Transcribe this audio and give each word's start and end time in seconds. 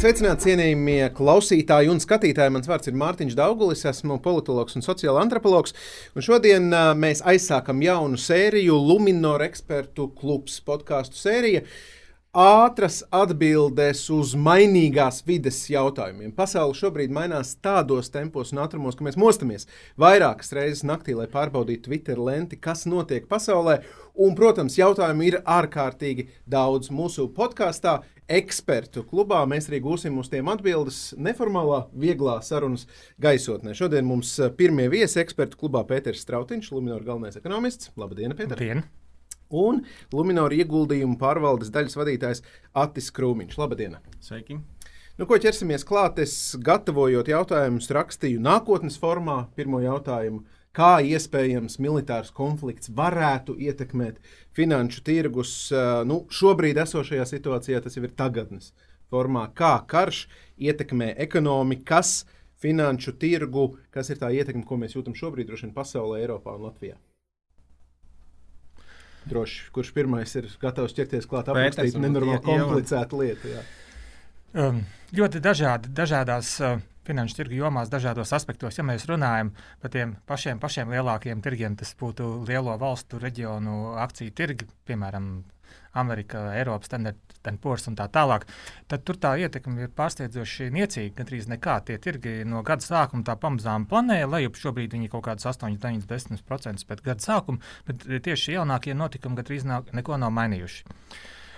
Esiet 0.00 0.16
sveicināti, 0.16 0.46
cienījamie 0.46 1.10
klausītāji 1.12 1.90
un 1.92 1.98
skatītāji. 2.00 2.54
Mans 2.54 2.70
vārds 2.70 2.88
ir 2.88 2.94
Mārtiņš 2.96 3.34
Daugulis, 3.36 3.82
esmu 3.84 4.16
politologs 4.24 4.78
un 4.78 4.86
sociāla 4.86 5.20
antropologs. 5.20 5.74
Un 6.16 6.24
šodien 6.24 6.70
uh, 6.72 6.94
mēs 6.96 7.20
aizsākam 7.20 7.84
jaunu 7.84 8.16
sēriju 8.16 8.78
Luminor 8.80 9.44
ekspertu 9.44 10.08
klubs 10.16 10.56
podkāstu 10.64 11.20
sēriju. 11.20 11.66
Ātras 12.30 13.02
atbildes 13.12 14.06
uz 14.14 14.32
mainīgās 14.38 15.20
vides 15.26 15.56
jautājumiem. 15.68 16.32
Pasaule 16.32 16.78
šobrīd 16.78 17.12
mainās 17.12 17.56
tādos 17.60 18.08
tempos 18.14 18.54
un 18.54 18.62
ātrumos, 18.64 18.96
ka 18.96 19.04
mēs 19.04 19.20
mostamies 19.20 19.66
vairākas 20.00 20.54
reizes 20.56 20.84
naktī, 20.86 21.12
lai 21.18 21.26
pārbaudītu 21.28 21.90
Twitter 21.90 22.22
lenti, 22.22 22.56
kas 22.56 22.86
notiek 22.88 23.28
pasaulē. 23.28 23.82
Un, 24.14 24.32
protams, 24.38 24.78
jautājumu 24.80 25.26
ir 25.26 25.40
ārkārtīgi 25.42 26.30
daudz. 26.48 26.88
Mūsu 26.94 27.28
podkāstā 27.34 27.98
ekspertu 28.30 29.02
klubā 29.10 29.42
mēs 29.50 29.68
arī 29.70 29.82
gūsim 29.84 30.20
uz 30.22 30.30
tiem 30.30 30.48
atbildes 30.52 31.00
neformālā, 31.18 31.82
vieglā 31.92 32.38
sarunas 32.46 32.86
gaisotnē. 33.22 33.74
Šodien 33.74 34.06
mums 34.06 34.36
pirmie 34.58 34.86
viesi 34.92 35.20
ekspertu 35.22 35.58
klubā 35.64 35.82
Pēters 35.88 36.22
Strautiņš, 36.24 36.72
Luminor 36.76 37.04
galvenais 37.06 37.38
ekonomists. 37.40 37.92
Labdien, 38.00 38.36
Pēter! 38.38 38.58
Labdien 38.58 38.86
un 39.50 39.82
Lunčija 40.14 40.62
ieguldījumu 40.62 41.18
pārvaldes 41.18 41.72
daļas 41.74 41.96
vadītājs 41.98 42.44
Atis 42.78 43.10
Krūmiņš. 43.14 43.56
Labdien! 43.58 43.96
Sveiki! 44.22 44.60
Nu, 45.18 45.26
ko 45.28 45.36
ķersimies 45.36 45.84
klāt? 45.84 46.20
Es 46.22 46.54
gatavojot 46.64 47.28
jautājumus, 47.28 47.90
rakstīju 47.92 48.40
nākotnes 48.40 48.96
formā. 49.00 49.42
Pirmo 49.58 49.82
jautājumu, 49.82 50.46
kā 50.76 51.00
iespējams 51.02 51.78
militārs 51.82 52.30
konflikts 52.34 52.92
varētu 52.94 53.56
ietekmēt 53.58 54.20
finanšu 54.56 55.02
tirgus. 55.06 55.54
Nu, 56.06 56.22
šobrīd 56.30 56.78
esošajā 56.84 57.26
situācijā 57.32 57.82
tas 57.84 57.98
jau 57.98 58.04
ir 58.06 58.14
tagadnes 58.16 58.72
formā. 59.10 59.48
Kā 59.54 59.76
karš 59.90 60.26
ietekmē 60.60 61.12
ekonomikas, 61.26 62.24
finanšu 62.60 63.16
tirgu, 63.18 63.70
kas 63.94 64.12
ir 64.12 64.20
tā 64.20 64.30
ietekme, 64.36 64.66
ko 64.68 64.76
mēs 64.80 64.94
jūtam 64.96 65.16
šobrīd, 65.16 65.48
droši 65.48 65.68
vien 65.68 65.76
pasaulē, 65.76 66.20
Eiropā 66.20 66.54
un 66.58 66.68
Latvijā. 66.68 66.98
Droši, 69.30 69.66
kurš 69.74 69.90
pirmais 69.96 70.32
ir 70.36 70.48
gatavs 70.60 70.94
ķerties 70.96 71.26
klāt, 71.28 71.50
aprakstīt 71.52 71.96
nenormāli 72.00 72.40
komplicētu 72.44 73.20
lietu. 73.20 73.50
Jā. 73.52 73.64
Um, 74.50 74.80
ļoti 75.14 75.38
dažādi, 75.38 75.92
dažādās 75.94 76.56
uh, 76.58 76.80
finanšu 77.06 77.36
tirgu 77.38 77.60
jomās, 77.60 77.90
dažādos 77.90 78.32
aspektos. 78.34 78.80
Ja 78.80 78.84
mēs 78.86 79.06
runājam 79.06 79.52
par 79.82 79.92
tiem 79.94 80.16
pašiem, 80.26 80.58
pašiem 80.58 80.90
lielākajiem 80.90 81.42
tirgiem, 81.44 81.76
tas 81.78 81.94
būtu 82.00 82.40
lielo 82.48 82.74
valstu 82.80 83.20
reģionu 83.22 83.94
akciju 84.02 84.34
tirgi, 84.34 84.66
piemēram, 84.90 85.30
Amerika, 85.92 86.42
Eiropas 86.54 86.90
standarta 86.90 87.54
un 87.90 87.96
tā 87.98 88.06
tālāk, 88.10 88.44
tad 88.90 89.02
tur 89.06 89.18
tā 89.22 89.32
ietekme 89.38 89.86
ir 89.86 89.92
pārsteidzoši 89.94 90.70
niecīga. 90.74 91.14
Gandrīz 91.22 91.48
nekā 91.50 91.80
tie 91.86 91.98
tirgi 92.02 92.44
no 92.46 92.62
gada 92.66 92.82
sākuma 92.84 93.26
tā 93.26 93.36
pamazām 93.38 93.86
planēja 93.90 94.28
lejup. 94.30 94.58
Šobrīd 94.58 94.94
viņi 94.94 95.10
kaut 95.10 95.28
kādas 95.30 95.46
8, 95.46 95.78
9, 95.78 96.06
10% 96.10 96.86
pēc 96.90 97.02
gada 97.06 97.22
sākuma, 97.22 97.62
bet 97.86 98.06
tieši 98.06 98.58
jaunākie 98.58 98.94
notikumi 98.94 99.38
gandrīz 99.38 99.66
nav, 99.66 99.90
neko 99.94 100.18
nav 100.18 100.34
mainījuši. 100.34 100.98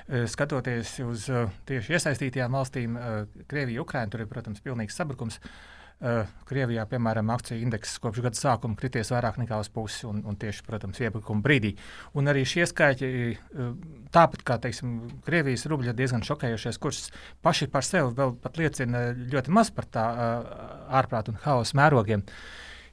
E, 0.09 0.25
skatoties 0.31 0.97
uz 1.07 1.29
e, 1.31 1.45
tieši 1.69 1.99
iesaistītajām 1.99 2.59
valstīm, 2.59 2.97
e, 2.97 3.45
Krievija, 3.51 3.85
Ukraina, 3.85 4.11
tur 4.11 4.25
ir, 4.25 4.31
protams, 4.31 4.65
pilnīgs 4.65 4.99
sabrukums. 4.99 5.39
Uh, 5.43 5.83
Uh, 6.03 6.27
Krievijā, 6.51 6.83
piemēram, 6.91 7.29
akciju 7.31 7.63
indeks 7.63 7.93
kopš 8.03 8.25
gada 8.25 8.35
sākuma 8.35 8.75
krities 8.75 9.13
vairāk 9.15 9.37
nekā 9.39 9.61
uz 9.63 9.69
pusi, 9.71 10.01
un, 10.09 10.19
un 10.27 10.35
tieši, 10.35 10.65
protams, 10.67 10.99
iebrukuma 10.99 11.45
brīdī. 11.45 11.77
Un 12.19 12.27
arī 12.33 12.43
šie 12.49 12.67
skaitļi, 12.67 13.29
uh, 13.31 13.69
tāpat 14.11 14.43
kā 14.49 14.57
teiksim, 14.65 14.97
Krievijas 15.23 15.63
rubļa 15.71 15.95
diezgan 15.95 16.27
šokējošais 16.27 16.81
kurs, 16.83 17.05
paši 17.47 17.71
par 17.71 17.87
sevi 17.87 18.17
vēl 18.19 18.35
liecina 18.59 19.05
ļoti 19.15 19.55
maz 19.55 19.71
par 19.77 19.87
tā 19.95 20.09
uh, 20.11 20.57
ārprātu 20.99 21.37
un 21.37 21.39
haosu 21.45 21.79
mērogiem. 21.79 22.27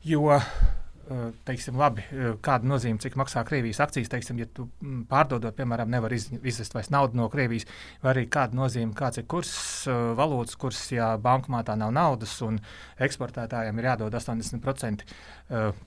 Jo 0.05 0.37
Eh, 0.37 0.45
teiksim, 1.45 1.77
labi, 1.79 2.03
eh, 2.13 2.33
kāda 2.45 2.67
nozīme, 2.69 2.99
cik 3.01 3.15
maksā 3.19 3.43
Krievijas 3.47 3.79
akcijas. 3.83 4.11
Teiksim, 4.11 4.39
ja 4.41 4.47
tu 4.53 4.67
mm, 4.81 5.05
pārdodot, 5.09 5.55
piemēram, 5.57 5.89
nevar 5.89 6.13
iz, 6.13 6.27
izvest 6.43 6.75
vairs 6.75 6.91
naudu 6.93 7.17
no 7.17 7.29
Krievijas, 7.33 7.65
vai 8.03 8.13
arī 8.13 8.25
kāda 8.31 8.57
nozīme, 8.57 8.93
kāds 8.97 9.21
ir 9.21 9.25
kurs, 9.29 9.53
eh, 9.89 10.01
valūtas 10.19 10.59
kurs, 10.59 10.81
ja 10.93 11.11
bankomātā 11.21 11.77
nav 11.79 11.93
naudas 11.95 12.35
un 12.45 12.59
eksportētājiem 12.99 13.79
ir 13.79 13.89
jādod 13.91 14.15
80% 14.19 15.05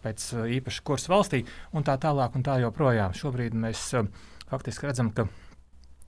pēc 0.02 0.22
īpaša 0.56 0.82
kursa 0.82 1.12
valstī, 1.12 1.44
un 1.72 1.84
tā 1.86 1.94
tālāk 2.02 2.34
un 2.34 2.42
tā 2.42 2.56
joprojām. 2.64 3.14
Šobrīd 3.14 3.54
mēs 3.54 3.92
faktiski 4.50 4.88
redzam, 4.88 5.12
ka 5.14 5.28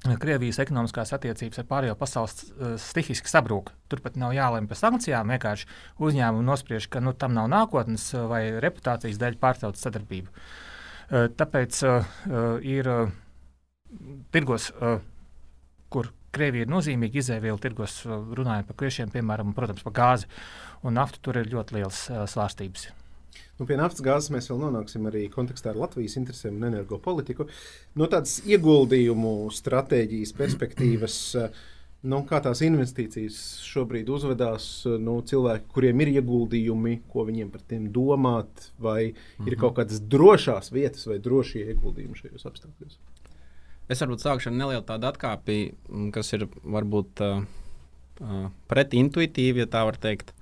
Krievijas 0.04 0.58
ekonomiskās 0.60 1.14
attiecības 1.16 1.62
ar 1.62 1.66
pārējo 1.68 1.94
pasauli 1.96 2.32
uh, 2.34 2.74
stihiski 2.80 3.30
sabrūk. 3.30 3.70
Turpat 3.88 4.18
nav 4.20 4.34
jālemj 4.36 4.68
par 4.68 4.76
sankcijām. 4.76 5.30
Vienkārši 5.32 5.68
uzņēmumi 6.04 6.44
nospriež, 6.44 6.90
ka 6.92 7.00
nu, 7.00 7.14
tam 7.16 7.32
nav 7.36 7.48
nākotnes 7.48 8.10
vai 8.28 8.42
reputācijas 8.60 9.20
dēļ 9.22 9.38
pārtrauc 9.40 9.80
sadarbību. 9.80 10.28
Uh, 10.28 11.30
tāpēc 11.32 11.78
uh, 11.88 12.10
ir 12.60 12.90
uh, 12.92 13.14
tirgos, 14.34 14.68
uh, 14.76 15.00
kur 15.88 16.12
Krievija 16.34 16.66
ir 16.66 16.72
nozīmīga 16.74 17.20
izēviela, 17.22 17.60
tirgos 17.62 18.00
runājot 18.04 18.66
par 18.66 18.78
kriešiem, 18.82 19.12
piemēram, 19.14 19.52
un, 19.52 19.56
protams, 19.56 19.86
par 19.86 19.94
gāzi 19.94 20.28
un 20.82 20.98
naftu, 20.98 21.22
tur 21.22 21.38
ir 21.38 21.52
ļoti 21.52 21.78
liels 21.78 22.00
svārstības. 22.10 22.88
Nu, 23.58 23.66
pie 23.68 23.76
naftas 23.78 24.02
gāzes 24.02 24.32
mēs 24.34 24.50
vēl 24.50 24.58
nonāksim 24.64 25.06
arī 25.10 25.28
kontekstā 25.32 25.70
ar 25.70 25.78
Latvijas 25.84 26.16
interesēm 26.18 26.56
un 26.58 26.68
energopolitiku. 26.72 27.46
No 27.98 28.08
tādas 28.10 28.40
ieguldījumu 28.46 29.36
stratēģijas 29.54 30.34
perspektīvas. 30.40 31.20
Nu, 32.04 32.18
kā 32.28 32.36
tās 32.44 32.60
investīcijas 32.60 33.36
šobrīd 33.64 34.10
uzvedās, 34.12 34.64
nu, 35.00 35.14
cilvēki, 35.24 35.70
kuriem 35.72 36.02
ir 36.04 36.10
ieguldījumi, 36.18 36.98
ko 37.08 37.24
viņiem 37.24 37.48
par 37.48 37.62
tiem 37.64 37.86
domāt, 37.96 38.66
vai 38.76 39.06
mm 39.06 39.14
-hmm. 39.14 39.46
ir 39.46 39.54
mhm. 39.54 39.60
kaut 39.62 39.78
kādas 39.78 40.02
drošās 40.04 40.68
vietas 40.72 41.06
vai 41.08 41.16
drošie 41.18 41.64
ieguldījumi 41.72 42.20
šajos 42.20 42.44
apstākļos? 42.50 42.98
Es 43.88 44.00
varbūt 44.00 44.20
sākšu 44.20 44.48
ar 44.48 44.56
nelielu 44.56 44.84
tādu 44.84 45.08
atkāpi, 45.08 45.74
kas 46.12 46.32
ir 46.32 46.46
varbūt 46.62 47.24
uh, 47.24 47.42
uh, 48.20 48.46
pretintuitīva, 48.68 49.64
ja 49.64 49.66
tā 49.66 49.84
var 49.84 49.96
teikt. 50.00 50.34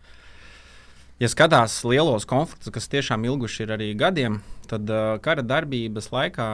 Ja 1.22 1.28
skatās 1.30 1.76
lielos 1.86 2.24
konfliktus, 2.26 2.72
kas 2.74 2.88
tiešām 2.90 3.22
ilguši 3.28 3.60
ir 3.62 3.72
arī 3.76 3.92
gadiem, 3.94 4.40
tad 4.66 4.88
uh, 4.90 5.20
kara 5.22 5.44
darbības 5.46 6.08
laikā, 6.10 6.46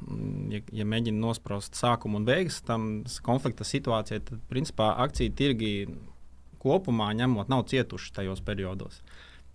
mm, 0.00 0.38
ja, 0.54 0.60
ja 0.80 0.86
mēģina 0.88 1.20
nosprost 1.20 1.76
sākumu 1.76 2.22
un 2.22 2.24
beigas 2.24 2.62
tam 2.64 3.02
konflikta 3.26 3.66
situācijai, 3.68 4.22
tad 4.24 4.40
principā 4.48 4.94
akciju 5.04 5.34
tirgi 5.36 5.72
kopumā 6.62 7.10
ņemot 7.18 7.52
nav 7.52 7.66
cietuši 7.68 8.14
tajos 8.16 8.40
periodos. 8.46 9.02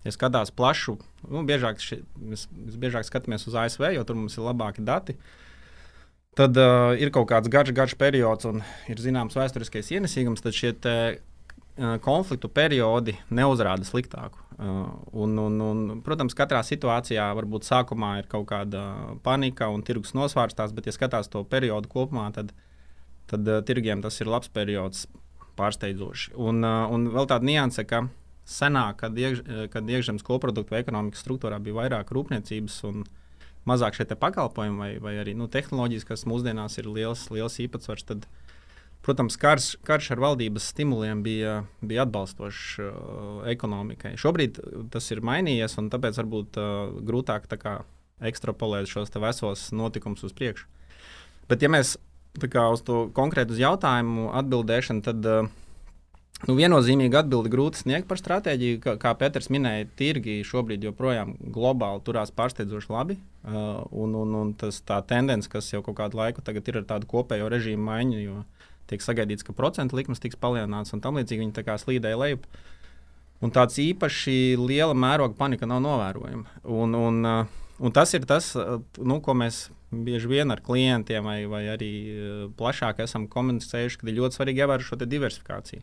Ja 0.06 0.14
skatās 0.14 0.54
plašu, 0.54 1.00
nu, 1.26 1.42
biežāk 1.48 1.82
ši, 1.82 1.98
mēs, 2.30 2.46
mēs 2.54 2.76
biežāk 2.78 3.08
skatāmies 3.08 3.48
uz 3.50 3.56
ASV, 3.58 3.88
jo 3.96 4.06
tur 4.06 4.20
mums 4.20 4.38
ir 4.38 4.46
labāki 4.46 4.86
dati. 4.86 5.16
Tad 6.38 6.54
uh, 6.62 6.92
ir 6.94 7.10
kaut 7.10 7.26
kāds 7.32 7.50
garš, 7.50 7.74
garš 7.74 7.98
periods 7.98 8.46
un 8.46 8.62
ir 8.86 9.02
zināms 9.02 9.34
vēsturiskais 9.34 9.90
ienesīgums, 9.98 10.46
tad 10.46 10.54
šie 10.54 10.76
konfliktu 12.04 12.50
periodi 12.52 13.14
neuzrāda 13.32 13.86
sliktāku. 13.86 14.42
Un, 14.60 15.38
un, 15.40 15.54
un, 15.64 15.84
protams, 16.04 16.36
katrā 16.36 16.60
situācijā 16.66 17.30
varbūt 17.38 17.64
sākumā 17.64 18.18
ir 18.20 18.28
kaut 18.28 18.50
kāda 18.50 18.82
panika 19.24 19.70
un 19.72 19.84
tirgus 19.86 20.12
nosvērstās, 20.16 20.74
bet, 20.76 20.90
ja 20.90 20.96
skatās 20.96 21.32
to 21.32 21.42
periodu 21.48 21.88
kopumā, 21.88 22.26
tad, 22.36 22.52
tad 23.30 23.48
tirgiem 23.68 24.04
tas 24.04 24.20
ir 24.20 24.28
labs 24.28 24.52
periods, 24.52 25.06
pārsteidzoši. 25.56 26.34
Un, 26.40 26.60
un 26.64 27.08
vēl 27.14 27.30
tāda 27.30 27.48
nianse, 27.48 27.86
ka 27.88 28.04
senāk, 28.48 29.00
kad, 29.00 29.16
iekš, 29.16 29.42
kad 29.72 29.88
iekšzemes 29.88 30.24
koprodukta 30.26 30.76
vai 30.76 30.84
ekonomikas 30.84 31.24
struktūrā 31.24 31.60
bija 31.62 31.78
vairāk 31.80 32.12
rūpniecības 32.12 32.76
un 32.90 33.02
mazāk 33.68 33.96
šie 33.96 34.08
pakalpojumi 34.12 34.80
vai, 34.80 34.92
vai 35.00 35.16
arī 35.22 35.34
nu, 35.36 35.48
tehnoloģijas, 35.52 36.06
kas 36.08 36.28
mūsdienās 36.28 36.78
ir 36.80 36.88
liels, 36.88 37.26
liels 37.32 37.58
īpatsvars, 37.64 38.06
tad, 38.08 38.24
uh, 38.24 38.39
Protams, 39.00 39.38
karš, 39.40 39.78
karš 39.86 40.10
ar 40.12 40.20
valdības 40.20 40.66
stimuliem 40.74 41.22
bija, 41.24 41.62
bija 41.80 42.04
atbalstošs 42.04 42.64
uh, 42.84 42.90
ekonomikai. 43.48 44.12
Šobrīd 44.20 44.60
tas 44.92 45.08
ir 45.14 45.22
mainījies, 45.24 45.78
un 45.80 45.88
tāpēc 45.92 46.20
varbūt 46.20 46.60
uh, 46.60 46.92
grūtāk 47.08 47.48
kā, 47.62 47.78
ekstrapolēt 48.28 48.90
šos 48.92 49.14
vesos 49.16 49.70
notikumus 49.72 50.26
uz 50.28 50.36
priekšu. 50.36 50.68
Bet, 51.48 51.64
ja 51.64 51.72
mēs 51.72 51.96
kā, 52.38 52.68
uz 52.68 52.84
to 52.84 53.06
konkrētu 53.16 53.56
jautājumu 53.58 54.28
atbildēšanu, 54.36 55.02
tad 55.08 55.26
uh, 55.26 55.48
nu, 56.44 56.56
viennozīmīgi 56.60 57.18
atbildi 57.22 57.52
grūti 57.52 57.82
sniegt 57.82 58.08
par 58.10 58.20
stratēģiju. 58.20 58.82
Kā, 58.84 58.96
kā 59.00 59.14
Pēters 59.18 59.50
minēja, 59.52 59.88
tirgi 59.98 60.40
šobrīd 60.46 60.84
joprojām 60.90 61.34
globāli 61.56 62.04
turās 62.06 62.32
pārsteidzoši 62.36 62.92
labi. 62.92 63.18
Uh, 63.40 63.80
un, 63.96 64.12
un, 64.12 64.36
un 64.44 64.54
tas, 64.60 64.82
tā 64.84 65.00
tendence, 65.08 65.48
kas 65.48 65.72
jau 65.72 65.80
kaut 65.86 65.98
kādu 66.02 66.20
laiku 66.20 66.44
ir 66.44 66.82
ar 66.82 66.88
tādu 66.94 67.08
kopējo 67.08 67.48
režīmu 67.48 67.88
maiņu, 67.88 68.20
jo 68.20 68.42
tiek 68.90 69.04
sagaidīts, 69.04 69.46
ka 69.46 69.54
procentu 69.56 69.98
likmes 69.98 70.22
tiks 70.22 70.38
palielināts 70.40 70.94
un 70.96 71.02
tam 71.04 71.18
līdzīgi 71.20 71.46
viņi 71.46 71.56
tā 71.56 71.64
kā 71.66 71.78
slīdēja 71.80 72.20
lejup. 72.20 72.46
Un 73.40 73.52
tāds 73.56 73.78
īpaši 73.80 74.58
liela 74.60 74.92
mēroga 74.92 75.38
panika 75.38 75.68
nav 75.68 75.80
novērojama. 75.84 76.60
Un, 76.68 76.96
un, 76.98 77.20
uh, 77.24 77.60
un 77.80 77.94
tas 77.96 78.12
ir 78.16 78.26
tas, 78.28 78.52
uh, 78.58 78.82
nu, 79.00 79.16
ko 79.24 79.32
mēs 79.38 79.70
bieži 79.90 80.28
vien 80.28 80.52
ar 80.52 80.60
klientiem 80.62 81.24
vai, 81.24 81.38
vai 81.48 81.62
arī 81.72 81.92
uh, 82.10 82.42
plašāk 82.58 83.00
esam 83.06 83.24
komunicējuši, 83.32 84.00
ka 84.02 84.10
ir 84.10 84.18
ļoti 84.18 84.36
svarīgi 84.36 84.64
ievērot 84.64 84.86
šo 84.86 85.00
diversifikāciju. 85.00 85.82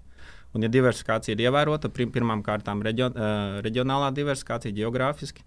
Un, 0.53 0.63
ja 0.63 0.69
diversifikācija 0.71 1.33
ir 1.33 1.47
ievērota, 1.47 1.89
pirmām 1.89 2.45
kārtām 2.45 2.85
reģion, 2.85 3.17
uh, 3.17 3.57
reģionālā 3.65 4.13
diversifikācija, 4.15 4.77
geogrāfiski, 4.77 5.43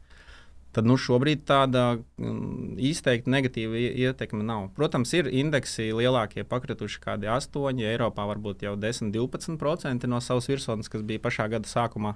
tad 0.77 0.87
nu, 0.87 0.97
šobrīd 1.01 1.43
tāda 1.49 1.85
um, 1.99 2.77
izteikti 2.79 3.33
negatīva 3.33 3.81
ietekme 3.91 4.45
nav. 4.47 4.69
Protams, 4.77 5.13
ir 5.19 5.31
indeksi 5.31 5.91
lielākie 5.97 6.45
pakrituši, 6.47 7.01
kādi 7.03 7.31
8, 7.31 7.83
Eiropā 7.91 8.27
varbūt 8.31 8.63
jau 8.67 8.77
10-12% 8.79 10.11
no 10.11 10.21
savas 10.23 10.51
virsotnes, 10.51 10.91
kas 10.93 11.03
bija 11.07 11.23
pašā 11.23 11.49
gada 11.53 11.71
sākumā, 11.71 12.15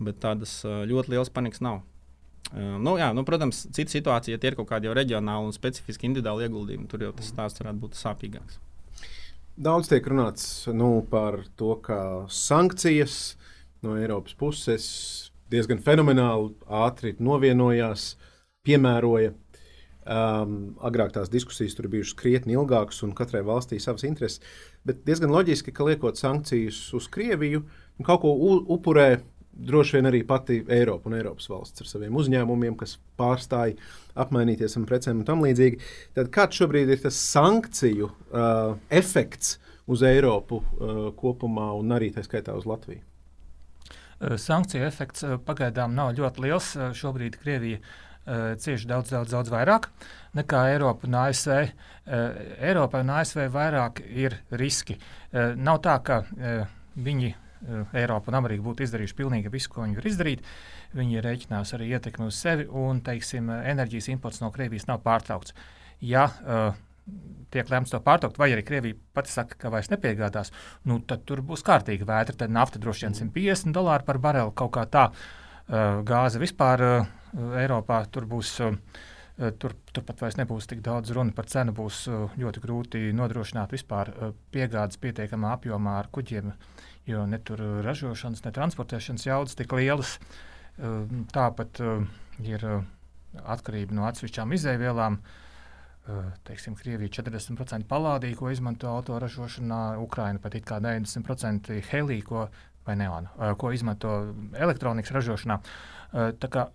bet 0.00 0.22
tādas 0.24 0.62
ļoti 0.64 1.16
liels 1.16 1.32
panikas 1.32 1.64
nav. 1.64 1.82
Nu, 2.54 2.94
jā, 2.94 3.10
nu, 3.16 3.24
protams, 3.26 3.64
cita 3.74 3.90
situācija, 3.90 4.36
ja 4.36 4.40
tie 4.40 4.52
ir 4.52 4.56
kaut 4.58 4.68
kādi 4.70 4.92
reģionāli 4.94 5.48
un 5.48 5.54
specifiski 5.54 6.06
individuāli 6.06 6.46
ieguldījumi, 6.46 6.86
tur 6.88 7.02
jau 7.02 7.10
tas 7.16 7.32
stāsts 7.32 7.62
varētu 7.62 7.82
būt 7.82 7.98
sāpīgāks. 7.98 8.60
Daudz 9.56 9.88
tiek 9.90 10.06
runāts 10.06 10.68
nu, 10.70 11.00
par 11.10 11.40
to, 11.58 11.74
ka 11.82 11.98
sankcijas 12.30 13.34
no 13.82 13.96
Eiropas 13.98 14.36
puses 14.38 14.86
diezgan 15.52 15.82
fenomenāli 15.84 16.54
ātri 16.84 17.14
novienojās, 17.22 18.14
piemēroja. 18.66 19.34
Um, 20.06 20.76
agrāk 20.86 21.10
tās 21.16 21.30
diskusijas 21.32 21.74
tur 21.74 21.88
bijušas 21.90 22.14
krietni 22.18 22.54
ilgākas, 22.54 23.00
un 23.02 23.14
katrai 23.18 23.40
valstī 23.46 23.80
savas 23.82 24.04
intereses. 24.06 24.38
Bet 24.86 25.00
diezgan 25.06 25.32
loģiski, 25.34 25.74
ka 25.74 25.86
liekot 25.88 26.18
sankcijas 26.20 26.78
uz 26.94 27.08
Krieviju, 27.10 27.64
kaut 28.06 28.22
ko 28.22 28.30
upurē 28.76 29.08
droši 29.56 29.96
vien 29.96 30.08
arī 30.10 30.20
pati 30.28 30.60
Eiropa 30.72 31.10
un 31.10 31.16
Eiropas 31.18 31.48
valsts 31.50 31.82
ar 31.82 31.90
saviem 31.90 32.16
uzņēmumiem, 32.20 32.76
kas 32.78 32.96
pārstāja 33.18 33.74
apmainīties 34.14 34.76
ar 34.78 34.86
precēm 34.88 35.22
un 35.22 35.28
tam 35.28 35.42
līdzīgi. 35.42 35.80
Tad 36.14 36.30
kāds 36.34 36.60
šobrīd 36.60 36.92
ir 36.92 37.02
tas 37.02 37.18
sankciju 37.32 38.10
uh, 38.10 38.76
efekts 38.94 39.56
uz 39.90 40.06
Eiropu 40.06 40.60
uh, 40.60 41.04
kopumā 41.18 41.72
un 41.80 41.94
arī 41.96 42.12
tā 42.14 42.24
skaitā 42.26 42.54
uz 42.54 42.68
Latviju? 42.68 43.02
Uh, 44.20 44.36
sankciju 44.40 44.86
efekts 44.86 45.26
uh, 45.26 45.36
pagaidām 45.42 45.94
nav 45.96 46.14
ļoti 46.18 46.44
liels. 46.46 46.74
Uh, 46.76 46.92
šobrīd 46.96 47.40
Krievija 47.42 47.84
cieši 48.26 48.88
daudz, 48.90 49.12
daudz, 49.14 49.30
daudz 49.30 49.52
vairāk 49.54 49.84
nekā 50.34 50.64
Eiropa 50.72 51.06
un 51.06 51.14
ASV. 51.14 51.68
Eiropai 52.10 53.04
un 53.04 53.12
ASV 53.20 53.44
vairāk 53.54 54.00
ir 54.02 54.34
riski. 54.50 54.96
Nav 55.54 55.78
tā, 55.84 55.94
ka 56.02 56.16
viņi 56.98 57.30
Eh, 57.64 58.00
Eiropa 58.02 58.30
un 58.30 58.36
Amerika 58.38 58.62
būtu 58.62 58.84
izdarījuši 58.84 59.16
pilnīgi 59.16 59.50
visu, 59.52 59.70
ko 59.72 59.82
viņi 59.82 59.98
var 59.98 60.08
izdarīt. 60.10 60.42
Viņi 60.96 61.16
ir 61.18 61.24
rēķinājuši 61.26 61.76
arī 61.78 61.88
ietekmi 61.96 62.28
uz 62.28 62.38
sevi, 62.38 62.66
un 62.68 63.00
teiksim, 63.04 63.48
enerģijas 63.72 64.10
imports 64.12 64.42
no 64.42 64.52
Krievijas 64.54 64.86
nav 64.90 65.00
pārtraukts. 65.04 65.56
Ja 66.04 66.28
uh, 66.28 66.76
tiek 67.54 67.68
lemts 67.70 67.92
to 67.94 68.00
pārtraukt, 68.02 68.38
vai 68.40 68.50
arī 68.52 68.64
Krievija 68.66 68.98
pati 69.14 69.32
saka, 69.32 69.58
ka 69.60 69.70
vairs 69.72 69.90
nepiegādās, 69.92 70.52
nu, 70.90 70.98
tad 71.06 71.24
tur 71.28 71.42
būs 71.46 71.64
kārtīga 71.66 72.08
vētra. 72.08 72.36
Tad 72.42 72.54
nafta 72.54 72.82
droši 72.82 73.06
vien 73.06 73.18
150 73.18 73.76
dolāri 73.76 74.06
par 74.06 74.18
bareli 74.22 74.54
kaut 74.58 74.74
kā 74.76 74.86
tā. 74.90 75.10
Uh, 75.66 76.00
gāze 76.06 76.38
vispār 76.38 76.82
uh, 76.82 77.12
Eiropā 77.62 78.04
tur 78.10 78.28
būs. 78.30 78.56
Uh, 78.64 78.80
Tur, 79.36 79.74
turpat 79.92 80.22
vairs 80.22 80.38
nebūs 80.38 80.64
tik 80.64 80.78
daudz 80.80 81.10
runa 81.12 81.28
par 81.36 81.44
cenu. 81.44 81.74
Būs 81.76 82.06
ļoti 82.40 82.60
grūti 82.62 83.02
nodrošināt 83.12 83.74
vispār 83.74 84.08
piegādes 84.48 84.96
pietiekamā 84.96 85.50
apjomā 85.58 85.98
ar 86.00 86.08
kuģiem 86.08 86.54
jo 87.06 87.26
ne 87.26 87.38
tur 87.38 87.62
uh, 87.62 87.78
ražošanas, 87.86 88.42
ne 88.44 88.52
transportēšanas 88.54 89.26
jaudas 89.28 89.56
tik 89.58 89.72
lielas. 89.78 90.16
Uh, 90.76 91.04
tāpat 91.32 91.80
uh, 91.84 92.06
ir 92.44 92.64
atkarība 93.36 93.96
no 93.96 94.06
atsevišķām 94.08 94.54
izēvielām. 94.56 95.20
Teiksim, 96.46 96.76
Krievija 96.78 97.10
40% 97.18 97.88
palādīja, 97.90 98.38
ko 98.38 98.50
izmanto 98.54 98.90
autoražošanā, 98.92 99.98
Ukraina 99.98 100.38
pat 100.42 100.54
90% 100.54 101.80
helī, 101.90 102.20
ko, 102.22 102.46
neonu, 102.86 103.32
ko 103.58 103.72
izmanto 103.74 104.12
elektronikas 104.54 105.14
ražošanā. 105.16 105.58
Tā 106.38 106.50
kā 106.52 106.68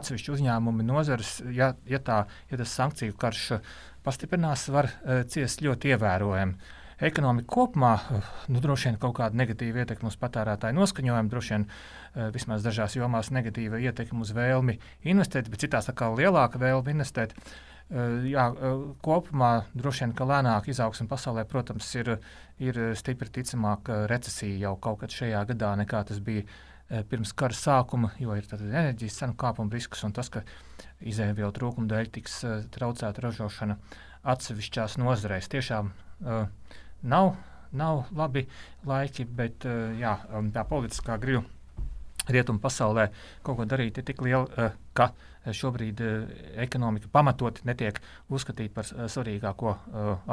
atsevišķi 0.00 0.32
uzņēmumi 0.38 0.88
nozares, 0.88 1.36
ja, 1.52 1.74
ja, 1.86 2.00
tā, 2.00 2.22
ja 2.48 2.60
tas 2.60 2.72
sankciju 2.80 3.18
karš 3.20 3.58
pastiprinās, 4.06 4.70
var 4.72 4.88
ciest 5.28 5.60
ļoti 5.66 5.92
ievērojami 5.92 6.74
ekonomika 6.98 7.52
kopumā, 7.54 7.92
nu, 8.50 8.60
droši 8.62 8.90
vien 8.90 8.98
kaut 8.98 9.14
kāda 9.20 9.38
negatīva 9.38 9.84
ietekme 9.84 10.10
uz 10.10 10.18
patērētāju 10.18 10.74
noskaņojumu, 10.80 11.30
droši 11.30 11.54
vien 11.54 11.66
eh, 11.68 12.28
vismaz 12.34 12.66
dažās 12.66 12.96
jomās 12.98 13.30
negatīva 13.34 13.78
ietekme 13.84 14.24
uz 14.24 14.34
vēlmi 14.34 14.78
investēt, 15.06 15.50
bet 15.52 15.62
citās 15.62 15.90
atkal 15.92 16.18
lielāka 16.18 16.58
vēlme 16.58 16.96
investēt. 16.96 17.36
Eh, 17.36 17.67
jā, 18.28 18.44
eh, 18.52 18.80
kopumā 19.04 19.52
droši 19.74 20.04
vien, 20.04 20.14
ka 20.16 20.26
lēnāka 20.28 20.72
izaugsme 20.72 21.08
pasaulē, 21.08 21.44
protams, 21.48 21.88
ir, 21.96 22.18
ir 22.60 22.80
stipri 22.98 23.30
ticamāka 23.32 24.06
recesija 24.10 24.58
jau 24.66 24.74
kaut 24.76 25.00
kad 25.00 25.14
šajā 25.14 25.44
gadā, 25.52 25.74
nekā 25.80 26.04
tas 26.08 26.20
bija 26.24 26.46
pirms 27.08 27.34
kara 27.36 27.52
sākuma, 27.52 28.14
jo 28.16 28.32
ir 28.32 28.46
enerģijas 28.48 29.18
cenu 29.20 29.34
kāpuma 29.36 29.68
risks 29.76 30.06
un 30.08 30.14
tas, 30.16 30.30
ka 30.32 30.40
izēvielu 31.04 31.52
trūkuma 31.52 31.84
dēļ 31.90 32.08
tiks 32.14 32.38
traucēta 32.72 33.26
ražošana 33.26 33.76
atsevišķās 34.24 34.96
nozarēs. 34.96 35.50
Tiešām 35.52 35.92
Nav, 37.02 37.28
nav 37.70 38.08
labi 38.16 38.46
laiki, 38.88 39.28
bet 39.28 39.68
jā, 40.00 40.16
um, 40.34 40.48
tā 40.50 40.64
politiskā 40.66 41.20
griba 41.20 41.44
rietumu 42.34 42.62
pasaulē 42.62 43.08
kaut 43.46 43.58
ko 43.58 43.66
darīt 43.68 43.98
ir 44.00 44.06
tik 44.08 44.22
liela, 44.26 44.46
uh, 44.46 44.78
ka 44.96 45.10
šobrīd 45.54 46.00
uh, 46.04 46.38
ekonomika 46.64 47.10
pamatoti 47.12 47.66
netiek 47.68 48.00
uzskatīta 48.28 48.74
par 48.74 48.88
svarīgāko 49.10 49.74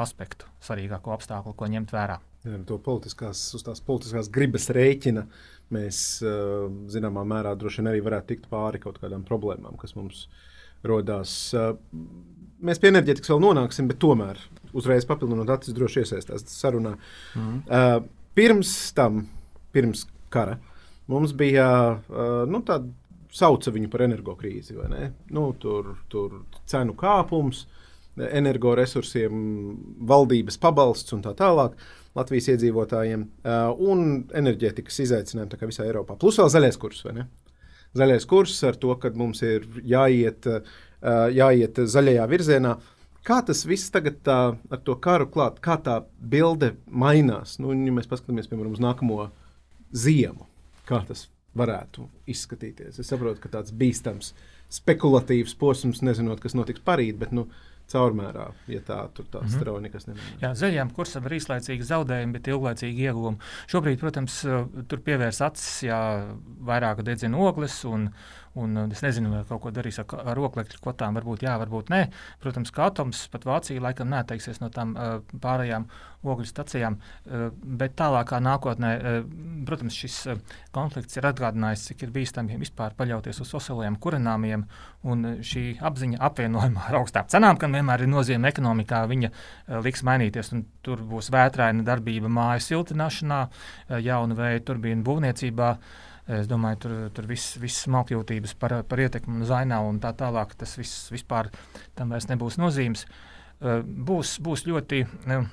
aspektu, 0.02 0.48
svarīgāko 0.64 1.14
apstākļu, 1.16 1.54
ko 1.56 1.70
ņemt 1.72 1.94
vērā. 1.94 2.18
Jā, 2.46 2.58
to 2.68 2.78
politiskās, 2.82 3.40
uz 3.56 3.64
tās 3.66 3.80
politiskās 3.82 4.28
gribas 4.32 4.68
rēķina 4.74 5.24
mēs 5.74 6.02
zināmā 6.92 7.24
mērā 7.26 7.56
droši 7.58 7.80
vien 7.80 7.90
arī 7.90 8.02
varētu 8.06 8.30
tikt 8.30 8.46
pāri 8.52 8.78
kaut 8.82 9.00
kādām 9.02 9.24
problēmām, 9.26 9.74
kas 9.80 9.96
mums 9.98 10.26
rodās. 10.86 11.32
Mēs 12.62 12.78
pie 12.78 12.92
enerģētikas 12.92 13.32
vēl 13.32 13.42
nonāksim, 13.42 13.88
bet 13.90 13.98
tomēr 14.02 14.38
uzreiz 14.76 15.06
papildinot, 15.08 15.50
Atis 15.50 15.74
droši 15.76 16.04
iesaistās 16.04 16.46
sarunā. 16.52 16.94
Mm. 17.36 17.58
Uh, 17.66 17.98
pirms 18.36 18.72
tam, 18.96 19.24
pirms 19.74 20.04
kara, 20.32 20.58
mums 21.12 21.34
bija 21.36 21.68
nu, 22.48 22.62
tāda 22.66 22.88
sauca 23.36 23.72
viņu 23.74 23.90
par 23.92 24.06
energokrīzi. 24.06 24.78
Nu, 25.34 25.48
tur, 25.60 25.96
tur 26.12 26.40
cenu 26.70 26.94
kāpums, 26.96 27.66
energoresursiem, 28.16 29.32
valdības 30.08 30.56
pabalsts 30.62 31.12
un 31.12 31.24
tā 31.26 31.34
tālāk. 31.36 31.76
Latvijas 32.16 32.46
iedzīvotājiem 32.54 33.26
un 33.84 34.06
enerģētikas 34.40 35.02
izaicinājumi 35.04 35.68
visā 35.68 35.84
Eiropā. 35.84 36.16
Plus 36.16 36.38
vēl 36.40 36.48
zaļais 36.54 36.78
kurs. 36.80 37.02
Zaļais 37.96 38.24
kurs 38.28 38.56
ar 38.64 38.78
to, 38.80 38.94
ka 39.02 39.10
mums 39.12 39.42
ir 39.44 39.66
jāiet, 39.84 40.48
jāiet 41.36 41.82
zaļajā 41.92 42.24
virzienā. 42.32 42.72
Kā 43.26 43.42
tas 43.44 43.64
viss 43.68 43.92
tagad 43.92 44.22
tā, 44.24 44.40
ar 44.56 44.80
to 44.86 44.96
karu 45.02 45.26
klāt, 45.28 45.60
kā 45.60 45.76
tā 45.82 45.98
bilde 46.16 46.72
mainās? 46.86 47.58
Nu, 47.60 47.74
ja 47.74 47.92
mēs 47.92 48.08
paskatāmies, 48.08 48.48
piemēram, 48.48 48.76
uz 48.78 48.80
nākamo 48.84 49.26
ziemu, 49.92 50.46
kā 50.88 51.02
tas 51.08 51.28
varētu 51.56 52.04
izskatīties. 52.28 53.00
Es 53.00 53.08
saprotu, 53.08 53.40
ka 53.42 53.52
tāds 53.52 53.72
bīstams, 53.72 54.34
spekulatīvs 54.76 55.56
posms, 55.58 56.02
nezinot, 56.04 56.42
kas 56.42 56.56
notiks 56.58 56.84
parīt, 56.84 57.16
bet 57.20 57.32
nu, 57.36 57.46
caurmērā, 57.90 58.48
ja 58.70 58.80
tā 58.82 58.96
tur 59.14 59.26
tā 59.30 59.40
mm 59.40 59.46
-hmm. 59.46 59.56
strauji 59.56 59.82
nekas 59.82 60.06
nemainās. 60.06 60.40
Jā, 60.42 60.50
zaļajām 60.58 60.90
kursam 60.94 61.26
ir 61.26 61.36
īslaicīgi 61.38 61.86
zaudējumi, 61.86 62.32
bet 62.32 62.48
ilglaicīgi 62.48 63.06
ieguvumi. 63.06 63.38
Šobrīd, 63.70 64.00
protams, 64.00 64.40
tur 64.88 65.02
pievērs 65.06 65.40
acis 65.40 65.82
jā, 65.82 66.00
vairāk 66.66 67.02
dedzina 67.02 67.38
ogles 67.38 67.84
un, 67.84 68.10
Un 68.56 68.76
uh, 68.76 68.88
es 68.92 69.02
nezinu, 69.04 69.30
vai 69.34 69.42
kaut 69.44 69.60
ko 69.66 69.70
darīs 69.74 69.98
ar, 70.00 70.08
ar 70.32 70.38
oglekļa 70.40 70.80
kvotām. 70.80 71.16
Varbūt 71.18 71.44
jā, 71.44 71.56
varbūt 71.60 71.90
nē. 71.92 72.02
Protams, 72.40 72.72
kā 72.72 72.88
atoms 72.88 73.26
pat 73.32 73.44
Vācija 73.44 73.82
laikam 73.84 74.08
neteiksies 74.12 74.62
no 74.62 74.70
tām 74.72 74.94
uh, 74.96 75.18
pārējām 75.42 75.84
ogļu 76.26 76.48
stacijām. 76.48 76.96
Uh, 76.96 77.50
bet 77.52 77.98
tālākā 78.00 78.40
nākotnē, 78.40 78.92
uh, 78.96 79.18
protams, 79.68 79.98
šis 80.00 80.16
uh, 80.32 80.40
konflikts 80.74 81.20
ir 81.20 81.28
atgādinājis, 81.28 81.84
cik 81.90 82.06
ir 82.06 82.14
bīstami 82.16 82.56
vispār 82.62 82.96
paļauties 82.96 83.42
uz 83.44 83.52
fosiliem 83.52 84.00
kurināmiem. 84.00 84.64
Un 85.06 85.28
šī 85.44 85.66
apziņa 85.86 86.22
apvienojumā 86.30 86.88
ar 86.88 87.00
augstām 87.02 87.28
cenām, 87.30 87.60
kam 87.60 87.76
vienmēr 87.76 88.06
ir 88.06 88.12
nozīme 88.14 88.48
ekonomikā, 88.54 89.04
viņa 89.12 89.32
uh, 89.34 89.78
liks 89.84 90.04
mainīties. 90.06 90.54
Tur 90.86 91.04
būs 91.04 91.28
vētraina 91.34 91.84
darbība 91.84 92.32
māju 92.32 92.64
siltināšanā, 92.70 93.44
uh, 93.46 94.00
jaunu 94.00 94.40
veidu 94.40 94.70
turbīnu 94.72 95.04
būvniecībā. 95.04 95.72
Uh, 95.76 96.04
Es 96.26 96.48
domāju, 96.50 96.78
tur, 96.82 96.94
tur 97.14 97.28
viss, 97.30 97.54
viss 97.62 97.84
smalkjūtības 97.86 98.56
par, 98.58 98.80
par 98.88 99.02
ietekmi 99.04 99.44
uz 99.46 99.52
ainavu 99.54 99.92
un 99.92 100.00
tā 100.02 100.10
tālāk. 100.18 100.56
Tas 100.58 100.74
viss 100.78 101.10
vispār 101.14 101.52
tam 101.94 102.10
vairs 102.14 102.26
nebūs 102.30 102.58
nozīmes. 102.58 103.06
Eh, 103.56 103.82
būs, 103.86 104.36
būs 104.44 104.66
ļoti 104.66 105.04
eh, 105.06 105.44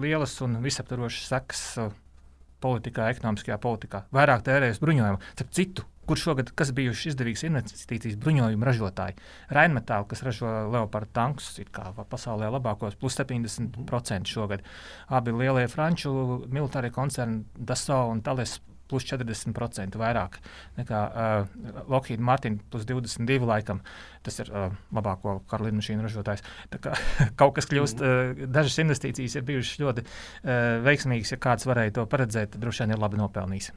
lielas 0.00 0.38
un 0.46 0.60
visaptvarošas 0.62 1.26
sekas 1.34 1.64
eh, 1.82 1.90
politikā, 2.62 3.10
ekonomiskajā 3.12 3.58
politikā. 3.60 4.06
Vairāk 4.14 4.46
tērēs 4.46 4.80
bruņojumu. 4.80 5.20
Starp 5.34 5.50
citu, 5.58 5.84
kur 6.06 6.18
šogad 6.18 6.54
bijuši 6.54 7.12
izdevīgas 7.12 7.44
investīcijas 7.50 8.16
bruņojuma 8.22 8.68
ražotāji. 8.70 9.18
Rainmetāli, 9.52 10.08
kas 10.08 10.22
ražo 10.22 10.50
Leopardu 10.72 11.12
tankus, 11.18 11.50
ir 11.58 11.68
kā 11.74 11.90
pasaulē 11.98 12.48
labākos, 12.54 12.96
plus 12.98 13.18
70% 13.18 14.30
šogad. 14.30 14.62
Abi 15.10 15.34
lielie 15.34 15.66
franču 15.68 16.12
militārie 16.46 16.94
koncerni, 16.94 17.42
Dassault 17.58 18.14
un 18.14 18.22
Thales 18.22 18.60
plus 18.92 19.06
40% 19.08 19.98
vairāk 20.00 20.38
nekā 20.78 21.02
uh, 21.08 21.84
Lockheed 21.90 22.20
Martin, 22.20 22.58
plus 22.70 22.84
22% 22.88 23.48
laikam. 23.48 23.80
Tas 24.22 24.38
ir 24.42 24.50
uh, 24.52 24.74
labāko 24.94 25.38
karalīnu 25.50 25.80
mašīnu 25.80 26.04
ražotājs. 26.06 26.44
Tā 26.72 26.80
kā 26.82 26.96
kaut 27.40 27.56
kas 27.58 27.70
kļūst, 27.70 28.02
uh, 28.02 28.44
dažas 28.52 28.78
investīcijas 28.84 29.38
ir 29.38 29.48
bijušas 29.48 29.80
ļoti 29.82 30.04
uh, 30.04 30.52
veiksmīgas. 30.84 31.34
Ja 31.34 31.40
kāds 31.42 31.68
varēja 31.68 31.96
to 31.98 32.06
paredzēt, 32.10 32.54
tad 32.54 32.62
droši 32.62 32.84
vien 32.84 32.94
ir 32.94 33.02
labi 33.02 33.20
nopelnījis. 33.20 33.72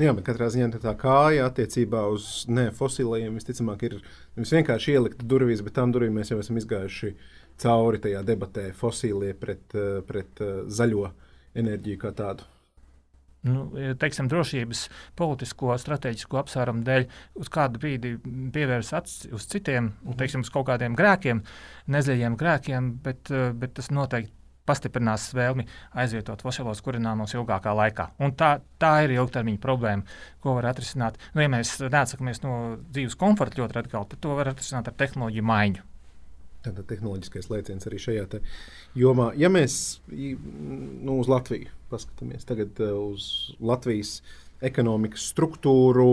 Nu 0.00 0.06
jā, 0.06 0.14
bet 0.16 0.24
katrā 0.26 0.48
ziņā 0.50 0.80
tā 0.80 0.94
kāja 0.98 1.44
attiecībā 1.50 2.06
uz 2.10 2.46
fosiliem 2.78 3.36
visticamāk 3.36 3.84
ir 3.86 3.98
nevis 4.00 4.54
vienkārši 4.56 4.94
ielikt 4.96 5.26
durvīs, 5.28 5.60
bet 5.66 5.76
tām 5.76 5.92
durvīm 5.92 6.16
mēs 6.16 6.32
jau 6.32 6.38
esam 6.40 6.56
izgājuši 6.56 7.12
cauri 7.60 8.00
tajā 8.00 8.22
debatē 8.24 8.70
fosilie 8.76 9.34
pret, 9.36 9.76
pret 10.08 10.40
zaļo 10.72 11.10
enerģiju 11.60 12.00
kā 12.00 12.14
tādu 12.16 12.48
nu, 13.48 13.66
teiksim, 14.00 14.28
drošības, 14.30 14.82
politisko, 15.18 15.72
strateģisko 15.80 16.40
apsvērumu 16.42 16.84
dēļ 16.86 17.06
uz 17.40 17.52
kādu 17.52 17.80
brīdi 17.82 18.16
pievērs 18.54 18.92
acis 18.98 19.30
uz 19.32 19.46
citiem, 19.50 19.94
mhm. 20.02 20.18
teiksim, 20.20 20.44
uz 20.44 20.52
kaut 20.52 20.68
kādiem 20.70 20.98
grēkiem, 20.98 21.44
nezaļiem 21.90 22.36
grēkiem, 22.40 22.92
bet, 23.04 23.32
eh, 23.32 23.50
bet 23.56 23.78
tas 23.78 23.90
noteikti 23.94 24.36
pastiprinās 24.70 25.30
vēlmi 25.34 25.66
aizvietot 25.98 26.42
fosilos 26.44 26.82
kurināmos 26.84 27.34
ilgākā 27.34 27.72
laikā. 27.74 28.10
Un 28.22 28.36
tā, 28.38 28.52
tā 28.78 28.92
ir 29.06 29.16
ilgtermiņa 29.16 29.62
problēma, 29.62 30.18
ko 30.44 30.54
var 30.58 30.70
atrisināt. 30.70 31.18
Nu, 31.34 31.42
ja 31.42 31.50
mēs 31.50 31.78
neatsakāmies 31.82 32.44
no 32.44 32.56
dzīves 32.92 33.18
komforta 33.18 33.62
ļoti 33.62 33.80
radikāli, 33.80 34.12
tad 34.12 34.22
to 34.22 34.36
var 34.38 34.52
atrisināt 34.52 34.92
ar 34.92 34.98
tehnoloģiju 35.00 35.48
maiņu. 35.50 35.89
Tātad 36.60 36.84
tehnoloģiskais 36.90 37.48
lēciens 37.48 37.86
arī 37.88 37.98
šajā 38.02 38.26
jomā. 38.98 39.30
Ja 39.40 39.48
mēs 39.52 40.00
nu, 40.12 41.16
uz 41.16 41.30
Latviju 41.30 41.70
paskatāmies 41.90 42.46
tagad 42.48 42.80
uh, 42.84 42.96
uz 43.10 43.54
Latvijas 43.64 44.18
ekonomikas 44.64 45.24
struktūru, 45.32 46.10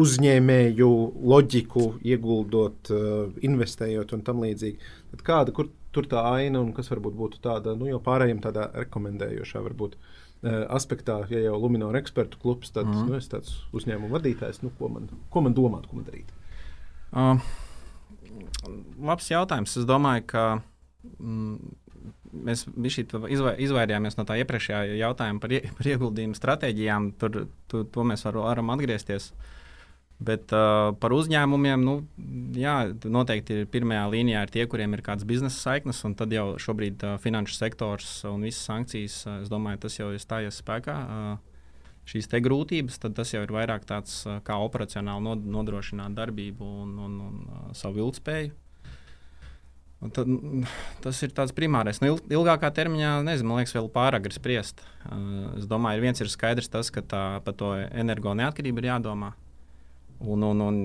uzņēmēju 0.00 0.90
loģiku, 1.32 1.86
ieguldot, 2.06 2.90
uh, 2.94 3.30
investējot 3.46 4.16
un 4.16 4.24
tam 4.26 4.42
līdzīgi, 4.44 4.90
tad 5.14 5.24
kāda 5.26 5.54
tur 5.94 6.06
tā 6.10 6.22
aina 6.34 6.62
un 6.62 6.74
kas 6.74 6.90
varbūt 6.92 7.16
būtu 7.18 7.40
tāda, 7.42 7.74
nu 7.78 7.88
jau 7.90 8.02
pārējiem 8.02 8.42
tādā 8.42 8.68
rekomendējošā 8.74 9.62
varbūt 9.70 9.96
uh, 9.96 10.66
aspektā, 10.74 11.22
ja 11.30 11.46
jau 11.46 11.56
Luminora 11.62 12.02
ekspertu 12.02 12.42
klubs, 12.42 12.74
tad 12.74 12.90
mm. 12.90 13.08
nu, 13.08 13.18
es 13.22 13.30
tāds 13.30 13.56
uzņēmumu 13.74 14.12
vadītājs, 14.18 14.62
nu, 14.66 14.74
ko, 14.78 14.90
man, 14.92 15.10
ko 15.30 15.46
man 15.46 15.56
domāt, 15.56 15.90
ko 15.90 15.98
man 15.98 16.06
darīt? 16.10 16.38
Uh 17.10 17.50
labs 19.00 19.30
jautājums. 19.30 19.76
Es 19.80 19.86
domāju, 19.88 20.26
ka 20.30 20.44
mm, 21.18 21.76
mēs 22.46 22.66
izvairījāmies 22.70 24.18
no 24.18 24.26
tā 24.28 24.38
iepriekšējā 24.42 24.98
jautājuma 25.00 25.42
par, 25.42 25.54
ie, 25.56 25.62
par 25.78 25.92
ieguldījumu 25.94 26.38
stratēģijām. 26.38 27.14
Tur 27.20 27.46
tu, 27.70 27.82
to 27.84 28.06
mēs 28.06 28.26
var, 28.28 28.40
varam 28.50 28.74
atgriezties. 28.74 29.32
Bet 30.20 30.52
uh, 30.52 30.90
par 31.00 31.14
uzņēmumiem, 31.16 31.80
nu, 31.80 31.94
jā, 32.52 32.74
noteikti 33.08 33.62
ir 33.62 33.68
pirmajā 33.72 34.02
līnijā 34.12 34.42
ir 34.44 34.50
tie, 34.52 34.66
kuriem 34.68 34.92
ir 34.92 35.00
kāds 35.06 35.24
biznesa 35.24 35.56
saiknes, 35.56 36.02
un 36.04 36.12
tad 36.18 36.34
jau 36.36 36.58
šobrīd 36.60 37.06
uh, 37.08 37.14
finanšu 37.22 37.56
sektors 37.56 38.18
un 38.28 38.44
visas 38.44 38.66
sankcijas, 38.68 39.16
uh, 39.24 39.38
es 39.40 39.48
domāju, 39.48 39.80
tas 39.86 39.96
jau 39.96 40.10
ir 40.12 40.20
stājies 40.20 40.60
spēkā. 40.60 40.96
Uh, 41.00 41.49
šīs 42.08 42.30
grūtības, 42.30 42.98
tad 43.02 43.14
tas 43.18 43.34
jau 43.34 43.42
ir 43.44 43.52
vairāk 43.54 43.84
tāds 43.88 44.22
kā 44.46 44.56
operacionāli 44.62 45.36
nodrošināt 45.44 46.16
darbību 46.16 46.72
un, 46.84 46.96
un, 46.98 47.20
un 47.28 47.74
savu 47.76 48.04
ilgspēju. 48.06 48.56
Un 50.00 50.12
tad, 50.16 50.30
tas 51.04 51.18
ir 51.20 51.32
tāds 51.36 51.52
primārais. 51.52 51.98
Nu, 52.00 52.14
ilgākā 52.32 52.70
termiņā, 52.72 53.18
nezinu, 53.26 53.50
man 53.50 53.60
liekas, 53.60 53.74
vēl 53.76 53.90
pārāk 53.92 54.30
spriest. 54.32 54.80
Es 55.58 55.68
domāju, 55.68 56.00
viens 56.00 56.22
ir 56.24 56.30
skaidrs 56.32 56.72
tas, 56.72 56.88
ka 56.94 57.04
tā, 57.04 57.24
par 57.44 57.56
to 57.60 57.74
energo 57.92 58.32
neatkarību 58.38 58.80
ir 58.80 58.88
jādomā. 58.94 59.34
Un, 60.20 60.42
un, 60.44 60.58
un 60.60 60.78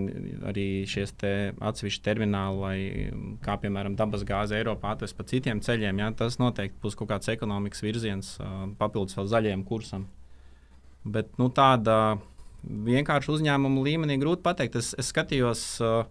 arī 0.47 0.83
šie 0.87 1.03
te 1.19 1.31
atsevišķi 1.59 2.03
termināli, 2.03 2.59
lai, 2.59 3.31
kā 3.43 3.57
piemēram 3.59 3.97
dabas 3.99 4.23
gāze 4.27 4.55
Eiropā 4.55 4.93
atvest 4.95 5.15
pa 5.17 5.25
citiem 5.27 5.59
ceļiem, 5.63 5.99
ja, 5.99 6.11
tas 6.15 6.39
noteikti 6.39 6.79
būs 6.83 6.95
kaut 6.99 7.11
kāds 7.11 7.31
ekonomikas 7.31 7.83
virziens, 7.83 8.35
papildus 8.79 9.15
vēl 9.19 9.27
zaļajam 9.31 9.65
kursam. 9.67 10.07
Bet 11.05 11.29
nu, 11.37 11.51
tāda 11.53 12.17
vienkārši 12.65 13.31
uzņēmuma 13.35 13.85
līmenī 13.85 14.17
grūti 14.21 14.43
pateikt. 14.45 14.79
Es, 14.79 14.93
es 14.97 15.11
skatījos 15.13 15.63
uh, 15.85 16.03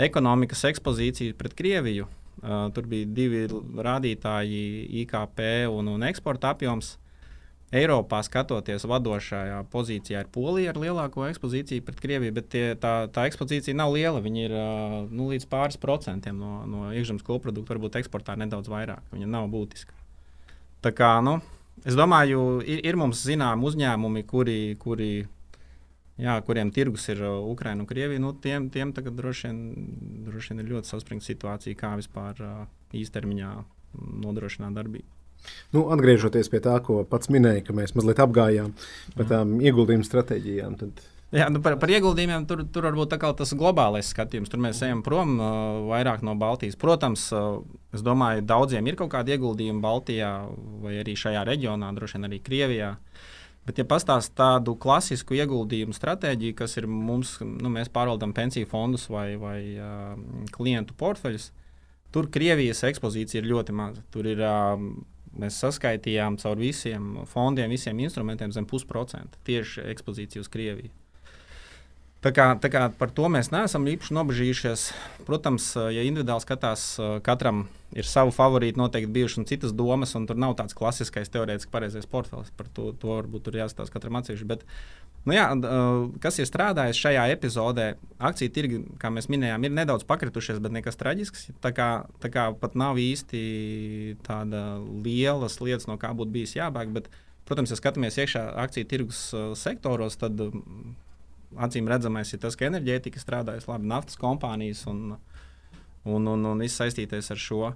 ekonomikas 0.00 0.64
ekspozīciju 0.70 1.36
pret 1.38 1.56
Krieviju. 1.58 2.06
Uh, 2.40 2.70
tur 2.74 2.86
bija 2.88 3.08
divi 3.10 3.44
rādītāji, 3.50 4.62
IKP 5.02 5.42
un, 5.72 5.90
un 5.96 6.08
eksporta 6.08 6.54
apjoms. 6.54 6.96
Eiropā 7.70 8.18
skatoties, 8.26 8.82
vadošajā 8.90 9.60
pozīcijā 9.70 10.24
ir 10.24 10.30
Polija 10.34 10.72
ar 10.72 10.78
lielāko 10.82 11.28
ekspozīciju 11.28 11.84
pret 11.86 12.00
Krieviju, 12.02 12.34
bet 12.34 12.48
tie, 12.50 12.64
tā, 12.74 12.94
tā 13.14 13.28
ekspozīcija 13.30 13.76
nav 13.78 13.92
liela. 13.94 14.22
Viņa 14.24 14.42
ir 14.42 14.54
uh, 14.56 14.96
nu, 15.06 15.28
līdz 15.30 15.46
pāris 15.50 15.78
procentiem 15.78 16.38
no, 16.38 16.64
no 16.66 16.88
iekšzemes 16.90 17.26
koprodukta, 17.26 17.70
varbūt 17.74 18.00
eksportā 18.00 18.34
nedaudz 18.40 18.70
vairāk. 18.72 19.04
Viņa 19.14 19.30
nav 19.30 19.46
būtiska. 19.52 19.94
Tā 20.82 20.90
kā, 20.96 21.12
nu, 21.22 21.38
Es 21.88 21.96
domāju, 21.96 22.60
ir, 22.60 22.82
ir 22.84 22.98
mums 23.00 23.22
zināmi 23.24 23.64
uzņēmumi, 23.68 24.24
kuri, 24.28 24.58
kuri, 24.80 25.12
jā, 26.20 26.34
kuriem 26.44 26.72
tirgus 26.76 27.06
ir 27.12 27.22
uh, 27.24 27.38
Ukraiņa 27.52 27.84
un 27.84 27.88
Krievija. 27.88 28.22
Nu, 28.22 28.34
tiem 28.36 28.68
tiem 28.72 28.92
tagad 28.96 29.16
droši 29.16 29.48
vien, 29.48 29.62
droši 30.26 30.52
vien 30.52 30.64
ir 30.64 30.74
ļoti 30.74 30.92
saspringta 30.92 31.30
situācija, 31.30 31.78
kā 31.80 31.94
vispār 32.00 32.44
uh, 32.44 32.66
īstermiņā 32.96 33.54
nodrošināt 34.26 34.76
darbību. 34.76 35.08
Nu, 35.72 35.86
atgriežoties 35.94 36.50
pie 36.52 36.60
tā, 36.60 36.74
ko 36.84 37.00
pats 37.08 37.30
minēja, 37.32 37.64
ka 37.64 37.76
mēs 37.76 37.94
mazliet 37.96 38.20
apgājām 38.20 38.74
par 39.16 39.24
mhm. 39.24 39.30
tām 39.32 39.56
ieguldījumu 39.64 40.04
stratēģijām, 40.04 40.76
tad 40.82 41.00
Jā, 41.30 41.46
nu 41.46 41.60
par, 41.62 41.76
par 41.78 41.90
ieguldījumiem 41.94 42.42
tur, 42.50 42.64
tur 42.74 42.88
varbūt 42.88 43.12
tas 43.38 43.52
globālais 43.54 44.08
skatījums. 44.10 44.50
Tur 44.50 44.58
mēs 44.64 44.80
ejam 44.82 45.04
prom 45.06 45.36
uh, 45.38 45.52
vairāk 45.86 46.24
no 46.26 46.34
Baltijas. 46.38 46.74
Protams, 46.78 47.28
uh, 47.30 47.60
es 47.94 48.02
domāju, 48.02 48.42
daudziem 48.42 48.88
ir 48.90 48.98
kaut 48.98 49.12
kādi 49.12 49.36
ieguldījumi 49.36 49.82
Baltijā 49.84 50.32
vai 50.82 50.96
arī 51.04 51.14
šajā 51.14 51.44
reģionā, 51.46 51.92
droši 51.94 52.18
vien 52.18 52.26
arī 52.26 52.40
Krievijā. 52.42 52.90
Bet, 53.68 53.78
ja 53.78 53.86
pastāstīs 53.86 54.34
tādu 54.34 54.74
klasisku 54.80 55.38
ieguldījumu 55.38 55.94
stratēģiju, 55.94 56.56
kas 56.58 56.74
ir 56.80 56.90
mums, 56.90 57.36
nu, 57.44 57.70
mēs 57.70 57.92
pārvaldām 57.94 58.34
pensiju 58.34 58.66
fondus 58.66 59.06
vai, 59.12 59.28
vai 59.38 59.58
uh, 59.78 60.18
klientu 60.56 60.98
portfeļus, 60.98 61.52
tur 62.10 62.26
Krievijas 62.34 62.82
ekspozīcija 62.90 63.44
ir 63.44 63.52
ļoti 63.52 63.76
maza. 63.78 64.02
Tur 64.10 64.26
ir, 64.32 64.42
uh, 64.42 64.82
mēs 65.38 65.62
saskaitījām 65.62 66.42
caur 66.42 66.58
visiem 66.58 67.20
fondiem, 67.30 67.70
visiem 67.70 68.02
instrumentiem 68.02 68.50
zem 68.50 68.66
pusprocenta 68.66 69.38
tieši 69.46 69.86
ekspozīcija 69.94 70.42
uz 70.42 70.50
Krieviju. 70.50 70.90
Tā 72.20 72.34
kā, 72.36 72.50
tā 72.60 72.68
kā 72.68 72.82
par 73.00 73.08
to 73.16 73.30
mēs 73.32 73.48
neesam 73.48 73.86
īpaši 73.88 74.12
nobežījušies. 74.12 74.82
Protams, 75.24 75.70
ja 75.88 76.02
individuāli 76.04 76.44
skatās, 76.44 76.82
katram 77.24 77.62
ir 77.96 78.04
savi 78.04 78.34
favorīti, 78.36 78.76
noteikti 78.76 79.08
bijušas 79.14 79.40
un 79.40 79.46
citas 79.48 79.72
domas, 79.72 80.12
un 80.18 80.26
tur 80.28 80.36
nav 80.36 80.52
tāds 80.58 80.76
klasiskais 80.76 81.32
teorētiski 81.32 81.72
pareizais 81.72 82.10
portfels. 82.10 82.52
Par 82.58 82.68
to, 82.76 82.90
to 83.00 83.14
varbūt 83.16 83.48
tur 83.48 83.56
jāstāsta 83.62 83.96
katram 83.96 84.20
atsevišķi. 84.20 84.50
Bet, 84.52 84.68
nu 85.24 85.38
jā, 85.38 85.48
kas 86.20 86.42
ir 86.42 86.50
strādājis 86.50 87.00
šajā 87.00 87.24
epizodē, 87.38 87.88
akciju 88.20 88.52
tirgi, 88.52 88.84
kā 89.00 89.08
mēs 89.16 89.32
minējām, 89.32 89.64
ir 89.64 89.76
nedaudz 89.80 90.04
pakritušies, 90.04 90.60
bet 90.60 90.76
nekas 90.76 91.00
traģisks. 91.00 91.48
Tā 91.64 91.72
kā, 91.72 91.90
tā 92.20 92.28
kā 92.36 92.50
pat 92.52 92.76
nav 92.76 93.00
īsti 93.00 94.18
tāda 94.28 94.74
lielas 94.76 95.56
lietas, 95.64 95.88
no 95.88 95.96
kā 95.96 96.12
būtu 96.12 96.36
bijis 96.36 96.58
jābēg. 96.60 96.92
Bet, 97.00 97.08
protams, 97.48 97.72
ja 97.72 97.80
skatāmies 97.80 98.20
iekšā 98.20 98.50
akciju 98.68 98.92
tirgus 98.92 99.30
sektoros, 99.56 100.20
tad 100.20 100.36
acīm 101.58 101.88
redzamais 101.90 102.32
ir 102.32 102.40
tas, 102.42 102.56
ka 102.56 102.68
enerģētika 102.68 103.20
strādājas 103.22 103.68
labi, 103.70 103.88
naftas 103.90 104.18
kompānijas 104.20 104.84
un, 104.90 105.16
un, 106.04 106.28
un, 106.30 106.44
un 106.52 106.62
viss 106.62 106.78
saistītais 106.80 107.30
ar 107.32 107.40
šo. 107.40 107.72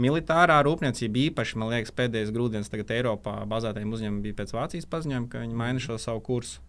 Militārā 0.00 0.60
rūpniecība 0.64 1.26
īpaši, 1.26 1.58
man 1.60 1.72
liekas, 1.74 1.92
pēdējais 1.92 2.32
grūdienis 2.32 2.70
tagad 2.72 2.92
Eiropā 2.94 3.40
bazētajiem 3.50 3.92
uzņēmumiem 3.96 4.24
bija 4.24 4.38
pēc 4.38 4.54
Vācijas 4.56 4.88
paziņojuma, 4.88 5.28
ka 5.28 5.42
viņi 5.42 5.58
maina 5.58 5.82
šo 5.82 5.98
savu 6.00 6.22
kursu. 6.24 6.62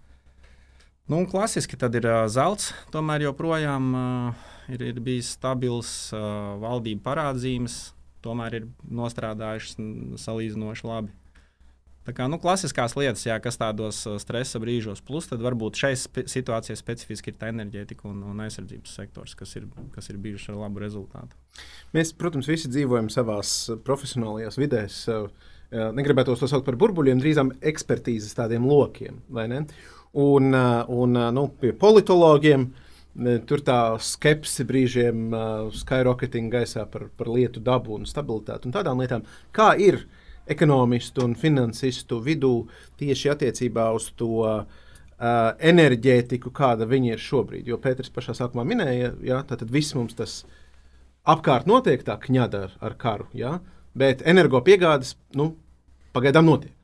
Nu, 1.11 1.23
klasiski 1.29 1.77
tad 1.79 1.95
ir 1.97 2.05
uh, 2.07 2.25
zelts, 2.31 2.71
tomēr 2.93 3.25
joprojām 3.25 3.87
uh, 3.95 4.43
ir, 4.71 4.83
ir 4.91 4.99
bijis 5.03 5.33
stabils 5.37 5.89
uh, 6.15 6.57
valdību 6.61 7.03
parādzīmes, 7.05 7.79
tomēr 8.25 8.59
ir 8.59 8.67
nostrādājušas 8.87 9.79
salīdzinoši 10.21 10.87
labi. 10.87 11.20
Tā 12.01 12.15
kā 12.17 12.25
nu, 12.25 12.39
klasiskās 12.41 12.95
lietas, 12.97 13.27
jā, 13.27 13.35
kas 13.43 13.59
tādos 13.61 13.99
uh, 14.09 14.15
stresa 14.21 14.57
brīžos, 14.61 15.03
plus 15.05 15.27
tad 15.29 15.43
varbūt 15.45 15.77
šai 15.83 15.91
spe 15.99 16.23
situācijai 16.31 16.79
specifiski 16.79 17.29
ir 17.29 17.37
tā 17.37 17.51
enerģētika 17.53 18.07
un, 18.09 18.23
un 18.31 18.41
aizsardzības 18.41 18.95
sektors, 18.97 19.35
kas 19.37 19.53
ir, 19.59 19.67
kas 19.93 20.09
ir 20.09 20.17
bijuši 20.21 20.49
ar 20.53 20.63
labu 20.63 20.81
rezultātu. 20.81 21.37
Mēs, 21.93 22.15
protams, 22.17 22.49
visi 22.49 22.71
dzīvojam 22.73 23.11
savās 23.13 23.53
profesionālajās 23.85 24.57
vidēs. 24.57 25.01
Negribētu 25.71 26.33
to 26.35 26.49
saukt 26.49 26.65
par 26.67 26.75
burbuļiem, 26.81 27.21
drīzāk 27.21 27.53
ekspertīzes 27.71 28.33
tādiem 28.35 28.65
lokiem. 28.67 29.21
un, 30.13 30.55
un 30.87 31.19
nu, 31.35 31.45
pie 31.61 31.71
politologiem. 31.77 32.71
Tur 33.45 33.59
tā 33.67 33.77
skepse 33.99 34.63
brīžiem 34.63 35.33
uh, 35.35 35.65
skyrocketing 35.75 36.47
gaisā 36.47 36.85
par, 36.87 37.09
par 37.19 37.27
lietu 37.27 37.59
dabu 37.59 37.97
un 37.97 38.05
stabilitāti 38.07 38.69
un 38.69 38.75
tādām 38.75 39.01
lietām. 39.03 39.25
Kā 39.51 39.73
ir 39.75 40.05
ekonomistu 40.51 41.25
un 41.25 41.35
finansistu 41.39 42.21
vidū 42.23 42.53
tieši 42.99 43.31
attiecībā 43.33 43.87
uz 43.95 44.09
to 44.19 44.31
uh, 44.45 44.63
enerģētiku, 45.71 46.53
kāda 46.55 46.87
viņi 46.89 47.15
ir 47.15 47.23
šobrīd? 47.23 47.69
Jo 47.71 47.79
Pēters 47.81 48.13
pašā 48.13 48.35
sākumā 48.37 48.65
minēja, 48.67 49.13
ja 49.25 49.41
tad 49.47 49.65
viss 49.71 49.95
mums 49.97 50.17
tas 50.17 50.41
apkārt 51.29 51.69
notiek 51.69 52.03
tā 52.05 52.17
kņada 52.21 52.65
ar, 52.67 52.77
ar 52.81 52.97
karu, 52.99 53.27
ja? 53.37 53.59
bet 53.97 54.23
energopiegādes 54.27 55.15
nu, 55.35 55.53
pagaidām 56.15 56.47
notiek. 56.47 56.75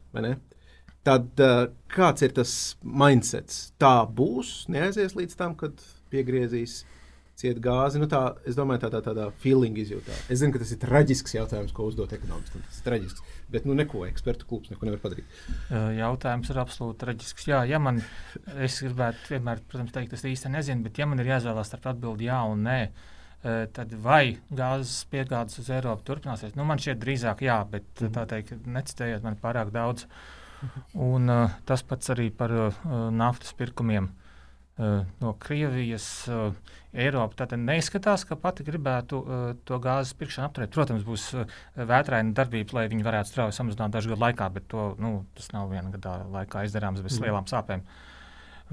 Tad 1.07 1.39
uh, 1.39 1.69
kāds 1.93 2.25
ir 2.25 2.33
tas 2.35 2.51
mindsets? 2.83 3.69
Tā 3.79 4.01
būs, 4.11 4.65
neaizies 4.71 5.15
līdz 5.15 5.37
tam, 5.39 5.53
kad 5.55 5.79
piegriezīs 6.11 6.81
ciet 7.37 7.61
gāzi. 7.63 8.01
Nu, 8.01 8.09
tā, 8.11 8.21
es 8.49 8.57
domāju, 8.57 8.81
tā, 8.83 8.91
tā 8.97 9.01
tādā 9.05 9.29
feeling 9.43 9.77
izjūtā. 9.79 10.15
Es 10.27 10.41
zinu, 10.41 10.55
ka 10.55 10.61
tas 10.63 10.73
ir 10.73 10.81
traģisks 10.81 11.37
jautājums, 11.37 11.73
ko 11.75 11.87
uzdot 11.91 12.15
ekonomistam. 12.17 12.65
Tas 12.65 12.81
ir 12.81 12.87
traģisks. 12.89 13.36
Bet 13.51 13.67
nu, 13.67 13.75
neko 13.77 14.03
ekspertu 14.07 14.47
klubs 14.49 14.71
neko 14.71 14.89
nevar 14.89 14.99
padarīt. 14.99 15.35
Jautājums 15.95 16.49
ir 16.51 16.59
absolūti 16.59 16.99
traģisks. 17.03 17.45
Jā, 17.47 17.61
ja 17.69 17.79
man, 17.79 18.01
es 18.59 18.81
gribētu 18.83 19.31
vienmēr, 19.31 19.61
protams, 19.71 19.93
teikt, 19.95 20.17
es 20.17 20.25
īsti 20.27 20.51
nezinu, 20.51 20.83
bet 20.83 20.99
ja 20.99 21.07
man 21.07 21.23
ir 21.23 21.31
jāizvēlās 21.31 21.71
starp 21.71 21.87
atbildi 21.93 22.27
jā 22.27 22.41
un 22.51 22.67
nē, 22.67 22.79
tad 23.71 23.93
vai 24.03 24.37
gāzes 24.51 25.05
piegādes 25.07 25.61
uz 25.63 25.71
Eiropu 25.71 26.03
turpināsies? 26.09 26.57
Nu, 26.59 26.67
man 26.67 26.81
šķiet 26.83 26.99
drīzāk 26.99 27.45
jā, 27.47 27.61
bet 27.71 27.87
mm 27.87 28.07
-hmm. 28.07 28.15
tā 28.17 28.25
teikt, 28.33 28.67
necitējiet 28.67 29.23
man 29.23 29.39
pārāk 29.39 29.71
daudz. 29.71 30.07
Un, 30.93 31.29
uh, 31.29 31.51
tas 31.65 31.83
pats 31.83 32.09
arī 32.09 32.31
par 32.33 32.51
uh, 32.51 32.73
naftas 33.13 33.53
pirkumiem. 33.53 34.09
Uh, 34.09 34.26
no 34.77 35.33
Krievijas 35.41 36.05
uh, 36.29 36.51
Eiropa 36.93 37.41
tātad 37.41 37.61
neizskatās, 37.63 38.23
ka 38.29 38.37
pati 38.37 38.65
gribētu 38.65 39.19
uh, 39.19 39.45
to 39.65 39.79
gāzes 39.81 40.13
pirkšanu 40.17 40.47
apturēt. 40.47 40.73
Protams, 40.75 41.05
būs 41.07 41.31
vētraina 41.77 42.35
darbības, 42.37 42.75
lai 42.77 42.85
viņi 42.91 43.07
varētu 43.07 43.31
strauji 43.31 43.57
samazināt 43.57 43.95
dažu 43.95 44.13
gadu 44.13 44.25
laikā, 44.27 44.49
bet 44.53 44.67
to, 44.69 44.91
nu, 45.01 45.13
tas 45.37 45.49
nav 45.53 45.71
viena 45.73 45.89
gada 45.93 46.19
laikā 46.35 46.67
izdarāms 46.67 47.01
bez 47.05 47.17
mm. 47.17 47.25
lielām 47.25 47.49
sāpēm. 47.49 47.87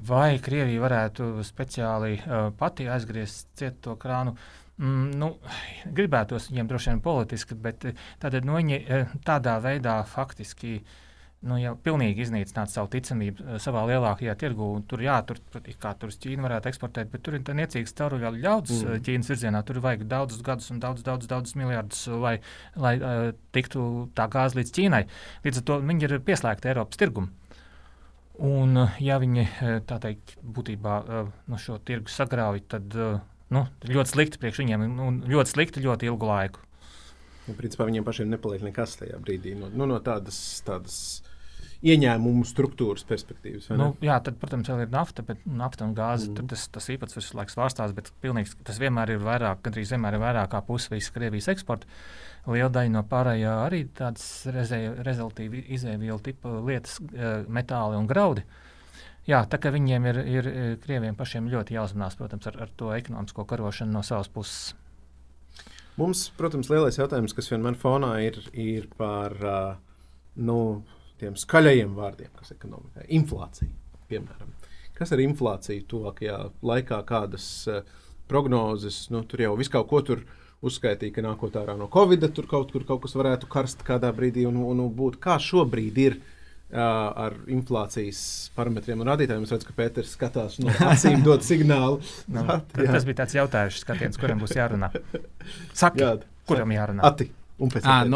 Vai 0.05 0.37
Krievija 0.43 0.83
varētu 0.83 1.31
speciāli 1.47 2.19
uh, 2.19 2.51
pati 2.59 2.91
aizgriezt 2.91 3.55
cietu 3.57 3.81
to 3.89 3.97
krānu? 4.01 4.35
Mm, 4.77 5.09
nu, 5.17 5.31
gribētos 5.87 6.51
viņiem 6.51 6.69
droši 6.69 6.93
vien 6.93 7.01
politiski, 7.01 7.57
bet 7.57 7.89
tātad, 8.21 8.43
nu, 8.45 8.59
viņi 8.59 9.07
tādā 9.25 9.57
veidā 9.63 10.01
faktiski 10.11 10.81
uh, 10.81 11.01
nu, 11.45 11.59
jau 11.61 11.75
pilnīgi 11.85 12.25
iznīcināt 12.25 12.73
savu 12.73 12.89
ticamību 12.93 13.45
uh, 13.45 13.59
savā 13.63 13.85
lielākajā 13.91 14.35
tirgu. 14.41 14.69
Tur, 14.89 15.03
jā, 15.05 15.19
tur, 15.29 15.41
kā 15.81 15.93
tur 16.01 16.13
uz 16.13 16.19
Ķīnu 16.23 16.45
varētu 16.47 16.71
eksportēt, 16.71 17.11
bet 17.13 17.25
tur 17.27 17.39
ir 17.39 17.45
niecīgs 17.61 17.97
cauruļu 17.99 18.33
ļaudis 18.39 18.83
mm. 18.85 19.05
Ķīnas 19.07 19.31
virzienā. 19.33 19.63
Tur 19.69 19.81
vajag 19.85 20.07
daudzus 20.11 20.45
gadus 20.47 20.71
un 20.75 20.81
daudz, 20.83 21.05
daudz, 21.07 21.29
daudz 21.31 21.55
miljardus, 21.61 22.07
lai, 22.09 22.37
lai 22.81 22.95
uh, 22.99 23.31
tiktu 23.57 23.87
tā 24.17 24.29
gāze 24.33 24.59
līdz 24.61 24.75
Ķīnai. 24.79 25.05
Līdz 25.47 25.63
ar 25.63 25.69
to 25.71 25.81
viņi 25.85 26.09
ir 26.09 26.19
pieslēgti 26.27 26.73
Eiropas 26.73 27.01
tirgumam. 27.01 27.33
Un, 28.43 28.75
ja 28.99 29.21
viņi 29.23 29.45
tā 29.87 30.01
teikt, 30.03 30.35
būtībā 30.43 30.95
no 31.47 31.59
šo 31.63 31.77
tirgu 31.87 32.11
sagrauj, 32.11 32.65
tad 32.67 32.97
nu, 33.55 33.63
ļoti 33.87 34.11
slikti 34.11 34.41
priekš 34.43 34.59
viņiem 34.65 34.87
un 35.05 35.21
ļoti 35.31 35.53
slikti 35.53 35.85
ļoti 35.85 36.11
ilgu 36.11 36.27
laiku. 36.27 36.65
Ja, 37.45 37.55
principā 37.59 37.85
viņiem 37.89 38.07
pašiem 38.07 38.31
nepaliek 38.33 38.65
nekas 38.65 38.97
tajā 39.01 39.19
brīdī 39.21 39.53
no, 39.59 39.69
nu, 39.69 39.87
no 39.91 39.99
tādas, 40.05 40.39
tādas 40.65 40.97
ieņēmumu 41.85 42.47
struktūras 42.49 43.05
perspektīvas. 43.09 43.69
Nu, 43.77 43.91
jā, 44.05 44.17
tad, 44.25 44.39
protams, 44.41 44.71
ir 44.73 44.91
nafta, 44.93 45.25
bet 45.27 45.43
nafta 45.45 45.87
un 45.87 45.95
gāze 45.97 46.31
mm. 46.31 46.49
tas, 46.53 46.67
tas 46.73 46.91
īpatsvars 46.95 47.29
visu 47.29 47.39
laiku 47.39 47.55
svārstās, 47.55 47.95
bet 47.97 48.11
pilnīgs, 48.25 48.57
tas 48.65 48.81
vienmēr 48.81 49.15
ir 49.15 49.25
vairāk, 49.25 49.63
gandrīz 49.67 49.93
vienmēr 49.95 50.17
ir 50.17 50.25
vairāk 50.25 50.53
kā 50.55 50.63
pusi 50.65 50.95
visas 50.95 51.13
Krievijas 51.15 51.51
eksporta. 51.53 51.89
Liela 52.49 52.71
daļa 52.73 52.93
no 52.93 53.05
pārējā 53.09 53.55
arī 53.65 53.85
tādas 53.97 54.27
rezultātu 54.53 55.63
izēvielu 55.65 56.21
tipu 56.25 56.59
lietas, 56.67 56.99
eh, 57.13 57.45
metāli 57.49 58.01
un 58.01 58.09
graudi. 58.09 58.45
Jā, 59.29 59.41
tā 59.49 59.57
kā 59.57 59.73
viņiem 59.73 60.09
ir, 60.11 60.23
ir 60.29 60.49
Krieviem 60.85 61.17
pašiem 61.17 61.49
ļoti 61.53 61.79
jāuzmanās, 61.79 62.17
protams, 62.21 62.49
ar, 62.51 62.59
ar 62.67 62.73
to 62.77 62.93
ekonomisko 62.93 63.47
karošanu 63.49 63.97
no 63.97 64.03
savas 64.05 64.29
puses. 64.29 64.75
Mums, 65.97 66.27
protams, 66.37 66.69
lielais 66.73 66.97
jautājums, 66.99 67.33
kas 67.37 67.49
vienmēr 67.53 67.77
fonā 67.79 68.17
ir, 68.27 68.41
ir 68.59 68.89
par 68.99 69.37
uh, 69.39 69.77
nu, 70.35 70.59
tiem 71.21 71.37
skaļajiem 71.39 71.95
vārdiem, 71.97 72.31
kas 72.39 72.53
ir 72.53 72.59
ekonomikā. 72.59 73.07
Inflācija, 73.17 73.71
piemēram. 74.11 74.53
Kas 74.95 75.11
ar 75.15 75.23
inflāciju 75.25 75.87
tuvākajā 75.91 76.39
laikā, 76.63 77.01
kādas 77.09 77.47
uh, 77.71 77.83
prognozes, 78.31 79.09
nu, 79.15 79.25
tur 79.29 79.43
jau 79.45 79.55
viss 79.59 79.73
kaut 79.73 79.89
ko 79.91 80.03
tur 80.07 80.23
uzskaitīja, 80.65 81.17
ka 81.17 81.25
nākot 81.25 81.57
ārā 81.61 81.75
no 81.77 81.91
Covid, 81.93 82.29
tur 82.37 82.49
kaut 82.51 82.71
kur 82.73 82.87
kaut 82.89 83.03
kas 83.05 83.17
varētu 83.19 83.51
karst 83.53 83.83
kādā 83.87 84.13
brīdī 84.17 84.47
un, 84.49 84.61
un, 84.63 84.85
un 84.87 84.95
būt. 84.95 85.19
Kā 85.23 85.37
šobrīd 85.43 86.01
ir 86.01 86.17
uh, 86.21 86.79
ar 86.79 87.37
inflācijas 87.53 88.23
parametriem 88.57 89.03
un 89.03 89.11
rādītājiem? 89.11 89.45
Es 89.45 89.55
redzu, 89.57 89.69
ka 89.69 89.77
Pēters 89.83 90.15
skatās 90.17 90.59
no 90.63 90.73
acīm, 90.95 91.21
dod 91.27 91.45
signālu. 91.47 92.01
nu, 92.33 92.47
At, 92.57 92.73
tas 92.79 93.09
bija 93.09 93.25
tāds 93.25 93.37
jautājums, 93.37 93.83
skatiens, 93.85 94.21
kuram 94.21 94.41
būs 94.45 94.57
jārunā. 94.57 94.95
Saki, 95.75 96.07
jā, 96.07 96.17
kuram 96.49 96.75
jārunā? 96.75 97.05
Ati. 97.11 97.29
Un 97.63 97.71
pēc 97.71 97.85
tam 97.87 98.15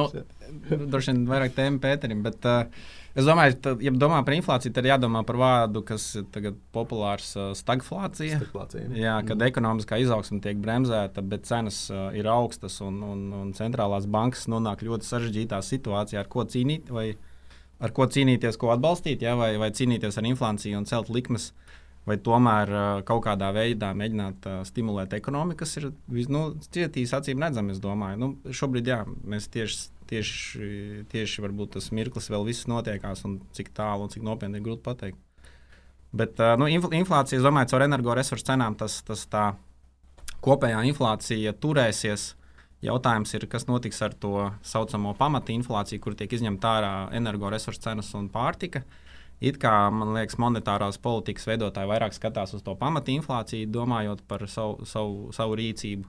droši 0.92 1.12
vien 1.12 1.26
vairāk 1.30 1.56
tēmu 1.56 1.82
Pēterim. 1.82 2.24
Bet, 2.26 2.48
uh, 2.48 2.88
Es 3.18 3.26
domāju, 3.26 3.56
ka, 3.58 3.72
ja 3.82 3.90
domā 3.98 4.20
par 4.22 4.36
inflāciju, 4.36 4.70
tad 4.76 4.86
jādomā 4.86 5.24
par 5.26 5.38
vārdu, 5.40 5.80
kas 5.86 6.04
ir 6.20 6.26
tagad 6.30 6.58
populārs 6.74 7.32
uh, 7.34 7.48
stagflācija. 7.56 8.38
stagflācija. 8.38 8.90
Jā, 8.94 9.16
kad 9.26 9.40
mm. 9.40 9.48
ekonomiskā 9.48 9.98
izaugsme 10.04 10.38
tiek 10.44 10.60
bremzēta, 10.62 11.24
bet 11.26 11.48
cenas 11.48 11.80
uh, 11.90 12.12
ir 12.14 12.28
augstas 12.30 12.78
un, 12.84 13.00
un, 13.02 13.24
un 13.40 13.50
centrālās 13.58 14.06
bankas 14.06 14.46
nonāk 14.52 14.86
ļoti 14.86 15.08
sarežģītā 15.08 15.58
situācijā, 15.66 16.22
ar 16.22 16.30
ko 16.30 16.46
cīnīt, 16.46 16.92
vai 16.94 17.08
ar 17.82 17.96
ko 17.96 18.06
cīnīties, 18.06 18.60
ko 18.60 18.70
atbalstīt, 18.76 19.26
ja, 19.26 19.34
vai, 19.40 19.54
vai 19.58 19.72
cīnīties 19.74 20.20
ar 20.20 20.30
inflāciju 20.30 20.78
un 20.78 20.86
celt 20.86 21.10
likmes. 21.10 21.50
Vai 22.08 22.16
tomēr 22.24 22.70
uh, 22.72 22.86
kaut 23.04 23.26
kādā 23.26 23.50
veidā 23.52 23.90
mēģināt 23.98 24.46
uh, 24.48 24.60
stimulēt 24.64 25.12
ekonomiku, 25.18 25.64
kas 25.64 25.74
ir 25.76 25.90
nu, 26.32 26.46
cietīs 26.70 27.12
acīm 27.18 27.42
redzami, 27.42 27.74
es 27.74 27.82
domāju. 27.82 28.20
Nu, 28.22 28.54
šobrīd 28.54 28.88
jā, 28.94 29.02
mēs 29.28 29.50
tieši 29.52 29.90
tieši, 30.08 31.04
tieši 31.12 31.48
tas 31.72 31.90
mirklis 31.92 32.30
vēl 32.32 32.46
viss 32.48 32.68
notiekās, 32.70 33.24
un 33.28 33.40
cik 33.52 33.72
tālu 33.76 34.06
un 34.06 34.12
cik 34.12 34.24
nopietni 34.26 34.58
ir 34.58 34.64
grūti 34.64 34.84
pateikt. 34.84 35.18
Bet 36.12 36.40
nu, 36.56 36.68
inflācija, 36.68 37.36
es 37.36 37.44
domāju, 37.44 37.74
caur 37.74 37.84
energoresursu 37.84 38.46
cenām 38.48 38.76
tas, 38.80 39.02
tas 39.04 39.26
tā 39.28 39.50
kopējā 40.44 40.80
inflācija 40.88 41.52
turēsies. 41.60 42.32
Jautājums 42.84 43.34
ir, 43.34 43.44
kas 43.50 43.66
notiks 43.66 43.98
ar 44.06 44.14
to 44.14 44.46
saucamo 44.62 45.12
pamata 45.18 45.52
inflāciju, 45.52 46.00
kur 46.00 46.14
tiek 46.14 46.32
izņemta 46.32 46.74
ārā 46.78 46.92
energoresursu 47.18 47.82
cenas 47.82 48.12
un 48.14 48.28
pārtika. 48.30 48.84
It 49.40 49.58
kā 49.62 49.72
man 49.94 50.14
liekas, 50.14 50.38
monetārās 50.38 50.98
politikas 51.02 51.46
veidotāji 51.46 51.90
vairāk 51.90 52.14
skatās 52.14 52.54
uz 52.54 52.62
to 52.66 52.74
pamata 52.78 53.12
inflāciju, 53.12 53.68
domājot 53.74 54.22
par 54.30 54.46
savu, 54.50 54.86
savu, 54.86 55.28
savu 55.34 55.58
rīcību. 55.58 56.06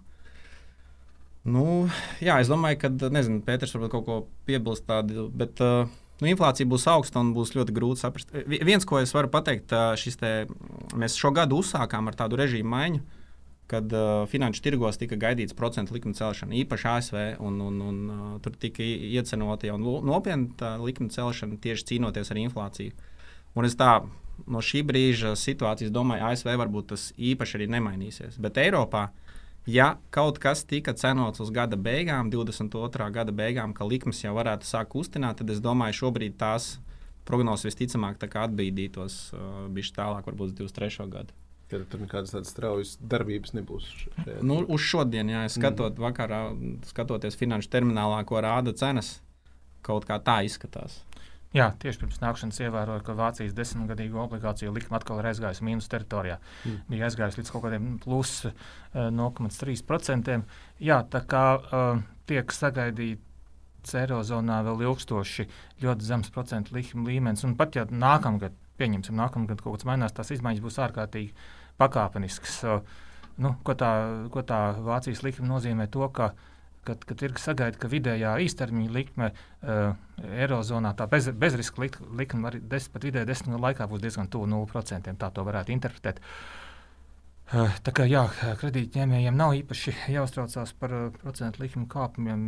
Nu, 1.50 1.88
jā, 2.22 2.38
es 2.42 2.50
domāju, 2.52 2.80
ka 2.84 2.92
nezinu, 3.14 3.42
Pēters 3.46 3.74
varbūt 3.76 3.94
kaut 3.94 4.06
ko 4.06 4.18
piebilst 4.48 4.86
tādu, 4.90 5.28
bet 5.34 5.62
uh, 5.64 5.90
nu, 6.20 6.28
inflācija 6.30 6.68
būs 6.70 6.88
augsta 6.92 7.22
un 7.24 7.32
būs 7.36 7.56
ļoti 7.56 7.76
grūti 7.76 8.04
saprast. 8.04 8.34
Viens, 8.48 8.86
ko 8.88 9.00
es 9.02 9.14
varu 9.16 9.32
pateikt, 9.34 9.74
šis 10.00 10.20
te, 10.20 10.34
mēs 11.00 11.18
šo 11.20 11.32
gadu 11.36 11.62
uzsākām 11.64 12.12
ar 12.12 12.18
tādu 12.20 12.40
režīmu 12.40 12.70
maiņu, 12.74 13.02
kad 13.70 13.94
uh, 13.94 14.24
finanšu 14.30 14.64
tirgos 14.66 14.98
tika 14.98 15.18
gaidīts 15.20 15.56
procentu 15.58 15.96
likuma 15.96 16.18
celšana, 16.18 16.58
īpaši 16.64 16.90
ASV, 16.92 17.20
un, 17.46 17.60
un, 17.66 17.82
un 17.86 18.00
uh, 18.10 18.32
tur 18.44 18.58
tika 18.58 18.84
iecenota 18.84 19.70
jau 19.70 19.78
nopietna 19.80 20.76
likuma 20.82 21.14
celšana 21.14 21.60
tieši 21.62 21.94
cīnoties 21.94 22.34
ar 22.34 22.42
inflāciju. 22.42 22.98
Un 23.58 23.70
es 23.70 23.78
tā 23.78 24.00
no 24.50 24.62
šī 24.64 24.82
brīža 24.88 25.36
situācijas 25.38 25.94
domāju, 25.94 26.26
ASV 26.32 26.54
varbūt 26.62 26.92
tas 26.94 27.10
īpaši 27.16 27.60
arī 27.60 27.70
nemainīsies. 27.76 28.40
Bet 28.42 28.58
Eiropā 28.62 29.10
uh, 29.10 29.29
ja 29.68 29.98
kaut 30.14 30.40
kas 30.40 30.64
tika 30.68 30.94
cenots 30.94 31.42
uz 31.44 31.52
gada 31.56 31.80
beigām, 31.80 32.32
22. 32.32 33.10
gada 33.16 33.36
beigām, 33.36 33.74
ka 33.74 33.88
likmes 33.88 34.24
jau 34.24 34.36
varētu 34.38 34.68
sākt 34.68 34.94
kustināt, 34.94 35.42
tad 35.42 35.50
es 35.50 35.60
domāju, 35.64 36.04
šobrīd 36.04 36.38
tās 36.40 36.78
prognozes 37.30 37.68
visticamāk 37.70 38.24
atbīdītos 38.24 39.20
uh, 39.34 39.68
bišķi 39.74 39.96
tālāk, 40.00 40.26
varbūt 40.26 40.50
uz 40.50 40.58
23. 40.74 41.10
gadu. 41.12 41.36
Tad 41.70 41.84
tur 41.92 42.02
nekādas 42.02 42.34
tādas 42.34 42.50
straujas 42.50 42.96
darbības 42.98 43.54
nebūs. 43.54 43.86
Šajā. 44.02 44.40
Nu, 44.42 44.64
uz 44.74 44.82
šodien, 44.82 45.30
jā, 45.30 45.44
skatot, 45.54 45.94
mm. 45.94 46.02
vakarā, 46.02 46.40
skatoties 46.90 47.38
finanšu 47.38 47.70
terminālā, 47.76 48.24
ko 48.26 48.42
rāda 48.42 48.74
cenas, 48.74 49.20
kaut 49.86 50.08
kā 50.10 50.18
tā 50.26 50.40
izskatās. 50.48 51.04
Jā, 51.50 51.72
tieši 51.82 52.04
pirms 52.04 52.20
nākšanas 52.22 52.60
ievēroju, 52.62 53.02
ka 53.08 53.16
Vācijas 53.18 53.56
desmitgadīgo 53.58 54.20
obligāciju 54.22 54.74
likme 54.76 55.00
atkal 55.00 55.18
ir 55.18 55.32
aizgājusi 55.32 55.64
mīnus 55.66 55.90
teritorijā. 55.90 56.36
Mm. 56.62 56.84
Bija 56.92 57.08
aizgājusi 57.08 57.42
līdz 57.42 57.52
kaut 57.56 57.64
kādiem 57.64 57.88
plus 58.04 58.34
uh, 58.46 58.54
eh, 58.94 59.08
0,3%. 59.18 60.36
Jā, 60.86 61.00
tā 61.10 61.24
kā 61.32 61.44
uh, 61.58 62.04
tiek 62.30 62.54
sagaidīts 62.54 63.98
Eirozonā 63.98 64.60
vēl 64.68 64.86
ilgstoši 64.86 65.48
ļoti 65.82 66.06
zems 66.06 66.30
procentu 66.36 66.78
līmenis, 66.78 67.48
un 67.48 67.58
pat 67.58 67.80
ja 67.80 67.88
nākamgad 67.90 68.54
pieņemsim, 68.78 69.18
nākamā 69.18 69.50
gada 69.50 69.66
kaut 69.66 69.80
kas 69.80 69.90
mainās, 69.90 70.14
tās 70.14 70.30
izmaiņas 70.36 70.62
būs 70.62 70.78
ārkārtīgi 70.86 71.34
pakāpeniskas. 71.82 72.62
Nu, 73.42 73.56
ko, 73.66 73.74
tā, 73.74 73.90
ko 74.30 74.46
tā 74.46 74.62
Vācijas 74.86 75.26
likme 75.26 75.50
nozīmē? 75.50 75.90
To, 75.96 76.06
ka 76.14 76.30
uh, 76.36 76.48
kad, 76.90 77.08
kad 77.08 77.22
tirgus 77.24 77.48
sagaida, 77.48 77.80
ka 77.80 77.92
vidējā 77.92 78.36
īstermiņa 78.46 78.96
likme 78.96 79.32
uh, 79.32 79.94
Eirozonā, 80.30 80.96
tā 80.98 81.08
bez, 81.12 81.30
bezriska 81.32 81.86
likme, 81.86 82.50
arī 82.50 82.64
des, 82.72 82.90
pat 82.92 83.06
vidēji 83.08 83.30
desmit 83.30 83.56
gadu 83.56 83.68
laikā 83.70 83.88
būs 83.90 84.04
diezgan 84.04 84.32
tuvu 84.32 84.50
0%. 84.52 85.14
Tā 85.20 85.32
to 85.34 85.46
varētu 85.48 85.76
interpretēt. 85.76 86.20
Uh, 86.20 86.69
tā 87.50 87.92
kā 87.96 88.06
jā, 88.06 88.22
kredītņēmējiem 88.62 89.38
nav 89.38 89.56
īpaši 89.58 89.94
jāuztraucās 90.14 90.74
par 90.78 90.92
uh, 90.94 91.06
procentu 91.18 91.64
likuma 91.64 91.88
kāpumiem. 91.90 92.44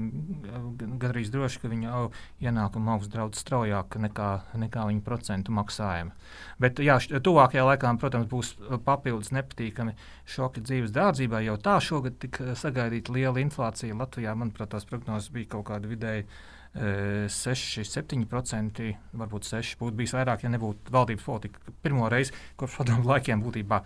Gadrīz 1.01 1.31
droši, 1.33 1.61
ka 1.63 1.71
viņa 1.71 2.03
ienākuma 2.45 2.95
augsts 2.95 3.09
draudz 3.13 3.41
straujāk 3.41 3.97
nekā, 4.03 4.29
nekā 4.61 4.85
viņa 4.91 5.03
procentu 5.05 5.55
maksājumi. 5.57 6.13
Bet 6.61 6.81
jā, 6.85 6.99
tuvākajā 7.01 7.65
laikā, 7.71 7.95
protams, 8.01 8.29
būs 8.29 8.53
papildus 8.85 9.33
nepatīkami 9.33 9.97
šoki 10.29 10.61
dzīves 10.67 10.93
dārdzībai. 10.93 11.47
Jau 11.49 11.57
tā 11.57 11.79
šogad 11.81 12.21
tika 12.21 12.53
sagaidīta 12.59 13.15
liela 13.15 13.41
inflācija 13.41 13.97
Latvijā. 13.97 14.37
Manuprāt, 14.37 14.75
tās 14.75 14.85
prognozes 14.85 15.33
bija 15.33 15.55
kaut 15.55 15.69
kāda 15.71 15.89
vidēji 15.89 16.27
6, 16.71 17.81
7%, 17.83 18.85
varbūt 19.19 19.49
6 19.49 19.79
būtu 19.81 19.97
bijis 19.97 20.13
vairāk, 20.15 20.45
ja 20.45 20.51
nebūtu 20.53 20.93
valdības 20.95 21.25
politika. 21.27 21.73
Pirmo 21.83 22.07
reizi 22.11 22.35
kopš 22.59 22.77
padomu 22.79 23.09
laikiem 23.11 23.43
būtībā 23.43 23.81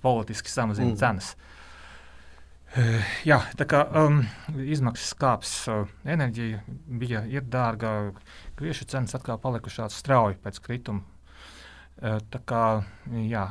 politiski 0.00 0.52
samazina 0.52 0.94
mm. 0.94 1.00
cenas. 1.02 1.34
Jā, 3.28 3.36
tā 3.54 3.68
kā 3.70 3.84
um, 4.00 4.22
izmaksas 4.58 5.12
kāps, 5.20 5.52
uh, 5.70 5.84
enerģija 6.10 6.64
bija 6.88 7.20
dārga, 7.46 7.92
griežu 8.58 8.88
cenas 8.90 9.14
atkal 9.14 9.38
palikušās 9.38 10.00
strauji 10.00 10.40
pēc 10.42 10.58
krituma 10.64 11.13
Tā 12.02 12.38
kā 12.42 12.60
jā, 13.22 13.42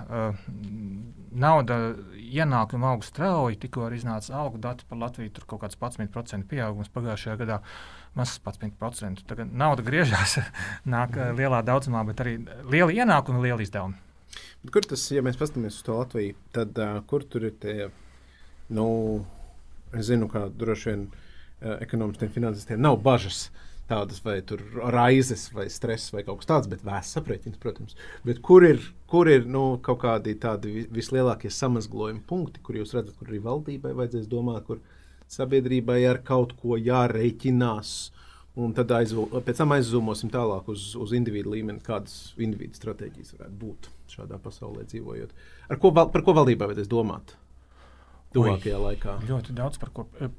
nauda 1.32 1.78
ienākuma 2.20 2.90
auga 2.92 3.08
strauji, 3.08 3.60
tikko 3.62 3.86
arī 3.88 4.02
iznāca 4.02 4.36
algu 4.36 4.60
dati 4.62 4.84
par 4.90 5.00
Latviju. 5.00 5.32
Tur 5.34 5.48
kaut 5.48 5.64
kāds 5.64 5.80
11% 5.80 6.50
pieaugums 6.52 6.92
pagājušajā 6.94 7.38
gadā, 7.40 7.62
mazs 8.20 8.42
11%. 8.44 9.24
Tagad 9.30 9.56
nauda 9.56 9.86
griežās, 9.88 10.38
nāk 10.96 11.16
lielā 11.40 11.64
daudzumā, 11.66 12.04
bet 12.12 12.26
arī 12.26 12.36
liela 12.68 12.92
ienākuma, 12.92 13.42
liela 13.46 13.64
izdevuma. 13.64 13.96
Kur 14.74 14.86
tas, 14.92 15.08
ja 15.14 15.24
mēs 15.24 15.40
paskatāmies 15.40 15.80
uz 15.80 15.88
to 15.88 15.96
Latviju, 15.98 16.36
tad 16.56 16.78
uh, 16.84 17.00
kur 17.08 17.24
tur 17.24 17.48
ir 17.48 17.56
tie, 17.64 17.90
nu, 18.76 18.88
es 19.96 20.10
zinu, 20.12 20.28
kā 20.32 20.50
droši 20.52 20.90
vien 20.90 21.08
uh, 21.08 21.78
ekonomistiem, 21.80 22.32
finansistiem 22.34 22.82
nav 22.84 23.00
bažas. 23.06 23.48
Uh, 23.48 23.73
tādas 23.94 24.24
vai 24.26 24.40
raizes, 24.94 25.48
vai 25.54 25.68
stress, 25.72 26.12
vai 26.14 26.26
kaut 26.26 26.42
kas 26.42 26.50
tāds, 26.50 26.72
bet 26.72 26.84
vēsts 26.86 27.20
aprēķins, 27.22 27.62
protams. 27.62 27.98
Bet 28.26 28.42
kur 28.46 28.66
ir, 28.68 28.82
kur 29.10 29.30
ir 29.32 29.46
nu, 29.50 29.78
kaut 29.86 30.02
kādi 30.04 30.36
tādi 30.42 30.88
vislielākie 30.94 31.52
samazglojuma 31.54 32.26
punkti, 32.28 32.64
kur 32.66 32.80
jūs 32.80 32.96
redzat, 32.98 33.16
kur 33.20 33.30
arī 33.30 33.44
valdībai 33.46 33.94
vajadzēs 34.00 34.28
domāt, 34.32 34.66
kur 34.68 34.82
sabiedrībai 35.34 36.02
ar 36.10 36.24
kaut 36.26 36.58
ko 36.60 36.80
jārēķinās? 36.82 37.96
Un 38.54 38.70
tad 38.78 38.92
aizvo, 38.94 39.24
pēc 39.42 39.64
tam 39.64 39.72
aizzūmosim 39.74 40.30
tālāk 40.30 40.68
uz, 40.70 40.92
uz 40.94 41.14
individu 41.18 41.56
līmeni, 41.56 41.82
kādas 41.82 42.36
individu 42.38 42.78
stratēģijas 42.78 43.34
varētu 43.34 43.56
būt 43.64 43.90
šādā 44.14 44.38
pasaulē 44.44 44.86
dzīvojot. 44.92 45.32
Ar 45.74 45.80
ko, 45.82 45.90
par 45.98 46.22
ko 46.22 46.36
valdībai 46.38 46.68
vajadzēs 46.70 46.92
domāt? 46.92 47.34
Tuvākajā 48.36 48.80
laikā? 48.82 49.16
Ļoti 49.30 49.56
daudz 49.58 49.80
par 49.82 49.92
ko. 49.96 50.06
Eh, 50.22 50.32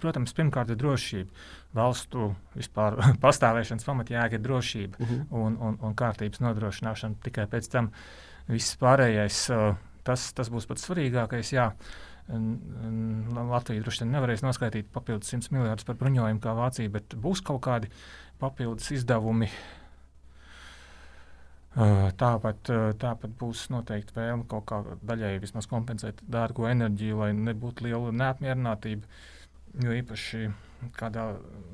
protams, 0.00 0.34
pirmkārt, 0.36 0.72
ir 0.72 0.78
drošība. 0.80 1.46
Valstu 1.76 2.30
vispār 2.56 2.98
pastāvēšanas 3.24 3.86
pamatjēga 3.86 4.38
ir 4.38 4.44
drošība 4.44 5.00
uh 5.00 5.06
mhm. 5.06 5.22
-huh. 5.22 5.46
un, 5.46 5.58
un, 5.68 5.80
un 5.88 5.96
kārtības 5.96 6.42
nodrošināšana. 6.44 7.20
Tikai 7.24 7.48
pēc 7.50 7.70
tam 7.72 7.90
viss 8.48 8.78
pārējais, 8.80 9.42
eh, 9.50 9.74
tas, 10.04 10.32
tas 10.32 10.50
būs 10.50 10.66
pats 10.66 10.88
svarīgākais. 10.88 11.52
Jā. 11.56 11.72
Latvija 12.30 13.82
droši 13.82 14.04
vien 14.04 14.12
nevarēs 14.14 14.44
noskaidrot 14.46 14.92
papildus 14.92 15.32
100 15.32 15.50
miljardus 15.50 15.84
par 15.84 15.96
bruņojumu 15.98 16.38
kā 16.40 16.52
Vācija, 16.54 16.88
bet 16.88 17.16
būs 17.18 17.42
kaut 17.42 17.58
kādi 17.64 17.88
papildus 18.38 18.92
izdevumi 18.94 19.48
uh, 19.48 19.79
Tāpat, 21.70 22.66
tāpat 22.98 23.34
būs 23.38 23.68
noteikti 23.70 24.16
vēlme 24.16 24.42
kaut 24.50 24.64
kā 24.66 24.80
daļēji 25.06 25.42
vismaz 25.44 25.68
kompensēt 25.70 26.18
dārgo 26.26 26.66
enerģiju, 26.66 27.20
lai 27.22 27.30
nebūtu 27.36 27.86
liela 27.86 28.10
neapmierinātība. 28.10 29.06
Jo 29.78 29.94
īpaši 29.94 30.48
kādā 30.98 31.28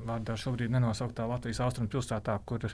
vārdā 0.05 0.35
šobrīd 0.37 0.69
nenosauktā 0.69 1.25
Latvijas 1.25 1.63
austrumu 1.65 1.89
pilsētā, 1.89 2.35
kur 2.45 2.67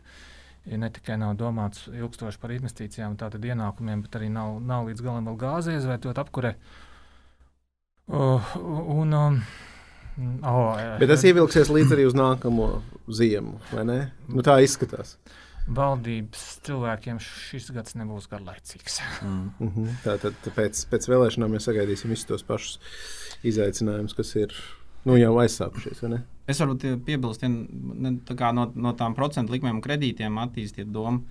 ne 0.67 0.89
tikai 0.91 1.15
nav 1.21 1.37
domāts 1.39 1.85
ilgstoši 1.93 2.41
par 2.41 2.51
investīcijām, 2.57 3.15
tātad 3.19 3.45
ienākumiem, 3.47 4.03
bet 4.03 4.19
arī 4.19 4.27
nav, 4.33 4.57
nav 4.59 4.89
līdz 4.89 5.05
galam 5.05 5.29
vēl 5.31 5.39
gāzi 5.39 5.77
izvērtot 5.77 6.19
apkurē. 6.19 6.57
Uh, 8.11 8.51
un, 8.97 9.15
um, 9.15 9.39
oh, 10.43 10.75
bet 10.99 11.07
tas 11.07 11.23
ievilksies 11.23 11.71
līdz 11.71 11.95
arī 11.95 12.09
uz 12.09 12.19
nākamo 12.19 12.67
ziemu, 13.07 13.61
vai 13.71 13.87
ne? 13.87 13.99
Nu, 14.27 14.43
tā 14.43 14.57
izskatās. 14.65 15.15
Uh, 15.15 15.39
valdības 15.67 16.43
cilvēkiem 16.67 17.19
šis 17.23 17.69
gads 17.75 17.95
nebūs 17.99 18.27
garlaicīgs. 18.31 18.99
mm 19.21 19.51
-hmm. 19.75 19.95
Tātad 20.03 20.35
pēc, 20.55 20.85
pēc 20.91 21.07
vēlēšanām 21.09 21.55
mēs 21.55 21.69
sagaidīsim 21.69 22.11
visus 22.11 22.27
tos 22.27 22.43
pašus 22.43 22.79
izaicinājumus, 23.43 24.15
kas 24.15 24.35
ir 24.35 24.53
nu, 25.05 25.17
jau 25.17 25.37
aizsākušies. 25.39 26.03
Es 26.47 26.59
varu 26.59 26.75
piebilst, 27.05 27.43
tā 27.43 28.51
no, 28.53 28.71
no 28.75 28.93
tām 28.93 29.15
procentu 29.15 29.53
likmēm 29.53 29.79
un 29.79 29.81
kredītiem 29.85 30.37
attīstīt 30.37 30.91
domu. 30.91 31.23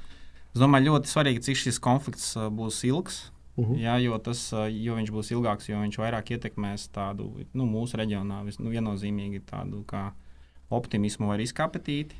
Es 0.55 0.61
domāju, 0.61 0.92
ļoti 0.92 1.09
svarīgi, 1.09 1.45
cik 1.49 1.57
šis 1.57 1.79
konflikts 1.81 2.35
būs 2.37 2.85
ilgs. 2.88 3.31
Uh 3.57 3.64
mhm. 3.64 3.73
-huh. 3.75 3.81
Jā, 3.81 3.99
jo, 4.01 4.18
tas, 4.18 4.53
jo 4.71 4.95
viņš 4.97 5.11
būs 5.12 5.33
ilgāks, 5.33 5.68
jo 5.68 5.77
viņš 5.77 5.99
vairāk 5.99 6.31
ietekmēs 6.31 6.88
tādu 6.88 7.45
nu, 7.53 7.66
mūsu 7.66 7.97
reģionā 8.01 8.45
vis, 8.45 8.59
nu, 8.59 8.71
viennozīmīgi 8.71 9.42
tādu 9.45 9.85
optimismu 10.71 11.27
vai 11.27 11.37
riska 11.37 11.64
apetīti. 11.68 12.16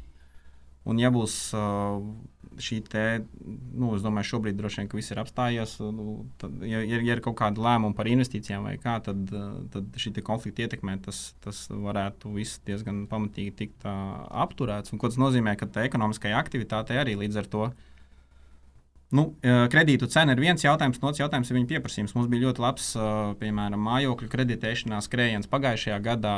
Un, 0.89 0.99
ja 0.99 1.13
būs 1.15 1.35
šī 2.61 2.79
te, 2.85 3.05
nu, 3.43 3.93
es 3.97 4.03
domāju, 4.05 4.33
šobrīd 4.33 4.59
droši 4.59 4.83
vien 4.83 4.91
viss 4.93 5.13
ir 5.15 5.21
apstājies. 5.23 5.77
Nu, 5.95 6.17
tad, 6.41 6.59
ja, 6.67 6.83
ja 6.85 7.01
ir 7.15 7.23
kaut 7.25 7.39
kāda 7.41 7.63
lēmuma 7.65 7.97
par 7.97 8.11
investīcijām 8.11 8.67
vai 8.67 8.75
kā, 8.83 8.99
tad, 9.05 9.31
tad 9.73 10.01
šī 10.01 10.15
konflikta 10.25 10.67
ietekmē 10.67 10.99
tas, 11.05 11.23
tas 11.45 11.65
varētu 11.71 12.35
viss 12.37 12.61
diezgan 12.67 13.05
pamatīgi 13.11 13.55
tikt 13.63 13.87
uh, 13.89 14.27
apturēts. 14.45 14.93
Un, 14.93 15.01
ko 15.03 15.11
tas 15.11 15.21
nozīmē, 15.23 15.57
ka 15.61 15.71
ekonomiskajai 15.87 16.37
aktivitātei 16.39 17.01
arī 17.01 17.17
līdz 17.25 17.43
ar 17.43 17.51
to 17.55 17.71
Nu, 19.13 19.27
kredītu 19.43 20.07
cena 20.09 20.33
ir 20.33 20.41
viens 20.41 20.63
jautājums, 20.65 20.97
un 21.01 21.11
otrs 21.11 21.21
jautājums 21.21 21.51
ir 21.51 21.59
viņa 21.59 21.69
pieprasījums. 21.75 22.15
Mums 22.17 22.31
bija 22.33 22.47
ļoti 22.47 22.63
labs, 22.65 22.87
piemēram, 23.43 23.83
mājokļu 23.85 24.29
kreditēšanās 24.33 25.09
skrējiens 25.11 25.51
pagājušajā 25.53 25.99
gadā. 26.07 26.37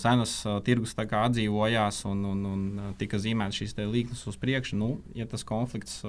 Cenas 0.00 0.38
tirgus 0.64 0.94
atdzīvojās 0.96 2.04
un, 2.08 2.22
un, 2.30 2.46
un 2.48 2.94
tika 3.00 3.20
zīmētas 3.20 3.60
šīs 3.60 3.76
līnijas 3.82 4.22
uz 4.32 4.38
priekšu. 4.40 4.78
Nu, 4.80 4.94
ja 5.12 5.26
tas 5.28 5.44
konflikts 5.44 6.00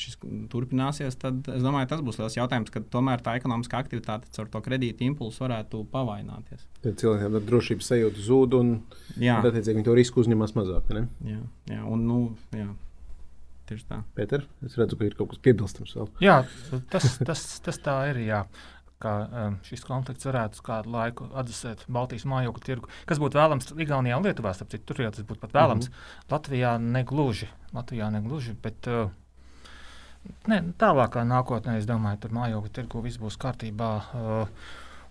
šis 0.00 0.18
turpināsies, 0.52 1.16
tad 1.20 1.48
es 1.52 1.64
domāju, 1.64 1.88
tas 1.90 2.02
būs 2.04 2.18
liels 2.20 2.36
jautājums, 2.36 2.72
ka 2.72 2.82
tomēr 2.92 3.22
tā 3.24 3.36
ekonomiskā 3.40 3.80
aktivitāte 3.80 4.28
caur 4.34 4.50
to 4.52 4.62
kredītu 4.64 5.06
impulsu 5.06 5.44
varētu 5.44 5.82
pavaināties. 5.92 6.66
Ja 6.84 6.92
cilvēkiem 6.92 7.38
ir 7.38 7.46
drošības 7.48 7.90
sajūta 7.92 8.26
zūd, 8.28 8.58
un, 8.60 8.74
un 9.16 9.32
attiecīgi 9.38 9.80
viņi 9.80 9.88
to 9.88 9.96
risku 9.98 10.22
uzņemas 10.24 10.54
mazāk. 10.58 10.92
Ne? 10.96 11.06
Jā, 11.32 11.40
jā, 11.72 11.80
un, 11.84 12.04
nu, 12.08 12.20
jā. 12.56 12.68
Tieši 13.68 13.84
tā. 13.84 14.00
Pēter, 14.16 14.46
es 14.64 14.78
redzu, 14.80 14.96
ka 14.96 15.04
ir 15.04 15.14
kaut 15.18 15.34
kas 15.34 15.40
piebilstams 15.44 15.94
vēl. 15.98 16.10
Jā, 16.24 16.40
tas, 16.92 17.18
tas, 17.20 17.44
tas 17.64 17.80
tā 17.84 18.00
ir. 18.12 18.22
Jā. 18.28 18.42
Ka 18.98 19.12
um, 19.28 19.58
šis 19.62 19.84
konflikts 19.86 20.26
varētu 20.26 20.58
uz 20.58 20.62
kādu 20.66 20.90
laiku 20.90 21.28
atdzesēt 21.38 21.84
Baltijas 21.94 22.24
mājokļu 22.26 22.62
tirgu. 22.66 22.88
Kas 23.06 23.20
būtu 23.22 23.38
vēlams 23.38 23.70
Igaunijā 23.76 24.16
un 24.18 24.26
Lietuvā, 24.26 24.56
citu, 24.58 24.80
tur 24.88 25.04
jau 25.04 25.12
tas 25.14 25.26
būtu 25.28 25.44
pat 25.44 25.54
vēlams. 25.54 25.86
Mm 25.86 25.94
-hmm. 25.94 26.32
Latvijā 26.32 26.72
negluži, 26.82 27.46
Latvijā 27.76 28.10
negluži 28.10 28.56
bet 28.62 28.88
uh, 28.90 29.12
ne, 30.50 30.58
tālākā 30.80 31.22
nākotnē, 31.28 31.76
es 31.78 31.86
domāju, 31.86 32.18
tur 32.24 32.34
mājokļu 32.40 32.74
tirgu 32.74 33.04
viss 33.04 33.22
būs 33.22 33.38
kārtībā. 33.38 33.92
Uh, 34.18 34.48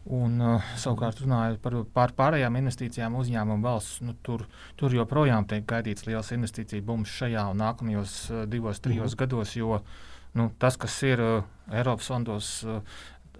Un, 0.07 0.37
uh, 0.39 0.67
savukārt, 0.79 1.19
runājot 1.19 1.59
par 1.59 1.73
pār, 1.91 2.13
pārējām 2.15 2.55
investīcijām, 2.61 3.17
uzņēmumu 3.19 3.65
valsts, 3.65 3.99
nu, 4.07 4.13
tur, 4.23 4.45
tur 4.79 4.93
joprojām 4.95 5.43
tiek 5.49 5.65
gaidīts 5.67 6.07
liels 6.07 6.31
investīciju 6.31 6.85
bums 6.87 7.11
šajā 7.11 7.43
un 7.51 7.59
nākamajos 7.59 8.13
uh, 8.31 8.45
divos, 8.47 8.79
trijos 8.79 9.17
mm. 9.17 9.19
gados, 9.19 9.57
jo 9.59 9.81
nu, 10.39 10.47
tas, 10.63 10.79
kas 10.79 10.95
ir 11.03 11.23
uh, 11.23 11.51
Eiropas 11.75 12.07
fondos, 12.13 12.53
uh, 12.63 12.79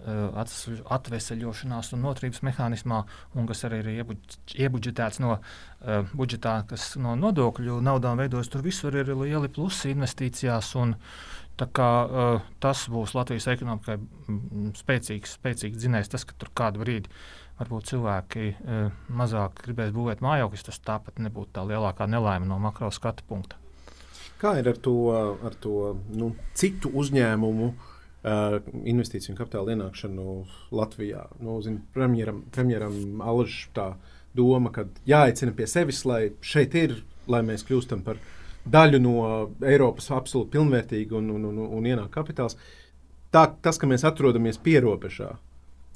uh 0.04 0.84
atvesaļošanās 0.98 1.94
un 1.96 2.04
noturības 2.04 2.44
mehānismā, 2.46 3.00
un 3.34 3.48
kas 3.48 3.64
arī 3.66 3.80
ir 3.80 3.90
iebuģ, 3.96 4.38
iebuģetēts 4.66 5.24
no 5.24 5.38
uh, 5.38 6.12
budžetā, 6.12 6.60
kas 6.68 6.92
no 7.00 7.16
nodokļu 7.16 7.80
naudām 7.80 8.20
veidos, 8.20 8.52
tur 8.52 8.62
visur 8.66 8.94
ir 8.94 9.08
lieli 9.16 9.48
plusi 9.48 9.96
investīcijās. 9.96 10.74
Un, 10.78 10.94
uh, 10.94 11.37
Kā, 11.58 11.90
uh, 12.06 12.42
tas 12.62 12.84
būs 12.92 13.16
Latvijas 13.18 13.48
ekonomikai 13.50 13.96
spēcīgs, 14.78 15.32
spēcīgs 15.40 15.80
dzinējs. 15.80 16.10
Tas, 16.12 16.24
ka 16.28 16.36
tur 16.38 16.52
kādu 16.54 16.84
brīdi 16.84 17.10
varbūt 17.58 17.90
cilvēki 17.90 18.44
uh, 18.52 18.92
mazāk 19.10 19.64
gribēs 19.64 19.90
būvēt 19.94 20.22
mājokļus, 20.22 20.68
tas 20.68 20.78
tāpat 20.86 21.18
nebūtu 21.18 21.56
tā 21.58 21.64
lielākā 21.66 22.06
nelaime 22.06 22.46
no 22.46 22.60
makro 22.62 22.92
skatu 22.94 23.26
punkta. 23.26 23.58
Kā 24.38 24.54
ir 24.60 24.70
ar 24.70 24.78
to, 24.78 24.94
ar 25.42 25.56
to 25.58 25.96
nu, 26.14 26.30
citu 26.54 26.92
uzņēmumu 26.94 27.72
uh, 27.72 28.60
investīciju 28.86 29.34
un 29.34 29.40
kapitāla 29.40 29.74
ienākšanu 29.74 30.36
Latvijā? 30.78 31.24
Nu, 31.42 31.58
zin, 31.64 31.80
premjeram, 31.94 32.44
premjeram 32.54 33.18
Alžs 33.26 33.64
tā 33.74 33.90
doma, 34.38 34.70
ka 34.70 34.86
jāaicina 35.10 35.56
pie 35.58 35.66
sevis, 35.66 36.04
lai 36.06 36.28
šeit 36.38 36.78
ir, 36.78 37.00
lai 37.26 37.42
mēs 37.42 37.66
kļūstam 37.66 38.06
par 38.06 38.22
daļu 38.72 39.00
no 39.02 39.16
Eiropas 39.66 40.10
absolūti 40.14 40.54
pilnvērtīgi 40.56 41.16
un, 41.18 41.30
un, 41.36 41.48
un, 41.50 41.60
un 41.78 41.88
ienāk 41.88 42.10
kapitāls. 42.14 42.58
Tā, 43.34 43.44
tas, 43.62 43.78
ka 43.80 43.88
mēs 43.90 44.06
atrodamies 44.08 44.60
pierobežā, 44.64 45.34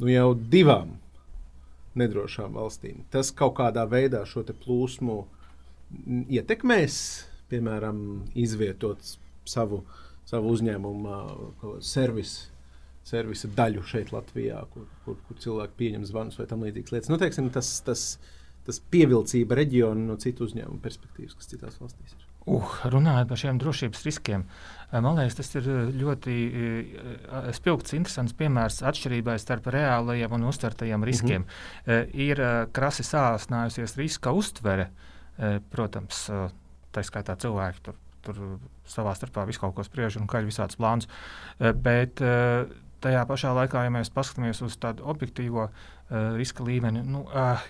nu 0.02 0.10
jau 0.12 0.28
divām 0.36 0.96
nedrošām 1.98 2.56
valstīm, 2.56 3.04
tas 3.12 3.32
kaut 3.36 3.56
kādā 3.60 3.84
veidā 3.88 4.22
šo 4.28 4.44
plūsmu 4.48 5.18
ietekmēs, 6.32 6.96
piemēram, 7.52 7.98
izvietot 8.38 9.00
savu, 9.48 9.82
savu 10.28 10.54
uzņēmumu 10.56 11.80
servisu 11.84 12.52
servisa 13.06 13.50
daļu 13.56 13.82
šeit, 13.86 14.12
Latvijā, 14.14 14.60
kur, 14.72 14.86
kur, 15.04 15.16
kur 15.26 15.40
cilvēki 15.42 15.78
pieņem 15.80 16.04
zvanus 16.08 16.38
vai 16.38 16.46
tam 16.50 16.62
līdzīgas 16.66 16.94
lietas. 16.94 17.10
Nu, 17.10 17.18
teiksim, 17.18 17.50
tas, 17.54 17.72
tas, 17.86 18.04
tas 18.66 18.78
pievilcība 18.94 19.58
reģionu 19.58 20.06
no 20.12 20.18
citu 20.22 20.46
uzņēmumu 20.46 20.78
perspektīvas, 20.84 21.34
kas 21.38 21.50
citās 21.50 21.80
valstīs 21.82 22.14
ir. 22.14 22.28
Uh, 22.46 22.74
runājot 22.90 23.28
par 23.30 23.38
šiem 23.38 23.58
drošības 23.62 24.04
riskiem, 24.06 24.44
man 24.92 25.16
liekas, 25.16 25.38
tas 25.38 25.52
ir 25.56 25.68
ļoti 26.00 26.34
spilgts, 27.56 27.94
interesants 27.96 28.34
piemērs 28.36 28.82
atšķirībai 28.90 29.38
starp 29.40 29.70
reālajiem 29.72 30.34
un 30.36 30.48
uztvertajiem 30.50 31.06
riskiem. 31.06 31.46
Mm 31.46 31.48
-hmm. 31.86 32.10
Ir 32.26 32.42
krasi 32.72 33.06
sāsnājusies 33.06 33.96
riska 33.96 34.32
uztvere, 34.32 34.90
protams, 35.70 36.30
tā 36.92 37.02
skaitā 37.02 37.36
cilvēki 37.36 37.82
tur, 37.82 37.94
tur 38.22 38.58
savā 38.86 39.14
starpā 39.14 39.46
visu 39.46 39.60
kaut 39.60 39.74
ko 39.74 39.82
spriež 39.82 40.16
un 40.20 40.26
kaļ 40.26 40.44
visādus 40.44 40.76
plānus. 40.76 41.08
Bet 41.58 42.20
tajā 43.02 43.22
pašā 43.28 43.52
laikā, 43.56 43.84
ja 43.86 43.92
mēs 43.94 44.12
paskatāmies 44.14 44.62
uz 44.64 44.76
tādu 44.80 45.06
objektīvo 45.12 45.68
uh, 45.68 45.72
riska 46.36 46.64
līmeni, 46.66 47.04
nu, 47.06 47.24
uh, 47.28 47.62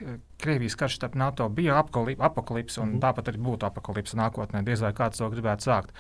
Krievijas 0.42 0.76
karš 0.78 0.98
starp 0.98 1.14
NATO 1.18 1.46
bija 1.48 1.78
apakalips, 1.78 2.80
un 2.82 2.96
mm 2.96 3.04
tāpat 3.04 3.30
arī 3.30 3.38
būtu 3.42 3.66
apakalips 3.68 4.16
nākotnē. 4.18 4.64
Diez 4.66 4.82
vai 4.82 4.92
kāds 4.96 5.18
to 5.18 5.30
gribētu 5.30 5.68
sākt. 5.68 5.94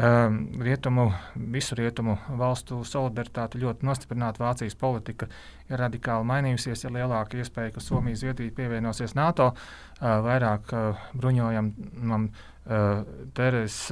Um, 0.00 0.36
rietumu, 0.62 1.08
visu 1.50 1.74
rietumu 1.74 2.14
valstu 2.38 2.78
solidaritāte 2.86 3.58
ļoti 3.58 3.84
nostiprināta. 3.84 4.40
Vācijas 4.44 4.78
politika 4.78 5.26
ir 5.68 5.82
radikāli 5.82 6.28
mainījusies. 6.30 6.84
Ir 6.86 6.94
lielāka 6.94 7.40
iespēja, 7.42 7.74
ka 7.74 7.82
Somija 7.82 8.16
Zviedrija 8.16 8.54
pievienosies 8.54 9.16
NATO. 9.18 9.50
Uh, 9.50 10.20
vairāk 10.24 10.72
uh, 10.72 11.02
bruņojam 11.18 11.72
uh, 12.22 13.02
Teres 13.34 13.82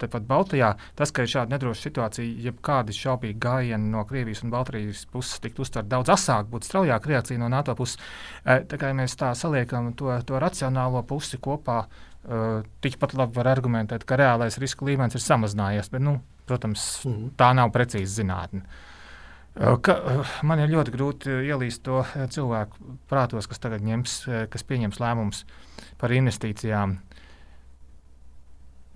tepat 0.00 0.26
Baltijā, 0.28 0.74
tas, 0.98 1.12
ka 1.14 1.24
ir 1.24 1.30
šāda 1.30 1.54
nedroša 1.54 1.86
situācija, 1.86 2.38
jebkādi 2.48 2.94
šaubīgi 2.96 3.38
gājieni 3.42 3.92
no 3.92 4.04
Krievijas 4.08 4.42
un 4.44 4.52
Baltkrievijas 4.54 5.04
puses 5.12 5.42
tiktu 5.44 5.64
uztvert 5.64 5.90
daudz 5.90 6.12
asāk, 6.14 6.48
būtu 6.50 6.68
straujāka 6.68 7.12
reakcija 7.12 7.40
no 7.40 7.50
NATO 7.52 7.76
puses. 7.78 8.00
E, 8.42 8.60
tā 8.68 8.80
kā 8.80 8.90
ja 8.90 8.98
mēs 8.98 9.16
tā 9.20 9.32
saliekam 9.38 9.92
to, 9.98 10.10
to 10.26 10.40
racionālo 10.42 11.04
pusi 11.06 11.38
kopā, 11.42 11.84
uh, 11.84 12.64
tikpat 12.84 13.14
labi 13.18 13.38
var 13.38 13.52
argumentēt, 13.54 14.06
ka 14.08 14.18
reālais 14.20 14.58
riska 14.60 14.86
līmenis 14.88 15.18
ir 15.18 15.24
samazinājies, 15.24 15.92
bet, 15.92 16.02
nu, 16.02 16.18
protams, 16.48 17.04
-hmm. 17.04 17.30
tā 17.38 17.54
nav 17.54 17.70
precīza 17.70 18.22
zinātne. 18.22 18.64
Uh, 19.54 19.78
ka, 19.78 20.00
man 20.42 20.58
ir 20.58 20.74
ļoti 20.74 20.90
grūti 20.90 21.40
ielīst 21.46 21.82
to 21.82 22.04
cilvēku 22.28 22.98
prātos, 23.08 23.46
kas 23.46 23.58
tagad 23.58 23.82
ņems, 23.82 24.24
kas 24.50 24.62
pieņems 24.62 25.00
lēmumus 25.00 25.44
par 25.98 26.10
investīcijām 26.10 26.98
Uh, 26.98 27.13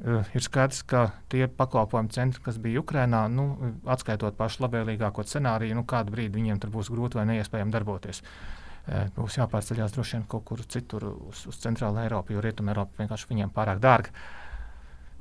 ir 0.07 0.45
skaidrs, 0.45 0.85
ka 0.87 1.09
tie 1.33 1.49
pakalpojumu 1.49 2.13
centri, 2.15 2.43
kas 2.45 2.59
bija 2.63 2.83
Ukrajinā, 2.85 3.25
nu, 3.33 3.75
atskaitot 3.87 4.37
pašu 4.39 4.65
labvēlīgāko 4.67 5.25
scenāriju, 5.27 5.75
nu, 5.81 5.85
kādu 5.89 6.15
brīdi 6.15 6.39
viņiem 6.39 6.61
tur 6.63 6.71
būs 6.75 6.91
grūti 6.95 7.19
vai 7.19 7.27
neiespējami 7.33 7.75
darboties. 7.75 8.23
Uh, 8.23 8.59
būs 9.17 9.39
jāpārceļās 9.39 9.95
droši 9.95 10.17
vien 10.17 10.27
kaut 10.31 10.45
kur 10.49 10.63
citur, 10.65 11.09
uz, 11.29 11.45
uz 11.51 11.59
Centrālu 11.61 12.01
Eiropu, 12.05 12.35
jo 12.35 12.45
Rietumē 12.45 12.73
Eiropa 12.73 13.03
vienkārši 13.03 13.31
viņiem 13.33 13.51
pārāk 13.55 13.83
dārga. 13.83 14.13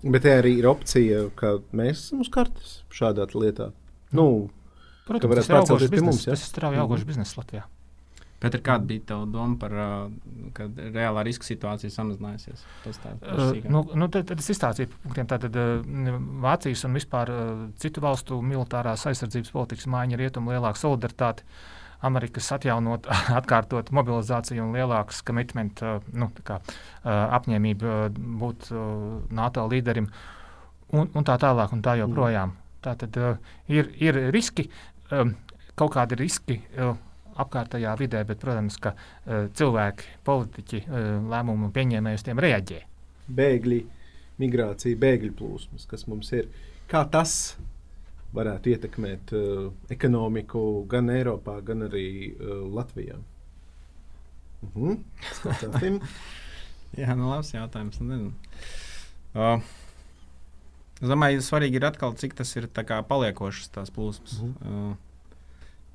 Bet 0.04 0.24
tā 0.24 0.38
arī 0.40 0.60
ir 0.60 0.68
opcija, 0.70 1.26
ka 1.36 1.58
mēs 1.76 2.06
esam 2.06 2.22
uz 2.24 2.30
kartes 2.32 2.78
šādā 2.94 3.26
lietā. 3.34 3.72
Nu, 4.16 4.50
Protams, 5.08 5.40
tas 5.42 5.50
ir 5.50 5.58
augošs 5.58 5.92
bizness, 5.92 6.28
ja? 6.28 6.36
tas 6.36 6.46
ir 6.46 6.52
strauji 6.52 6.80
augošs 6.80 7.02
mm 7.02 7.04
-hmm. 7.04 7.08
bizness 7.08 7.38
Latvijā. 7.40 7.64
Pēc 8.38 8.60
kāda 8.62 8.86
bija 8.86 9.02
tā 9.10 9.16
doma 9.34 9.58
par 9.58 9.72
to, 9.74 9.86
uh, 9.86 10.50
ka 10.54 10.68
reālā 10.94 11.24
riska 11.26 11.46
situācija 11.48 11.90
samazinājusies? 11.90 12.62
Uh, 12.86 13.56
nu, 13.66 13.82
nu, 13.98 14.08
tad, 14.14 14.28
tad 14.30 14.44
es 14.44 14.52
izstāstīju 14.54 14.92
par 14.92 15.00
punktiem. 15.08 15.30
Tātad 15.32 15.58
uh, 15.58 16.20
Vācijas 16.44 16.86
un 16.86 17.00
vispār 17.00 17.32
uh, 17.34 17.64
citu 17.82 18.04
valstu 18.06 18.38
militārās 18.46 19.08
aizsardzības 19.10 19.54
politikas 19.56 19.90
maiņa, 19.90 20.20
rietumu 20.22 20.54
lielāka 20.54 20.84
solidaritāte. 20.84 21.48
Amerikas 22.06 22.52
atjaunot, 22.54 23.10
atkārtot 23.40 23.90
mobilizāciju 23.98 24.68
un 24.68 24.78
lielāks 24.78 25.24
commitment, 25.26 25.82
uh, 25.82 26.06
nu, 26.14 26.30
kā, 26.46 26.60
uh, 26.62 27.10
apņēmība 27.40 27.98
būt 28.14 28.70
NATO 29.34 29.66
līderim 29.74 30.12
un, 30.94 31.10
un 31.10 31.26
tā 31.26 31.40
tālāk 31.42 31.74
un 31.74 31.82
tā 31.82 31.98
joprojām. 32.04 32.54
Mm. 32.54 32.64
Tā 32.86 32.94
tad 33.02 33.18
ir, 33.74 33.90
ir 33.98 34.22
riski, 34.30 34.70
um, 35.10 35.34
kaut 35.74 35.98
kādi 35.98 36.22
riski. 36.22 36.62
Uh, 37.38 37.44
apkārtējā 37.44 37.94
vidē, 38.00 38.24
bet, 38.28 38.40
protams, 38.42 38.78
ka 38.82 38.94
uh, 38.94 39.48
cilvēki, 39.58 40.12
politiķi, 40.28 40.82
uh, 40.88 41.08
lēmumu 41.32 41.72
pieņēmēji 41.76 42.20
uz 42.20 42.26
tiem 42.26 42.42
reaģē. 42.44 42.82
Bēgļi, 43.38 43.80
migrācija, 44.42 45.00
bēgļu 45.02 45.34
plūsmas, 45.38 45.88
kas 45.90 46.08
mums 46.10 46.32
ir. 46.36 46.50
Kā 46.92 47.04
tas 47.12 47.58
varētu 48.36 48.74
ietekmēt 48.74 49.34
uh, 49.36 49.70
ekonomiku 49.94 50.64
gan 50.90 51.12
Eiropā, 51.14 51.60
gan 51.66 51.88
arī 51.88 52.08
uh, 52.34 52.62
Latvijā? 52.74 53.20
Uh 54.64 54.70
mhm. 54.74 54.94
-huh. 55.44 56.02
Jā, 56.98 57.16
nu 57.16 57.30
labs 57.30 57.52
jautājums. 57.54 58.00
Nu, 58.00 58.32
uh, 59.36 59.60
es 61.02 61.10
domāju, 61.10 61.44
svarīgi 61.44 61.76
ir 61.76 61.86
atkal, 61.86 62.16
cik 62.16 62.34
tas 62.34 62.56
ir 62.56 62.70
paliekošas 63.08 63.70
tās 63.70 63.92
plūsmas. 63.92 64.40
Uh 64.40 64.48
-huh. 64.48 64.92
uh, 64.92 65.07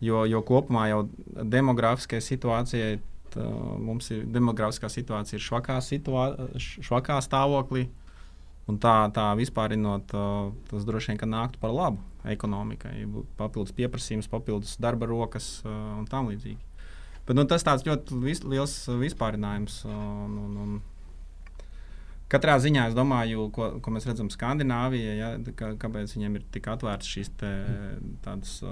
Jo, 0.03 0.25
jo 0.27 0.41
kopumā 0.43 0.89
jau 0.91 1.03
demogrāfiskajai 1.31 2.25
situācijai 2.27 2.95
tā, 3.33 3.45
mums 3.79 4.11
ir 4.15 4.25
demografiskā 4.35 4.91
situācija 4.93 5.39
ir 5.39 5.45
švakā, 5.45 5.79
situā, 5.85 6.29
švakā 6.59 7.21
stāvoklī. 7.25 7.89
Un 8.71 8.79
tā, 8.79 8.95
tā 9.15 9.33
vispārinot, 9.35 10.13
tas 10.71 10.85
droši 10.87 11.17
vien 11.17 11.33
nāktu 11.33 11.59
par 11.63 11.73
labu 11.75 12.03
ekonomikai. 12.31 13.09
Papildus 13.39 13.75
pieprasījums, 13.75 14.31
papildus 14.31 14.77
darba 14.83 15.09
rokas 15.11 15.57
un 15.67 16.07
tam 16.11 16.31
līdzīgi. 16.31 16.61
Bet, 17.27 17.35
nu, 17.39 17.45
tas 17.47 17.67
tāds 17.67 17.85
ļoti 17.87 18.19
vis, 18.23 18.43
liels 18.47 18.77
vispārinājums. 18.99 19.83
Un, 19.91 20.39
un, 20.45 20.55
un 20.63 20.79
Katrā 22.33 22.55
ziņā 22.65 22.87
es 22.89 22.95
domāju, 22.97 23.51
ko, 23.53 23.67
ko 23.85 23.93
mēs 23.93 24.07
redzam 24.09 24.31
Skandināvijā, 24.33 25.15
ja, 25.19 25.27
ka, 25.59 25.75
kāpēc 25.81 26.15
viņiem 26.17 26.39
ir 26.39 26.47
tik 26.55 26.71
atvērts 26.73 27.11
šīs 27.13 27.29
te, 27.43 27.51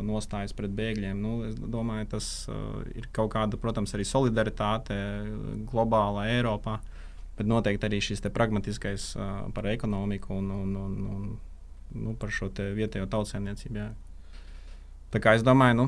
nostājas 0.07 0.55
pret 0.57 0.73
bēgļiem. 0.79 1.21
Nu, 1.21 1.35
es 1.45 1.59
domāju, 1.61 2.09
tas 2.15 2.29
uh, 2.49 2.81
ir 2.97 3.11
kaut 3.17 3.35
kāda, 3.35 3.61
protams, 3.61 3.93
arī 3.97 4.07
solidaritāte 4.09 4.97
globālā 5.69 6.31
Eiropā, 6.39 6.79
bet 7.37 7.51
noteikti 7.53 7.91
arī 7.91 8.01
šis 8.05 8.25
pragmatiskais 8.33 9.11
uh, 9.19 9.29
par 9.53 9.69
ekonomiku 9.75 10.39
un, 10.39 10.49
un, 10.57 10.73
un, 10.81 10.97
un 11.11 11.29
nu, 12.01 12.17
par 12.17 12.33
šo 12.33 12.49
vietējo 12.57 13.11
tautsēmniecību. 13.13 13.77
Jā. 13.77 13.91
Tā 15.13 15.21
kā 15.21 15.37
es 15.37 15.45
domāju, 15.45 15.83
nu, 15.83 15.87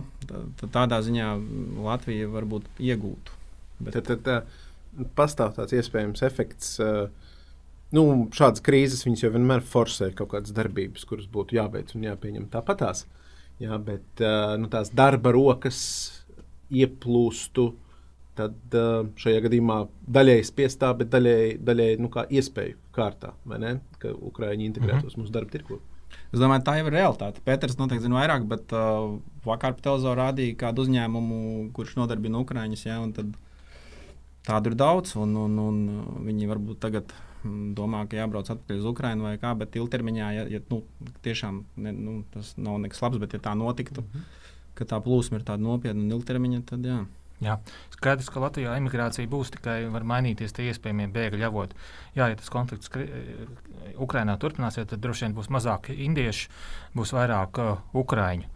tādā 0.66 1.00
ziņā 1.00 1.32
Latvija 1.88 2.28
varbūt 2.36 2.68
iegūtu. 2.84 3.40
Bet... 3.80 3.96
Tad, 3.96 4.12
tad 4.12 4.24
tā, 4.28 4.40
pastāv 5.16 5.56
tāds 5.56 5.72
iespējams 5.80 6.28
efekts. 6.28 6.76
Uh, 6.82 7.30
nu, 7.96 8.04
šādas 8.34 8.64
krīzes 8.64 9.04
jau 9.20 9.30
vienmēr 9.34 9.62
forsē 9.66 10.12
kaut 10.16 10.32
kādas 10.34 10.54
darbības, 10.56 11.04
kuras 11.08 11.28
būtu 11.30 11.58
jāveic 11.58 11.94
un 11.96 12.08
jāpieņem 12.08 12.48
tāpatās. 12.52 13.06
Jā, 13.62 13.76
bet 13.78 14.22
nu, 14.58 14.68
tās 14.72 14.90
darba 14.96 15.32
rokas 15.34 15.78
ieplūstu. 16.72 17.72
Tad 18.32 18.74
šajā 19.20 19.42
gadījumā 19.44 19.76
daļēji 20.08 20.44
spiestā, 20.48 20.88
bet 20.96 21.10
daļēji, 21.12 21.58
daļēji 21.68 21.98
nu, 22.00 22.08
iespēju 22.40 22.78
kārtā, 22.96 23.34
ka 24.00 24.12
Ukrāņi 24.16 24.70
integrētos 24.70 25.02
mm 25.02 25.08
-hmm. 25.12 25.20
mūsu 25.20 25.34
darba 25.34 25.52
tirgu. 25.52 25.82
Es 26.32 26.40
domāju, 26.40 26.64
tā 26.64 26.78
jau 26.78 26.86
ir 26.88 26.94
realitāte. 26.96 27.42
Pēters 27.44 27.76
noteikti 27.76 28.06
zina 28.06 28.20
vairāk, 28.20 28.46
bet 28.48 28.72
uh, 28.72 29.18
vakar 29.44 29.74
pa 29.76 29.84
televizoru 29.84 30.20
rādīja 30.20 30.56
kādu 30.64 30.86
uzņēmumu, 30.86 31.40
kurš 31.76 31.96
nodarbina 32.00 32.40
Ukrāņus. 32.40 32.86
Ja, 32.86 33.00
tādu 34.46 34.72
ir 34.72 34.78
daudz, 34.80 35.14
un, 35.20 35.36
un, 35.36 35.58
un 35.58 35.82
viņi 36.24 36.48
varbūt 36.50 36.80
tagad 36.80 37.12
domā, 37.76 38.04
ka 38.08 38.20
jābrauc 38.20 38.50
atpakaļ 38.52 38.82
uz 38.82 38.90
Ukrajinu 38.92 39.26
vai 39.26 39.36
kā, 39.42 39.54
bet 39.58 39.76
ilgtermiņā, 39.78 40.28
ja, 40.36 40.44
ja 40.56 40.60
nu, 40.70 40.82
tiešām 41.26 41.64
ne, 41.76 41.92
nu, 41.96 42.18
tas 42.34 42.54
nav 42.56 42.78
nekas 42.84 43.02
labs, 43.02 43.20
bet 43.22 43.34
ja 43.36 43.42
tā 43.42 43.56
notiktu, 43.58 44.02
mm 44.02 44.08
-hmm. 44.12 44.54
ka 44.78 44.84
tā 44.84 45.00
plūsma 45.02 45.40
ir 45.40 45.44
tāda 45.48 45.62
nopietna 45.62 46.02
un 46.02 46.14
ilgtermiņa, 46.18 46.62
tad 46.66 46.86
jā. 46.86 47.02
Jā, 47.42 47.56
skaidrs, 47.90 48.28
ka 48.30 48.40
Latvijā 48.42 48.76
imigrācija 48.78 49.26
būs 49.30 49.50
tikai 49.56 49.88
var 49.90 50.04
mainīties 50.06 50.54
tie 50.54 50.68
iespējamie 50.70 51.08
bēgļu 51.10 51.46
avoti. 51.48 51.74
Jā, 52.14 52.28
ja 52.30 52.38
tas 52.38 52.50
konflikts 52.52 52.90
Ukrainā 53.98 54.36
turpināsies, 54.38 54.86
tad 54.86 55.02
droši 55.02 55.26
vien 55.26 55.34
būs 55.34 55.50
mazāk 55.50 55.90
indiešu, 55.90 56.50
būs 56.94 57.12
vairāk 57.16 57.58
uh, 57.58 57.80
ukrāņu. 57.98 58.46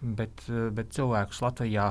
Bet, 0.00 0.44
uh, 0.52 0.68
bet 0.70 0.94
cilvēkus 0.94 1.42
Latvijā 1.42 1.88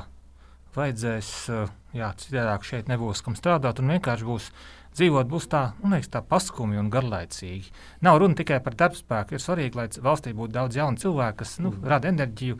vajadzēs, 0.78 1.34
uh, 1.52 1.74
jā, 1.98 2.14
citādāk 2.24 2.64
šeit 2.64 2.88
nebūs 2.88 3.24
kam 3.26 3.36
strādāt 3.36 3.82
un 3.84 3.92
vienkārši 3.98 4.28
būs 4.28 4.52
dzīvot 4.98 5.30
būs 5.30 5.48
tā, 5.52 5.62
nu, 5.84 5.92
liekas, 5.94 6.10
tā 6.14 6.22
paskumji 6.26 6.80
un 6.82 6.90
garlaicīgi. 6.94 7.72
Nav 8.06 8.20
runa 8.22 8.38
tikai 8.38 8.60
par 8.66 8.76
darbspēku. 8.80 9.36
Ir 9.36 9.44
svarīgi, 9.44 9.78
lai 9.78 9.88
valstī 10.04 10.34
būtu 10.38 10.56
daudz 10.56 10.80
jaunu 10.80 11.02
cilvēku, 11.02 11.40
kas 11.44 11.58
nu, 11.62 11.72
mm. 11.72 11.88
rada 11.92 12.10
enerģiju, 12.12 12.58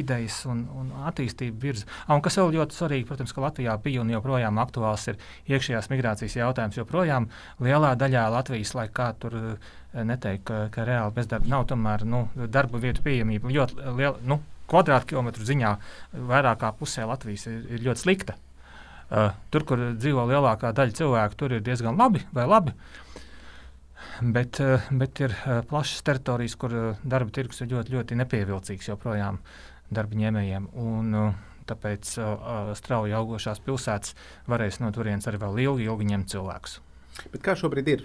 idejas 0.00 0.38
un, 0.50 0.62
un 0.80 0.92
attīstību 1.10 1.62
virzi. 1.62 1.88
Un 2.10 2.22
kas 2.24 2.38
vēl 2.40 2.54
ļoti 2.58 2.78
svarīgi, 2.78 3.08
protams, 3.08 3.34
ka 3.34 3.44
Latvijā 3.44 3.74
bija 3.82 4.04
un 4.04 4.12
joprojām 4.14 4.60
aktuāls 4.62 5.08
ir 5.10 5.18
iekšējās 5.50 5.90
migrācijas 5.92 6.38
jautājums. 6.38 6.78
Joprojām 6.78 7.30
lielā 7.64 7.96
daļā 7.98 8.28
Latvijas, 8.36 8.74
lai 8.78 8.86
kā 8.94 9.10
tur 9.18 9.36
eh, 9.40 9.72
neteikt, 10.06 10.46
ka, 10.50 10.62
ka 10.74 10.86
reāli 10.88 11.16
bezdarba 11.18 11.50
nav, 11.50 11.66
tomēr 11.72 12.06
nu, 12.06 12.26
darba 12.46 12.82
vietu 12.82 13.04
pieejamība 13.06 13.52
ļoti 13.58 13.90
liela. 13.98 14.16
Nu, 14.22 14.40
Kvadrātkilometru 14.70 15.42
ziņā 15.42 15.72
vairāk 16.30 16.60
kā 16.62 16.70
pusē 16.78 17.02
Latvijas 17.10 17.48
ir, 17.50 17.64
ir 17.74 17.88
ļoti 17.88 18.04
slikta. 18.04 18.36
Uh, 19.10 19.32
tur, 19.50 19.64
kur 19.66 19.80
dzīvo 19.98 20.22
lielākā 20.30 20.70
daļa 20.70 20.94
cilvēku, 20.94 21.34
tur 21.34 21.56
ir 21.56 21.62
diezgan 21.66 21.96
labi 21.98 22.20
vai 22.30 22.44
labi. 22.46 22.74
Bet, 24.22 24.60
uh, 24.62 24.84
bet 24.94 25.18
ir 25.24 25.32
uh, 25.34 25.64
plašas 25.66 26.04
teritorijas, 26.06 26.54
kur 26.54 26.76
darba 27.02 27.34
tirgus 27.34 27.58
ir 27.64 27.72
ļoti, 27.72 27.96
ļoti 27.96 28.18
nepievilcīgs 28.20 28.92
joprojām 28.92 29.40
darba 29.90 30.20
ņēmējiem. 30.20 30.68
Un, 30.78 31.16
tāpēc 31.70 32.12
strauji 32.78 33.14
augošās 33.14 33.60
pilsētas 33.62 34.14
varēs 34.50 34.80
no 34.82 34.88
turienes 34.94 35.28
arī 35.30 35.38
vēl 35.38 35.58
ilgi, 35.64 35.84
ilgi 35.86 36.08
ņemt 36.08 36.30
cilvēkus. 36.32 36.78
Bet 37.30 37.44
kā 37.46 37.54
šobrīd 37.58 37.90
ir? 37.92 38.02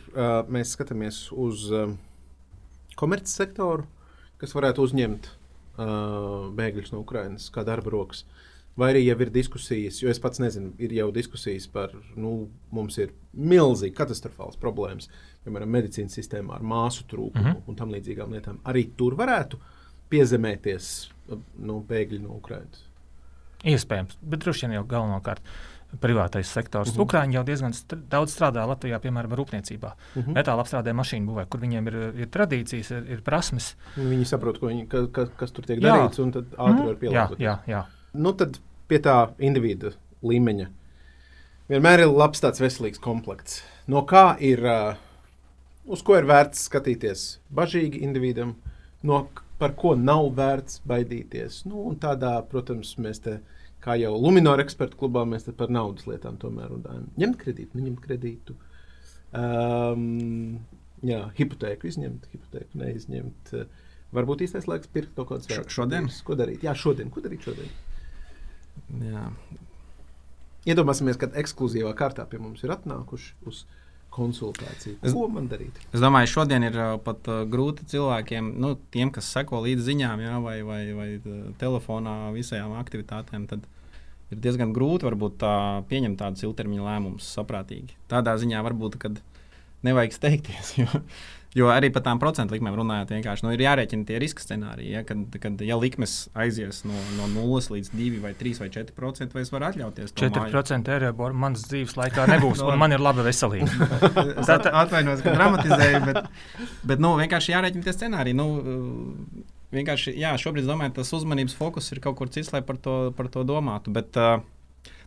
Mēs 0.53 0.75
skatāmies 0.75 1.23
uz 1.33 1.63
komercsektoru, 2.99 3.87
kas 4.41 4.53
varētu 4.53 4.85
uzņemt 4.85 5.31
bēgļus 6.59 6.93
no 6.93 7.01
Ukrainas 7.01 7.49
kā 7.53 7.65
darba 7.65 7.95
rokas. 7.95 8.21
Uh, 8.21 8.44
Vai 8.75 8.89
arī 8.91 9.05
jau 9.05 9.15
ir 9.23 9.29
diskusijas, 9.31 10.01
jo 10.01 10.09
es 10.11 10.19
pats 10.19 10.41
nezinu, 10.43 10.73
ir 10.83 10.91
jau 10.97 11.07
diskusijas 11.15 11.67
par, 11.71 11.93
nu, 12.19 12.49
mums 12.75 12.97
ir 12.99 13.13
milzīgi 13.31 13.95
katastrofāls 13.95 14.59
problēmas, 14.59 15.07
piemēram, 15.45 15.71
medicīnas 15.77 16.17
sistēmā 16.19 16.57
ar 16.57 16.65
māsu 16.65 17.05
trūkumu 17.07 17.45
mm 17.45 17.53
-hmm. 17.53 17.69
un 17.71 17.77
tam 17.79 17.93
līdzīgām 17.95 18.35
lietām. 18.35 18.59
Arī 18.67 18.89
tur 18.97 19.15
varētu 19.15 19.61
piezemēties 20.11 20.89
nu, 21.57 21.79
bēgļi 21.87 22.19
no 22.25 22.35
Ukrainas. 22.35 22.83
Iespējams, 23.63 24.19
bet 24.21 24.43
droši 24.43 24.67
vien 24.67 24.75
jau 24.75 24.83
galvenokārt 24.83 25.41
privātais 26.01 26.51
sektors. 26.51 26.89
Uh 26.89 26.95
-huh. 26.95 27.05
Ukrāņi 27.05 27.33
jau 27.33 27.43
diezgan 27.43 27.73
st 27.73 27.95
daudz 28.09 28.35
strādā 28.35 28.67
Latvijā, 28.67 28.99
piemēram, 28.99 29.31
rūpniecībā. 29.31 29.91
Uh 30.15 30.23
-huh. 30.23 30.33
Metāla 30.33 30.61
apstrādē 30.63 30.93
mašīnu 30.93 31.31
būvē, 31.31 31.45
kur 31.49 31.59
viņiem 31.59 31.87
ir, 31.87 31.95
ir 32.19 32.27
tradīcijas, 32.27 32.91
ir, 32.91 33.11
ir 33.11 33.21
prasmes. 33.21 33.75
Viņi 33.95 34.25
saprot, 34.25 34.61
viņi, 34.61 34.87
ka, 34.87 35.07
ka, 35.07 35.25
kas 35.25 35.51
tur 35.51 35.65
tiek 35.65 35.79
jā. 35.79 35.89
darīts, 35.89 36.19
un 36.19 36.31
tad 36.31 36.45
ātri 36.57 36.81
-huh. 36.81 36.85
var 36.85 36.95
pielāgoties. 36.95 37.39
Jā, 37.39 37.59
jā, 37.67 37.67
jā 37.67 37.85
nu, 38.15 38.33
tad 38.37 38.59
pie 38.89 38.99
tā 39.03 39.19
individu 39.43 39.93
līmeņa 40.25 40.71
vienmēr 41.71 42.03
ir 42.03 42.13
labs 42.13 42.43
tāds 42.43 42.61
veselīgs 42.61 43.01
komplekts. 43.01 43.63
No 43.89 44.03
kā 44.09 44.35
ir, 44.43 44.61
uz 45.85 46.03
ko 46.05 46.17
ir 46.19 46.27
vērts 46.29 46.67
skatīties 46.69 47.25
bažīgi 47.55 48.03
individam, 48.05 48.55
no 49.05 49.25
par 49.59 49.75
ko 49.79 49.95
nav 49.97 50.29
vērts 50.37 50.81
baidīties. 50.87 51.63
Nu, 51.69 51.87
tādā, 52.01 52.37
protams, 52.51 52.95
mēs 53.01 53.21
te, 53.23 53.39
kā 53.83 53.97
jau 54.01 54.15
Lunčija 54.17 54.57
ekspertu 54.65 54.99
klubā, 54.99 55.25
mēs 55.29 55.47
par 55.57 55.73
naudas 55.73 56.07
lietām 56.09 56.39
tomēr 56.41 56.73
runājam. 56.73 57.09
Ņemt 57.21 57.41
kredītu, 57.41 57.79
neņemt 57.79 58.03
kredītu. 58.03 58.57
Um, 59.35 60.59
jā, 61.05 61.25
hipotēku 61.39 61.89
izņemt, 61.91 62.29
hipotēku 62.33 62.81
neizņemt. 62.81 63.55
Varbūt 64.15 64.45
īstais 64.45 64.67
laiks 64.69 64.91
pirkt 64.91 65.15
kaut 65.17 65.31
kādas 65.31 65.49
vērtības. 65.49 65.75
Šodien? 65.75 66.09
Ko 66.27 66.37
darīt? 66.39 66.63
Jā, 66.63 66.75
šodien. 66.77 67.09
Ko 67.11 67.23
darīt 67.23 67.47
šodien? 67.47 67.71
Jā. 69.01 69.29
Iedomāsimies, 70.65 71.17
ka 71.21 71.29
ekskluzīvā 71.37 71.91
kārtā 71.97 72.25
pie 72.29 72.39
mums 72.41 72.63
ir 72.65 72.73
atnākuši 72.73 73.35
uz 73.49 73.65
konsultāciju. 74.15 74.95
Es, 75.03 75.13
Ko 75.13 75.27
man 75.31 75.49
darīt? 75.51 75.77
Es 75.91 76.01
domāju, 76.03 76.31
šodien 76.31 76.65
ir 76.65 76.77
uh, 76.79 76.95
pat 77.03 77.27
uh, 77.29 77.43
grūti 77.49 77.85
cilvēkiem, 77.91 78.53
nu, 78.63 78.73
tiem, 78.93 79.11
kas 79.13 79.27
seko 79.35 79.61
līdzi 79.65 79.89
ziņām, 79.91 80.23
jā, 80.23 80.35
vai, 80.43 80.57
vai, 80.67 80.81
vai 80.95 81.09
uh, 81.19 81.39
telefonā 81.61 82.15
visām 82.35 82.77
aktivitātēm. 82.79 83.47
Tad 83.51 83.67
ir 84.33 84.41
diezgan 84.41 84.73
grūti 84.75 85.09
varbūt, 85.09 85.37
tā, 85.43 85.55
pieņemt 85.91 86.21
tādus 86.21 86.45
ilgtermiņa 86.47 86.87
lēmumus 86.87 87.29
saprātīgi. 87.37 87.97
Tādā 88.11 88.37
ziņā 88.41 88.63
varbūt, 88.65 88.99
kad 89.01 89.21
nevajag 89.85 90.19
steigties. 90.19 90.75
Jo, 90.81 91.03
Jo 91.55 91.69
arī 91.71 91.87
par 91.95 92.03
tām 92.03 92.19
procentu 92.19 92.51
likmēm 92.51 92.75
runājot, 92.75 93.13
vienkārši 93.15 93.45
nu, 93.45 93.53
ir 93.55 93.61
jārēķina 93.63 94.03
tie 94.09 94.17
riska 94.19 94.43
scenāriji. 94.43 94.89
Ja, 94.91 95.03
kad, 95.07 95.37
kad 95.39 95.61
ja 95.63 95.77
likmes 95.79 96.15
aizies 96.35 96.81
no, 96.83 96.95
no 97.15 97.29
0 97.31 97.71
līdz 97.77 97.93
2, 97.93 98.19
vai 98.25 98.33
3 98.35 98.59
vai 98.59 98.67
4 98.73 98.95
procenti, 98.97 99.37
vai 99.37 99.45
es 99.45 99.53
varu 99.53 99.69
atļauties 99.69 100.11
to 100.11 100.27
4% 100.27 100.91
eiro 100.97 101.29
manas 101.31 101.63
dzīves 101.69 101.95
laikā 101.95 102.27
nebūs, 102.33 102.59
no, 102.59 102.73
un 102.73 102.81
man 102.81 102.91
ir 102.91 103.03
laba 103.03 103.23
veselība. 103.23 103.87
es 104.41 104.51
at, 104.51 104.67
atvainojos, 104.67 105.23
ka 105.23 105.35
dramatizēju, 105.37 106.01
bet, 106.09 106.27
bet 106.91 107.05
nu, 107.07 107.13
vienkārši 107.23 107.55
jārēķina 107.55 107.87
tie 107.87 107.95
scenāriji. 107.95 108.35
Nu, 108.35 108.49
vienkārši, 109.75 110.11
jā, 110.19 110.33
šobrīd 110.41 110.67
domāju, 110.67 110.97
tas 110.99 111.15
uzmanības 111.15 111.55
fokus 111.55 111.87
ir 111.95 112.03
kaut 112.03 112.19
kur 112.19 112.35
cits, 112.35 112.51
lai 112.51 112.65
par 112.67 112.83
to, 112.83 112.97
par 113.15 113.31
to 113.31 113.47
domātu. 113.47 113.95
Bet, 113.95 114.11
uh, 114.19 114.43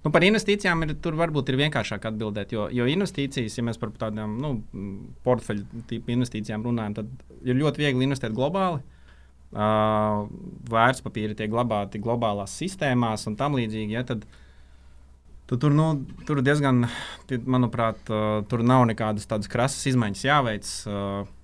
Nu, 0.05 0.13
par 0.15 0.25
investīcijām 0.27 0.85
ir, 0.87 0.93
tur 1.03 1.17
varbūt 1.19 1.51
ir 1.51 1.59
vienkāršāk 1.59 2.05
atbildēt, 2.11 2.53
jo, 2.55 2.69
jo 2.75 2.87
investīcijas, 2.91 3.57
ja 3.59 3.65
mēs 3.67 3.81
par 3.81 3.91
tādām 3.99 4.37
nu, 4.43 4.53
portfeļu 5.27 5.85
tipu 5.91 6.15
investīcijām 6.15 6.67
runājam, 6.67 7.01
tad 7.01 7.49
ir 7.49 7.59
ļoti 7.59 7.83
viegli 7.83 8.07
investēt 8.07 8.37
globāli. 8.37 8.85
Uh, 9.49 10.27
vērtspapīri 10.69 11.33
tiek 11.39 11.49
glabāti 11.49 12.01
globālās 12.05 12.53
sistēmās 12.61 13.25
un 13.31 13.39
tam 13.41 13.57
līdzīgi. 13.57 13.97
Ja, 13.97 14.03
tad, 14.05 14.27
tad 15.49 15.63
tur, 15.63 15.73
nu, 15.73 15.87
tur 16.29 16.43
diezgan, 16.45 16.85
manuprāt, 17.49 18.03
uh, 18.13 18.43
tur 18.51 18.61
nav 18.61 18.85
nekādas 18.91 19.25
tādas 19.31 19.49
krasas 19.49 19.89
izmaiņas 19.89 20.27
jāveic. 20.29 20.73
Uh, 20.85 21.38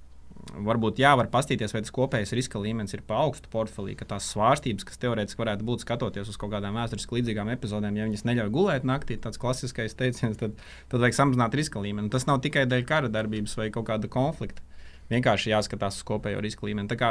varbūt 0.66 1.00
jā, 1.02 1.12
var 1.18 1.28
paskatīties, 1.32 1.72
vai 1.74 1.82
tas 1.84 1.94
kopējais 1.94 2.34
riska 2.36 2.60
līmenis 2.62 2.94
ir 2.96 3.02
pa 3.06 3.18
augstu 3.24 3.50
portfelī, 3.52 3.94
ka 3.98 4.06
tās 4.08 4.28
svārstības, 4.32 4.86
kas 4.88 5.00
teorētiski 5.02 5.40
varētu 5.40 5.66
būt 5.66 5.84
skatoties 5.84 6.30
uz 6.30 6.38
kaut 6.40 6.52
kādām 6.54 6.78
vēsturiski 6.78 7.18
līdzīgām 7.18 7.50
epizodēm, 7.54 7.98
ja 7.98 8.06
viņas 8.08 8.26
neļauj 8.28 8.52
gulēt 8.54 8.86
naktī, 8.88 9.16
tāds 9.20 9.40
klasiskais 9.40 9.96
teiciens, 9.98 10.38
tad, 10.40 10.54
tad 10.92 11.04
vajag 11.04 11.18
samazināt 11.18 11.56
riska 11.58 11.82
līmeni. 11.82 12.12
Tas 12.12 12.28
nav 12.30 12.42
tikai 12.44 12.66
dēļ 12.70 12.86
kara 12.88 13.10
darbības 13.12 13.58
vai 13.60 13.70
kaut 13.74 13.88
kāda 13.90 14.10
konflikta. 14.12 14.64
Vienkārši 15.10 15.50
jāskatās 15.50 15.98
uz 15.98 16.04
kopējo 16.08 16.40
riska 16.40 16.64
līmeni. 16.64 16.88
Tā 16.88 16.96
kā 16.96 17.10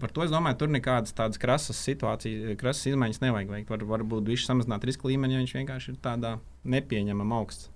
par 0.00 0.12
to 0.16 0.24
es 0.24 0.32
domāju, 0.32 0.62
tur 0.62 0.70
nekādas 0.72 1.12
tādas 1.16 1.40
krasas 1.40 1.82
situācijas, 1.84 2.56
krasas 2.60 2.88
izmaiņas 2.88 3.20
nevajag 3.20 3.52
veikt. 3.52 3.72
Var, 3.74 3.84
varbūt 3.90 4.30
viņš 4.32 4.46
samazināt 4.48 4.86
riska 4.88 5.10
līmeni, 5.10 5.36
ja 5.36 5.42
viņš 5.42 5.52
vienkārši 5.58 5.92
ir 5.92 6.00
tādā 6.06 6.38
nepieņemama 6.64 7.42
augsts. 7.42 7.68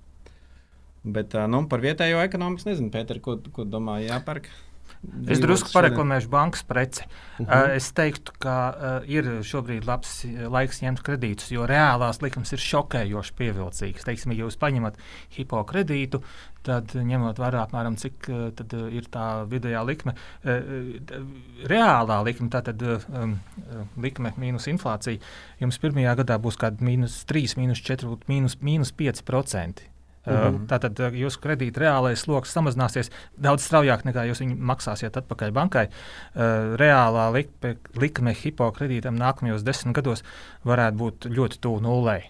Bet 1.05 1.37
nu, 1.53 1.61
par 1.71 1.85
vietējo 1.85 2.23
ekonomiku 2.25 2.69
nezinu, 2.69 2.91
Pēter, 2.93 3.21
ko, 3.25 3.37
ko 3.55 3.69
domā 3.69 4.01
jāpērk. 4.07 4.49
Es 5.31 5.39
drusku 5.39 5.71
pareklamēšu 5.71 6.31
bankas 6.33 6.65
preci. 6.67 7.05
Uh 7.39 7.47
-huh. 7.47 7.71
uh, 7.71 7.77
es 7.77 7.93
teiktu, 7.95 8.33
ka 8.43 8.55
uh, 8.71 9.09
ir 9.09 9.25
šobrīd 9.47 9.87
labs 9.87 10.25
laiks 10.27 10.83
ņemt 10.83 11.03
kredītus, 11.07 11.53
jo 11.55 11.67
reālās 11.67 12.23
likmes 12.23 12.53
ir 12.53 12.59
šokējoši 12.59 13.35
pievilcīgas. 13.39 14.05
Teiksim, 14.05 14.33
ja 14.33 14.45
jūs 14.45 14.59
paņemat 14.59 14.99
hipokredītu, 15.37 16.23
tad 16.63 16.95
ņemot 16.95 17.39
vērā 17.39 17.63
apmēram 17.63 17.97
cik 17.97 18.29
uh, 18.29 18.89
ir 18.91 19.07
tā 19.11 19.45
vidējā 19.47 19.85
likme, 19.87 20.15
uh, 20.45 20.51
reālā 21.71 22.25
likme, 22.25 22.49
tātad 22.51 22.83
um, 22.83 23.39
likme 23.97 24.33
mīnus 24.37 24.67
inflācija, 24.67 25.19
jums 25.61 25.79
pirmajā 25.79 26.17
gadā 26.25 26.39
būs 26.39 26.59
kāda 26.59 26.83
mīnus 26.85 27.23
3, 27.25 27.55
mīnus 27.57 27.85
4, 27.87 28.19
mīnus, 28.29 28.59
mīnus 28.61 28.93
5 28.93 29.23
procenti. 29.23 29.89
-hmm. 30.29 30.67
Tātad 30.71 31.01
jūsu 31.17 31.41
kredīta 31.43 31.81
reālais 31.85 32.25
sloks 32.25 32.53
samazināsies 32.53 33.11
daudz 33.37 33.67
straujāk 33.67 34.05
nekā 34.05 34.27
jūs 34.29 34.43
viņu 34.45 34.57
maksāsiet 34.71 35.17
atpakaļ 35.17 35.53
bankai. 35.53 35.88
Reālā 36.35 37.29
likme, 37.35 37.77
likme 37.95 38.35
hipokredītam 38.35 39.16
nākamajos 39.18 39.64
desmit 39.64 39.97
gados 39.97 40.24
varētu 40.64 40.97
būt 40.97 41.29
ļoti 41.33 41.61
tuvu 41.61 41.81
nulē. 41.81 42.22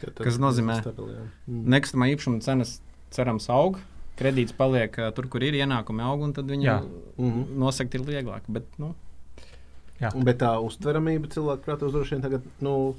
Kas 0.00 0.38
nozīmē, 0.40 0.80
ka 0.82 0.94
mm. 0.96 1.64
nekustamā 1.68 2.08
īpašuma 2.14 2.40
cenas 2.40 2.80
cerams 3.12 3.50
aug, 3.52 3.78
kredīts 4.16 4.56
paliek 4.56 4.96
tur, 5.14 5.28
kur 5.28 5.44
ir 5.44 5.58
ienākumi 5.60 6.02
aug, 6.02 6.22
un 6.24 6.32
tad 6.32 6.48
viņu 6.48 6.72
mm 6.72 7.30
-hmm. 7.30 7.56
nosakt 7.58 7.94
ir 7.94 8.00
vieglāk. 8.00 8.42
Bet, 8.48 8.64
nu, 8.78 8.94
Jā. 10.00 10.10
Bet 10.24 10.40
tā 10.40 10.54
uztveramība 10.64 11.28
cilvēku 11.28 11.66
prātos 11.66 11.92
droši 11.92 12.16
vien 12.16 12.22
tagad. 12.24 12.44
Nu, 12.64 12.94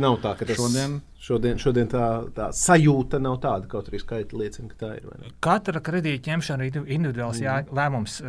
Nav 0.00 0.18
tā, 0.22 0.32
ka 0.38 0.46
tas 0.48 0.56
šodien, 0.56 0.96
šodien, 1.20 1.58
šodien 1.60 1.88
tā, 1.92 2.06
tā 2.32 2.48
sajūta 2.56 3.20
nav 3.20 3.38
tāda, 3.42 3.68
kaut 3.68 3.90
arī 3.90 4.00
skaitļi 4.00 4.38
liecina, 4.40 4.70
ka 4.72 4.78
tā 4.80 4.92
ir. 4.96 5.32
Katra 5.44 5.82
kredīta 5.84 6.32
ņemšana 6.32 6.68
ir 6.68 6.78
individuāls 6.82 7.42
mm. 7.42 7.44
jā, 7.44 7.56
lēmums. 7.76 8.20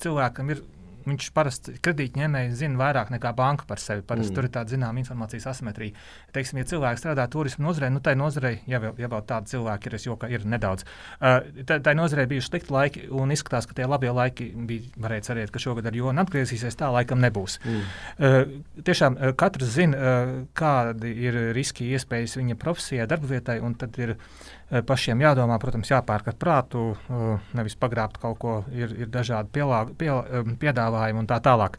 Cilvēkam 0.00 0.54
ir 0.54 0.62
viņš 1.10 1.30
parasti 1.36 1.74
kredītņēmēji 1.82 2.54
zina 2.60 2.80
vairāk 2.80 3.12
nekā 3.14 3.32
banka 3.36 3.66
par 3.68 3.82
sevi. 3.82 4.04
Parasti 4.06 4.32
mm. 4.32 4.36
tur 4.36 4.48
ir 4.48 4.52
tāda 4.54 4.74
zināma 4.74 5.02
informācijas 5.02 5.48
asimetrija. 5.52 5.96
Teiksim, 6.34 6.60
ja 6.60 6.68
cilvēks 6.70 7.02
strādā 7.04 7.26
turismu 7.30 7.66
nozarē, 7.66 7.90
nu 7.92 8.02
tai 8.04 8.14
nozarei, 8.18 8.60
ja 8.70 8.80
vēl, 8.82 8.94
ja 9.00 9.10
vēl 9.10 9.24
tādi 9.28 9.54
cilvēki 9.54 9.90
ir, 9.90 9.96
es 9.98 10.06
joku, 10.06 10.30
ir 10.30 10.46
nedaudz. 10.48 10.86
Uh, 11.18 11.64
tai 11.70 11.94
nozarei 11.98 12.26
bija 12.30 12.44
slikti 12.44 12.74
laiki, 12.74 13.06
un 13.10 13.34
izskatās, 13.34 13.68
ka 13.68 13.76
tie 13.78 13.88
labie 13.88 14.12
laiki 14.14 14.50
bija, 14.68 14.92
varēja 15.00 15.30
cerēt, 15.30 15.54
ka 15.54 15.62
šogad 15.62 15.90
ar 15.90 15.98
jonu 15.98 16.24
atgriezīsies, 16.24 16.78
tā 16.78 16.92
laikam 16.94 17.22
nebūs. 17.24 17.58
Mm. 17.64 17.90
Uh, 18.20 18.84
tiešām 18.86 19.18
uh, 19.18 19.34
katrs 19.38 19.74
zina, 19.76 19.98
uh, 19.98 20.32
kādi 20.56 21.12
ir 21.26 21.40
riski, 21.56 21.90
iespējas 21.96 22.38
viņa 22.40 22.58
profesijai, 22.60 23.08
darba 23.10 23.34
vietai, 23.34 23.58
un 23.64 23.74
tad 23.78 23.98
ir 24.00 24.14
uh, 24.16 24.80
pašiem 24.86 25.22
jādomā, 25.24 25.58
protams, 25.62 25.90
jāpērk 25.90 26.30
ar 26.32 26.38
prātu, 26.40 26.86
uh, 26.94 27.52
nevis 27.58 27.76
pagrābt 27.80 28.20
kaut 28.22 28.38
ko, 28.42 28.56
ir, 28.74 28.94
ir 29.04 29.10
dažādi 29.12 29.50
pielāg, 29.54 29.94
piel, 29.98 30.22
um, 30.40 30.54
piedāvājumi 30.60 30.99
un 31.20 31.28
tā 31.30 31.40
tālāk. 31.44 31.78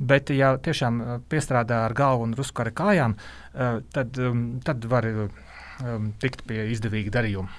Bet, 0.00 0.30
ja 0.32 0.54
tiešām 0.56 1.00
piestrādā 1.28 1.82
ar 1.84 1.94
galvu 1.96 2.24
un 2.28 2.36
rusku 2.38 2.64
ar 2.64 2.70
kājām, 2.72 3.16
uh, 3.16 3.80
tad, 3.92 4.16
um, 4.16 4.44
tad 4.64 4.86
var 4.88 5.08
um, 5.10 6.12
tikt 6.22 6.46
pie 6.48 6.64
izdevīga 6.72 7.18
darījuma. 7.20 7.52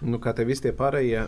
Nu, 0.00 0.16
kā 0.20 0.32
te 0.32 0.46
visi 0.48 0.64
tie 0.64 0.72
pārējie 0.76 1.26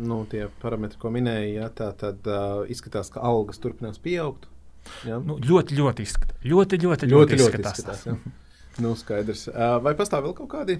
nu, 0.00 0.22
tie 0.30 0.46
parametri, 0.62 0.96
ko 1.00 1.10
minēja, 1.12 1.48
ja, 1.58 1.68
tā, 1.68 1.90
tad 2.00 2.24
uh, 2.24 2.62
izskatās, 2.72 3.10
ka 3.12 3.20
algas 3.24 3.60
turpinās 3.60 4.00
pieaugt. 4.00 4.48
Ja? 5.08 5.18
Nu, 5.20 5.36
ļoti, 5.40 5.76
ļoti 5.76 6.04
izskatās. 6.04 6.40
Ļoti, 6.44 6.80
ļoti, 6.84 7.08
ļoti, 7.08 7.12
ļoti, 7.12 7.40
ļoti 7.40 7.60
izskatās. 7.60 7.80
izskatās 7.80 8.06
ja. 8.08 8.82
nu, 8.84 8.94
skaidrs. 9.00 9.46
Uh, 9.52 9.76
vai 9.84 9.92
pastāv 9.98 10.24
vēl 10.24 10.36
kaut 10.40 10.52
kādi 10.56 10.78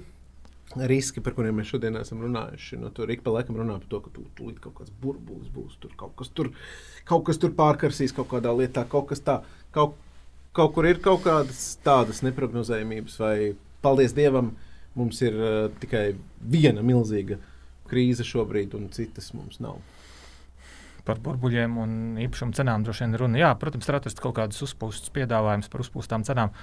riski, 0.91 1.22
par 1.25 1.37
kuriem 1.37 1.59
mēs 1.61 1.70
šodien 1.72 1.97
esam 2.01 2.22
runājuši? 2.25 2.81
Nu, 2.83 2.91
tur 2.95 3.11
ik 3.12 3.25
pa 3.25 3.35
laikam 3.37 3.59
runā 3.61 3.79
par 3.83 3.91
to, 3.91 4.01
ka 4.05 4.14
tur 4.14 4.29
tūlīt 4.39 4.61
kaut 4.64 4.79
kāds 4.81 4.95
burbulis 5.03 5.51
būs, 5.55 5.79
tur 5.83 5.95
kaut 6.01 6.16
kas 6.18 6.33
tur, 6.35 6.51
kaut 7.09 7.27
kas 7.29 7.41
tur 7.43 7.55
pārkarsīs 7.57 8.14
kaut 8.16 8.31
kādā 8.35 8.53
lietā, 8.57 8.87
kaut 8.91 9.09
kas 9.12 9.22
tā, 9.25 9.41
kaut, 9.75 9.99
kaut 10.57 10.77
kur 10.77 10.89
ir 10.91 11.03
kaut 11.05 11.25
kādas 11.27 11.75
tādas 11.87 12.25
neprognozējumības 12.27 13.18
vai 13.22 13.37
paldies 13.85 14.16
Dievam 14.16 14.55
Mums 14.95 15.18
ir 15.27 15.35
uh, 15.35 15.72
tikai 15.83 16.12
viena 16.39 16.83
milzīga 16.87 17.41
krīze 17.91 18.25
šobrīd, 18.27 18.77
un 18.79 18.87
citas 18.95 19.33
mums 19.35 19.59
nav. 19.62 19.81
Par 21.05 21.18
burbuļiem 21.20 21.75
un 21.83 21.97
īpašumu 22.22 22.55
cenām 22.57 22.87
droši 22.87 23.05
vien 23.05 23.18
runa. 23.20 23.41
Jā, 23.43 23.51
protams, 23.61 23.89
ir 23.91 23.99
atrast 23.99 24.22
kaut 24.22 24.37
kādus 24.39 24.62
uzpūstus 24.64 25.12
piedāvājumus 25.12 25.68
par 25.72 25.83
uzpūstām 25.85 26.25
cenām, 26.25 26.55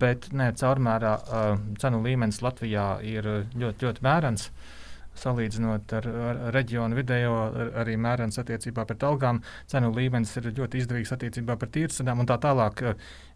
bet 0.00 0.28
ne, 0.36 0.50
caurmērā 0.58 1.14
uh, 1.18 1.46
cenu 1.80 2.02
līmenis 2.04 2.42
Latvijā 2.44 2.90
ir 3.06 3.28
ļoti, 3.56 3.88
ļoti 3.88 4.04
mērens. 4.04 4.48
Uh, 4.48 4.74
salīdzinot 5.18 5.94
ar, 5.98 6.08
ar 6.30 6.40
reģionu 6.54 6.98
vidējo, 6.98 7.34
ar, 7.48 7.70
arī 7.82 7.96
mērens 8.00 8.38
attiecībā 8.40 8.84
pret 8.88 9.04
algām, 9.06 9.40
cenu 9.70 9.90
līmenis 9.94 10.34
ir 10.40 10.50
ļoti 10.56 10.82
izdevīgs 10.82 11.14
attiecībā 11.16 11.58
pret 11.60 11.74
tīrcenām 11.76 12.22
un 12.22 12.28
tā 12.28 12.38
tālāk. 12.42 12.84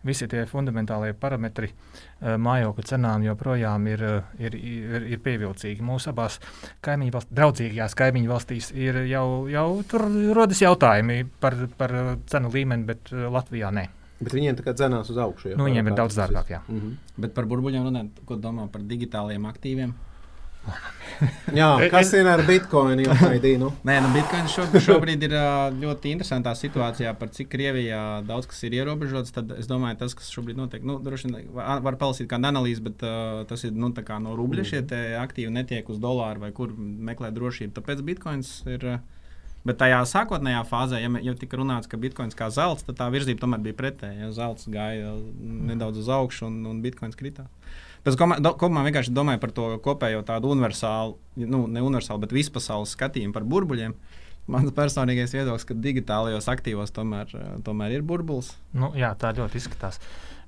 Visi 0.07 0.27
tie 0.31 0.43
fundamentālie 0.51 1.13
parametri 1.15 1.71
mājokļu 2.21 2.87
cenām 2.91 3.23
joprojām 3.27 3.87
ir, 3.93 4.05
ir, 4.43 4.59
ir, 4.59 5.09
ir 5.15 5.23
pievilcīgi. 5.23 5.85
Mūsu 5.87 6.11
abās 6.11 6.41
kaimiņu 6.83 7.15
valstīs, 7.15 7.37
draudzīgajās 7.39 7.99
kaimiņu 8.03 8.33
valstīs, 8.33 8.73
ir 8.75 9.05
jau, 9.11 9.27
jau 9.53 9.67
tur 9.89 10.09
rodas 10.35 10.63
jautājumi 10.65 11.23
par, 11.43 11.59
par 11.79 11.99
cenu 12.31 12.55
līmeni, 12.55 12.89
bet 12.91 13.15
Latvijā 13.15 13.71
ne. 13.75 13.89
Bet 14.23 14.37
viņiem 14.37 14.57
tā 14.59 14.65
kā 14.67 14.77
dzenās 14.79 15.11
uz 15.11 15.19
augšu. 15.19 15.53
Ja, 15.53 15.59
nu, 15.59 15.67
viņiem 15.67 15.91
ir 15.91 15.99
daudz 15.99 16.17
dārgāk. 16.19 16.55
Mm 16.69 16.81
-hmm. 16.81 17.21
Bet 17.25 17.35
par 17.35 17.51
burbuļiem 17.51 17.85
runājot, 17.89 18.25
ko 18.27 18.37
domā 18.37 18.69
par 18.71 18.83
digitāliem 18.87 19.47
aktīviem? 19.51 19.95
Jā, 21.59 21.69
kas 21.91 22.13
ir 22.15 22.29
ar 22.31 22.43
bitkoinu? 22.47 23.07
Nu? 23.59 23.71
Nē, 23.87 23.97
nu, 24.05 24.11
bitkoins 24.15 24.55
šo, 24.55 24.67
šobrīd 24.85 25.25
ir 25.27 25.35
ļoti 25.81 26.13
interesantā 26.15 26.55
situācijā, 26.59 27.15
par 27.19 27.33
cik 27.35 27.51
Krievijā 27.53 28.23
daudz 28.27 28.47
kas 28.51 28.63
ir 28.69 28.77
ierobežots. 28.79 29.35
Tad 29.35 29.51
es 29.59 29.67
domāju, 29.71 29.99
tas, 30.05 30.15
kas 30.19 30.31
šobrīd 30.35 30.61
notiek, 30.61 30.85
nu, 30.87 31.01
droši 31.03 31.31
vien 31.31 31.51
var 31.57 31.99
palasīt 32.01 32.31
kādu 32.31 32.51
analīzi, 32.53 32.85
bet 32.85 33.03
uh, 33.07 33.43
tas 33.51 33.65
ir 33.67 33.75
nu, 33.75 33.91
no 34.27 34.37
rubļa. 34.39 34.69
Šie 34.69 34.85
aktīvi 35.19 35.51
netiek 35.51 35.89
uz 35.91 35.99
dolāru 36.03 36.47
vai 36.47 36.53
kur 36.55 36.73
meklēt 36.79 37.35
drošību. 37.39 37.75
Tāpēc 37.81 38.07
bitkoins 38.13 38.61
ir. 38.71 38.95
Bet 39.67 39.79
tajā 39.79 40.01
sākotnējā 40.11 40.65
fāzē, 40.67 40.99
ja 40.99 41.11
jau 41.23 41.35
tika 41.39 41.59
runāts, 41.61 41.87
ka 41.91 42.01
bitkoins 42.01 42.35
kā 42.39 42.49
zelts, 42.51 42.83
tad 42.87 42.99
tā 42.99 43.07
virzība 43.15 43.45
tomēr 43.45 43.63
bija 43.63 43.79
pretēja. 43.79 44.25
Ja 44.25 44.31
zelts 44.35 44.67
gāja 44.71 45.13
nedaudz 45.71 46.03
uz 46.03 46.11
augšu 46.11 46.49
un, 46.49 46.57
un 46.67 46.81
bitkoins 46.83 47.19
kritās. 47.19 47.51
Bet 48.03 48.19
kopumā 48.19 48.83
vienkārši 48.89 49.15
domāju 49.15 49.39
par 49.45 49.53
to 49.55 49.69
kopējo 49.85 50.25
tādu 50.27 50.51
universālu, 50.57 51.15
nu, 51.39 51.69
ne 51.71 51.85
universālu, 51.87 52.25
bet 52.25 52.35
vispasaules 52.35 52.97
skatījumu 52.97 53.37
par 53.37 53.47
burbuļiem. 53.47 53.95
Mans 54.51 54.75
personīgais 54.75 55.37
viedoklis, 55.37 55.69
ka 55.69 55.77
digitālajos 55.79 56.49
aktīvos 56.51 56.91
tomēr, 56.97 57.31
tomēr 57.63 57.95
ir 57.95 58.03
burbulis. 58.03 58.51
Nu, 58.75 58.91
jā, 58.99 59.13
tā 59.15 59.31
ļoti 59.37 59.61
izskatās. 59.61 60.03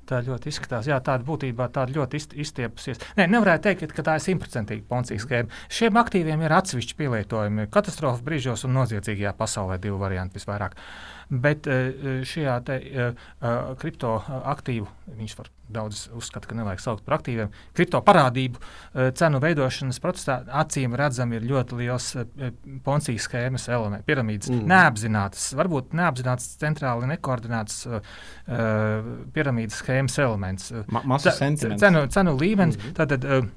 Tā 0.09 0.21
ļoti 0.27 0.51
izskatās. 0.53 0.89
Jā, 0.91 0.99
tāda 1.05 1.25
būtībā 1.27 1.69
tāda 1.73 1.95
ļoti 1.97 2.21
izstiepusies. 2.45 3.01
Nē, 3.19 3.29
nevarētu 3.33 3.69
teikt, 3.69 3.95
ka 3.97 4.05
tā 4.07 4.19
ir 4.19 4.25
simtprocentīgi 4.27 4.85
poncija 4.89 5.23
schēma. 5.23 5.63
Šiem 5.73 6.01
aktīviem 6.01 6.45
ir 6.45 6.57
atsevišķi 6.59 6.99
pielietojumi 7.01 7.69
katastrofu 7.75 8.25
brīžos 8.27 8.67
un 8.69 8.77
noziedzīgajā 8.81 9.35
pasaulē 9.39 9.81
divi 9.83 10.01
varianti 10.01 10.41
visvairāk. 10.41 10.77
Bet 11.33 11.67
eh, 11.71 12.23
šajā 12.29 12.55
te, 12.67 12.79
uh, 12.85 13.29
kriptoaktīvu, 13.81 14.87
viņš 15.17 15.37
var 15.39 15.49
daudz 15.75 16.03
uzskata, 16.13 16.51
ka 16.51 16.57
nevajag 16.59 16.83
saukt 16.83 17.07
par 17.07 17.17
aktīviem, 17.17 17.49
kripto 17.75 17.99
parādību 18.05 18.61
uh, 18.61 19.09
cenu 19.17 19.41
veidošanas 19.41 20.01
procesā 20.05 20.37
acīm 20.61 20.93
redzami 21.01 21.39
ir 21.39 21.47
ļoti 21.49 21.79
liels 21.81 22.11
poncijas 22.85 23.25
schēmas 23.25 23.67
elements, 23.73 24.05
piramīdas. 24.09 24.53
Mm. 24.53 24.69
Neapzināts, 24.69 25.47
varbūt 25.57 25.97
neapzināts 25.97 26.51
centrāli 26.61 27.09
nekoordinēts 27.15 27.81
piramīdas 29.35 29.81
schēmas 29.81 29.94
elements. 30.23 30.73
Ma 30.91 31.19
cenu, 31.81 32.07
cenu 32.09 32.37
līmenis. 32.41 32.77
Mm 32.77 32.83
-hmm. 32.83 32.97
Tātad, 32.99 33.51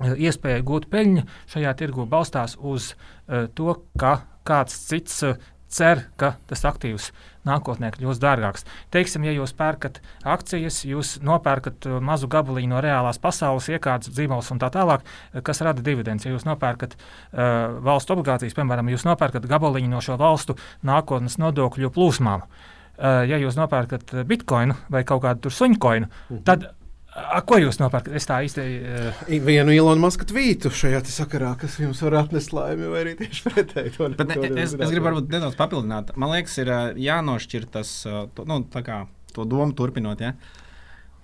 iespēja 0.00 0.64
gūt 0.66 0.88
peļņu 0.92 1.24
šajā 1.52 1.74
tirgu 1.78 2.06
balstās 2.06 2.56
uz 2.60 2.92
uh, 2.92 3.46
to, 3.54 3.78
ka 3.98 4.20
kāds 4.46 4.76
cits 4.88 5.22
uh, 5.24 5.38
cer, 5.72 6.06
ka 6.20 6.36
tas 6.46 6.62
aktīvs 6.68 7.10
nākotnē 7.46 7.92
kļūs 7.94 8.20
dārgāks. 8.22 8.64
Teiksim, 8.94 9.24
ja 9.26 9.32
jūs 9.34 9.54
pērkat 9.56 10.00
akcijas, 10.26 10.82
jūs 10.86 11.16
nopērkat 11.24 11.88
uh, 11.88 11.98
mazu 12.04 12.28
gabaliņu 12.28 12.74
no 12.74 12.82
reālās 12.84 13.20
pasaules, 13.22 13.70
iekārtas, 13.72 14.12
dzīvības 14.12 14.52
un 14.52 14.62
tā 14.62 14.70
tālāk, 14.74 15.02
uh, 15.06 15.40
kas 15.46 15.64
rada 15.64 15.84
dividendus. 15.84 16.28
Ja 16.28 16.36
jūs 16.36 16.46
nopērkat 16.48 16.96
uh, 16.96 17.80
valstu 17.86 18.16
obligācijas, 18.16 18.56
piemēram, 18.58 18.92
jūs 18.92 19.08
nopērkat 19.08 19.48
gabaliņu 19.48 19.92
no 19.94 20.04
šo 20.04 20.20
valstu 20.20 20.58
nākotnes 20.86 21.40
nodokļu 21.40 21.92
plūsmām. 21.96 22.44
Uh, 22.44 22.75
ja 22.98 23.38
jūs 23.42 23.58
nopērkat 23.58 24.14
bitkoinu 24.28 24.76
vai 24.92 25.04
kaut 25.08 25.24
kādu 25.26 25.52
suņu 25.52 25.78
koinu, 25.82 26.10
mhm. 26.30 26.42
tad 26.48 26.68
A, 27.16 27.40
ko 27.48 27.56
jūs 27.56 27.78
nopērkat? 27.80 28.12
Es 28.18 28.28
tā 28.28 28.42
īsti. 28.44 28.62
Uh... 28.76 29.20
Vienu 29.46 29.72
Ilonu 29.72 30.02
Maska 30.02 30.26
tvītu 30.28 30.68
šajā 30.74 31.00
sakarā, 31.08 31.54
kas 31.60 31.78
jums 31.80 32.02
var 32.04 32.18
atnest 32.20 32.52
laimi, 32.52 32.90
vai 32.92 33.06
arī 33.06 33.14
tieši 33.16 33.44
pretēji. 33.46 33.94
To, 33.96 34.10
Bet, 34.18 34.34
ne, 34.34 34.50
es, 34.60 34.74
es 34.76 34.92
gribu 34.92 35.08
varbūt 35.08 35.32
nedaudz 35.32 35.56
papildināt. 35.56 36.12
Man 36.20 36.34
liekas, 36.34 36.58
ir 36.60 36.70
jānošķir 37.00 37.66
tas, 37.72 37.92
to, 38.36 38.44
nu, 38.48 38.60
kā, 38.68 39.06
to 39.32 39.48
domu 39.48 39.72
turpinot. 39.78 40.20
Ja? 40.20 40.34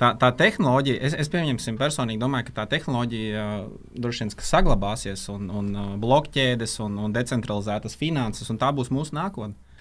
Tā, 0.01 0.15
tā 0.19 0.33
tehnoloģija, 0.39 0.97
es, 1.11 1.17
es 1.27 1.29
pieņemsim 1.33 1.77
personīgi, 1.81 2.23
domāju, 2.23 2.49
ka 2.49 2.63
tā 2.63 2.69
tehnoloģija 2.73 3.45
droši 3.93 4.25
vien 4.25 4.33
saglabāsies, 4.49 5.27
un, 5.35 5.53
un 5.53 5.69
blokķēdes, 6.03 6.79
un, 6.87 6.97
un 7.05 7.13
decentralizētas 7.15 8.01
finanses, 8.01 8.49
un 8.51 8.59
tā 8.63 8.73
būs 8.73 8.89
mūsu 8.95 9.19
nākotne. 9.19 9.72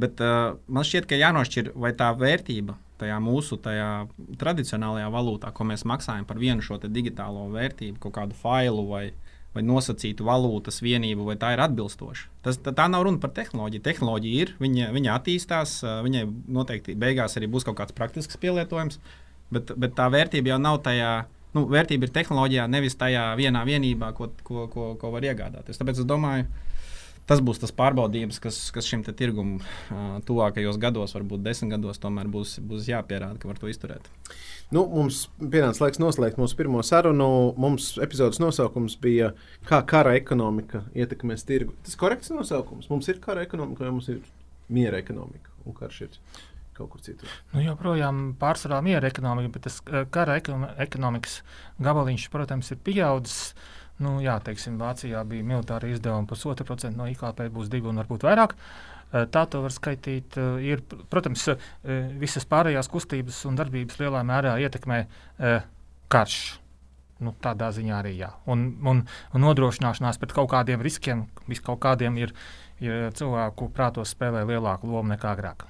Bet 0.00 0.20
uh, 0.24 0.54
man 0.70 0.86
šķiet, 0.86 1.08
ka 1.10 1.18
jānošķir, 1.18 1.72
vai 1.78 1.92
tā 1.98 2.12
vērtība 2.16 2.76
tajā 3.00 3.16
mūsu 3.22 3.58
tajā 3.62 3.90
tradicionālajā 4.40 5.08
valūtā, 5.12 5.50
ko 5.56 5.66
mēs 5.68 5.86
maksājam 5.88 6.26
par 6.28 6.40
vienu 6.40 6.64
šo 6.64 6.78
digitālo 6.84 7.48
vērtību, 7.54 7.98
kaut 8.02 8.14
kādu 8.18 8.36
failu 8.36 8.84
vai, 8.90 9.04
vai 9.54 9.64
nosacītu 9.66 10.26
valūtas 10.26 10.82
vienību, 10.84 11.26
vai 11.30 11.36
tā 11.40 11.54
ir 11.54 11.64
atbilstoša. 11.64 12.28
Tas, 12.44 12.60
tā, 12.60 12.74
tā 12.76 12.86
nav 12.92 13.06
runa 13.06 13.20
par 13.22 13.32
tehnoloģiju. 13.36 13.84
Tehnoloģija 13.88 14.44
ir, 14.44 14.54
viņa, 14.62 14.92
viņa 14.96 15.16
attīstās, 15.16 15.76
viņai 16.06 16.24
noteikti 16.52 16.96
beigās 17.00 17.36
arī 17.40 17.50
būs 17.50 17.66
kaut 17.68 17.80
kāds 17.80 17.96
praktisks 17.96 18.40
pielietojums, 18.40 19.00
bet, 19.54 19.74
bet 19.80 19.96
tā 19.98 20.10
vērtība 20.12 20.54
jau 20.54 20.62
nav 20.62 20.82
tajā. 20.86 21.20
Nu, 21.50 21.64
vērtība 21.66 22.06
ir 22.06 22.12
tehnoloģijā, 22.14 22.64
nevis 22.70 22.94
tajā 22.94 23.24
vienā 23.34 23.64
vienībā, 23.66 24.12
ko, 24.14 24.28
ko, 24.46 24.68
ko, 24.70 24.92
ko 25.00 25.08
var 25.10 25.24
iegādāties. 25.26 25.80
Tāpēc 25.80 25.98
es 25.98 26.06
domāju, 26.06 26.44
ka 26.46 26.69
tas 27.30 27.42
būs 27.44 27.62
tas 27.62 27.72
pārbaudījums, 27.74 28.40
kas, 28.42 28.58
kas 28.74 28.88
šim 28.90 29.04
tirgumam 29.06 29.60
uh, 29.60 30.16
tuvākajos 30.26 30.80
gados, 30.82 31.14
varbūt 31.14 31.44
desmit 31.46 31.76
gados, 31.76 32.02
tomēr 32.02 32.30
būs, 32.30 32.58
būs 32.66 32.90
jāpierāda, 32.90 33.38
ka 33.38 33.50
var 33.50 33.60
to 33.60 33.70
izturēt. 33.70 34.10
Nu, 34.70 34.84
mums 34.86 35.24
pienāca 35.38 35.82
laiks 35.84 35.98
noslēgt 35.98 36.38
mūsu 36.38 36.54
pirmo 36.58 36.82
sarunu. 36.86 37.30
Mums 37.58 37.96
epizodes 38.02 38.38
nosaukums 38.42 38.94
bija 39.02 39.32
Kā 39.66 39.80
kara 39.86 40.12
ekonomika 40.18 40.84
ietekmēs 40.94 41.42
tirgu. 41.46 41.74
Tas 41.86 41.96
ir 41.96 42.02
korekts 42.02 42.30
nosaukums. 42.30 42.86
Mums 42.90 43.10
ir 43.10 43.18
kara 43.22 43.42
ekonomika 43.46 43.82
vai 43.82 43.90
mums 43.96 44.06
ir 44.12 44.20
miera 44.70 45.00
ekonomika 45.02 45.50
un 45.66 45.74
karš 45.74 46.00
ir 46.06 46.14
kaut 46.78 46.92
kur 46.94 47.02
citur. 47.04 47.32
Nu, 47.52 47.64
joprojām 47.64 48.30
pārsvarā 48.40 48.78
miera 48.84 49.10
ekonomika, 49.10 49.52
bet 49.56 49.66
tas 49.66 49.80
kara 50.14 50.38
ekonomikas 50.40 51.40
gabaliņš, 51.82 52.30
protams, 52.32 52.70
ir 52.72 52.80
pieaudzis. 52.86 53.52
Nu, 54.00 54.16
jā, 54.24 54.38
teiksim, 54.44 54.78
Vācijā 54.80 55.20
bija 55.28 55.44
militāra 55.44 55.90
izdevuma 55.92 56.28
pusotra 56.28 56.64
procenta 56.64 56.96
no 57.02 57.08
IKP, 57.10 57.44
būs 57.52 57.68
divi 57.72 57.90
un 57.90 58.00
varbūt 58.00 58.24
vairāk. 58.24 58.54
Tā 59.10 59.42
to 59.50 59.60
var 59.64 59.74
skaitīt. 59.74 60.38
Ir, 60.64 60.80
protams, 61.12 61.48
visas 62.20 62.46
pārējās 62.48 62.88
kustības 62.88 63.42
un 63.50 63.58
darbības 63.58 64.00
lielā 64.00 64.22
mērā 64.26 64.54
ietekmē 64.64 65.02
karš. 66.12 66.40
Nu, 67.20 67.34
tādā 67.44 67.68
ziņā 67.76 67.98
arī 67.98 68.14
jā. 68.16 68.30
Un, 68.48 68.70
un, 68.88 69.02
un 69.36 69.44
nodrošināšanās 69.44 70.16
pret 70.22 70.32
kaut 70.32 70.48
kādiem 70.54 70.80
riskiem, 70.80 71.26
vis 71.50 71.60
kaut 71.60 71.82
kādiem 71.82 72.16
ir, 72.16 72.32
ir 72.80 73.10
cilvēku 73.18 73.68
prātos 73.76 74.14
spēlē 74.14 74.46
lielāku 74.48 74.88
lomu 74.88 75.12
nekā 75.12 75.34
agrāk. 75.34 75.66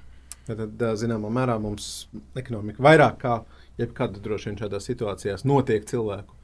Tad, 0.47 0.85
zināmā 0.99 1.27
mērā, 1.33 1.57
mums 1.59 2.07
ekonomika 2.39 2.83
vairāk 2.83 3.19
kā 3.19 3.41
jebkad 3.81 4.15
droši 4.23 4.49
vien 4.49 4.61
šādās 4.63 4.87
situācijās 4.87 5.43
notiek 5.43 5.83
cilvēku 5.89 6.39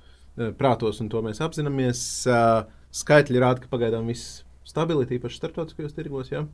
prātos, 0.60 1.02
un 1.04 1.12
to 1.12 1.24
mēs 1.26 1.42
apzināmies. 1.44 2.02
Skaitļi 2.98 3.42
rāda, 3.44 3.62
ka 3.64 3.70
pagaidām 3.72 4.08
viss 4.10 4.42
stabili, 4.68 5.08
tīpaši 5.10 5.42
starptautiskajos 5.42 5.96
tirgos. 5.98 6.32
Jā? 6.32 6.46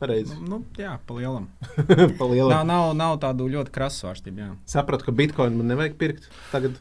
Pareizi. 0.00 0.36
Nu, 0.40 0.62
jā, 0.80 0.94
pa 1.06 1.16
lielam. 1.18 1.50
pa 2.18 2.28
lielam. 2.28 2.52
Nav, 2.54 2.64
nav, 2.68 2.92
nav 2.96 3.16
tādu 3.20 3.50
ļoti 3.52 3.72
krasu 3.74 4.06
svārstību. 4.06 4.40
Jā. 4.40 4.52
Sapratu, 4.70 5.08
ka 5.08 5.16
bitkoinu 5.16 5.60
man 5.60 5.74
nevajag 5.74 5.98
pirkt 6.00 6.30
tagad. 6.52 6.78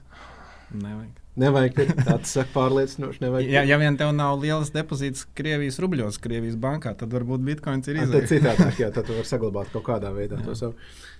Nevajag. 0.71 1.17
Nevajag 1.39 1.75
tāds 2.07 2.31
saka, 2.35 2.51
pārliecinoši. 2.53 3.23
Ja, 3.47 3.65
ja 3.67 3.79
vien 3.81 3.97
tev 3.99 4.13
nav 4.15 4.39
lielas 4.39 4.71
depozītas 4.75 5.25
Krievijas 5.35 5.81
rubļos, 5.83 6.19
Krievijas 6.23 6.55
bankā, 6.59 6.93
tad 6.99 7.11
varbūt 7.15 7.43
bitkoins 7.43 7.91
ir 7.91 7.99
izdevies. 8.05 8.31
Citādāk, 8.31 8.79
jā, 8.79 8.89
tad 8.95 9.09
tu 9.09 9.17
vari 9.17 9.27
saglabāt 9.33 9.75
kaut 9.75 9.85
kādā 9.89 10.13
veidā 10.15 10.39
jā. 10.39 10.47
to 10.47 10.55
savu 10.59 10.75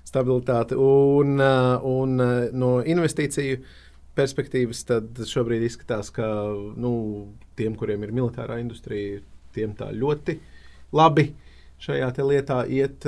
stabilitāti. 0.08 0.80
Un, 0.80 1.36
un 1.40 2.26
no 2.56 2.74
investīciju 2.80 3.60
perspektīvas, 4.20 4.84
tad 4.90 5.24
šobrīd 5.30 5.66
izskatās, 5.66 6.12
ka 6.16 6.28
nu, 6.80 6.94
tiem, 7.60 7.78
kuriem 7.80 8.04
ir 8.06 8.16
militārā 8.16 8.60
industrija, 8.62 9.24
tiem 9.56 9.76
tā 9.80 9.90
ļoti 9.96 10.38
labi 10.96 11.30
šajā 11.80 12.12
lietā 12.28 12.64
iet. 12.68 13.08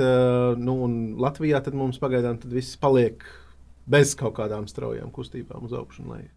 Nu, 0.58 0.76
Latvijā 1.20 1.62
mums 1.76 2.00
pagaidām 2.02 2.40
viss 2.48 2.78
paliek 2.80 3.24
bez 3.86 4.14
kaut 4.18 4.36
kādām 4.38 4.68
straujām 4.70 5.10
kustībām 5.12 5.66
uz 5.66 5.74
augšu 5.76 6.04
un 6.04 6.16
leju. 6.16 6.30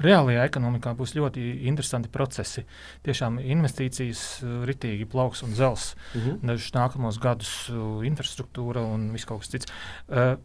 Reālajā 0.00 0.46
ekonomikā 0.48 0.94
būs 0.96 1.12
ļoti 1.18 1.42
interesanti 1.68 2.08
procesi. 2.12 2.64
Tiešām 3.04 3.36
investīcijas 3.44 4.22
ritīgi 4.68 5.04
plauks 5.12 5.44
un 5.44 5.52
zels 5.54 5.90
uh 5.92 6.16
mhm. 6.16 6.30
-huh. 6.30 6.46
dažus 6.52 6.72
nākamos 6.72 7.20
gadus, 7.20 7.70
infrastruktūra 8.02 8.84
un 8.94 9.10
viss 9.12 9.28
kaut 9.28 9.44
kas 9.44 9.52
cits. 9.52 9.66
Uh, 10.08 10.36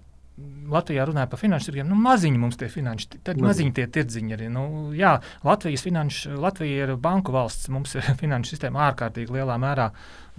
Latvijā 0.72 1.04
runāja 1.08 1.28
par 1.28 1.40
finanšu 1.42 1.68
tirgiem. 1.68 1.90
Nu, 1.92 1.98
maziņi 2.00 2.40
mums 2.40 2.58
tie 2.60 2.70
finanšu, 2.72 3.20
tad 3.28 3.40
maziņi 3.44 3.74
tie 3.76 3.88
tirdziņi 3.92 4.36
arī. 4.38 4.48
Nu, 4.54 4.64
jā, 4.96 5.18
Latvijas 5.44 5.84
finanšu, 5.84 6.38
Latvija 6.40 6.86
ir 6.86 6.94
banku 7.02 7.34
valsts. 7.36 7.70
Mums 7.74 7.98
ir 7.98 8.08
finanšu 8.22 8.56
sistēma 8.56 8.86
ārkārtīgi 8.88 9.36
lielā 9.36 9.58
mērā 9.62 9.90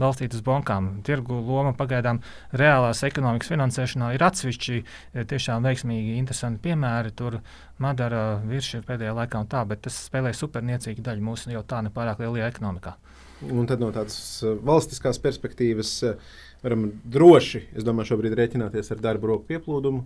balstīta 0.01 0.39
uz 0.39 0.45
bankām. 0.47 0.89
Tirgu 1.07 1.37
loma 1.45 1.75
pagaidām 1.77 2.23
reālās 2.57 3.03
ekonomikas 3.07 3.53
finansēšanā 3.53 4.13
ir 4.17 4.25
atsevišķi 4.25 4.79
e, 4.79 4.85
tiešām 5.29 5.67
veiksmīgi, 5.69 6.17
interesanti 6.21 6.63
piemēri. 6.65 7.13
Tur 7.19 7.41
Madara 7.83 8.39
virsma 8.47 8.81
ir 8.81 8.87
pēdējā 8.89 9.17
laikā 9.19 9.43
un 9.43 9.51
tā, 9.53 9.67
bet 9.69 9.85
tas 9.85 9.99
spēlē 10.07 10.33
superniecīgu 10.37 11.05
daļu 11.05 11.27
mūsu 11.29 11.53
jau 11.53 11.65
tā 11.69 11.83
nepārāk 11.85 12.25
lielajā 12.25 12.49
ekonomikā. 12.55 12.97
Un 13.51 13.67
tad 13.69 13.83
no 13.83 13.91
tādas 13.93 14.17
e, 14.47 14.57
valstiskās 14.65 15.21
perspektīvas. 15.21 15.93
Uh, 16.09 16.41
varam 16.63 16.89
droši, 17.05 17.67
es 17.77 17.87
domāju, 17.87 18.13
šobrīd 18.13 18.37
rēķināties 18.39 18.93
ar 18.95 19.01
darba 19.05 19.33
roku 19.33 19.49
pieplūdumu. 19.53 20.05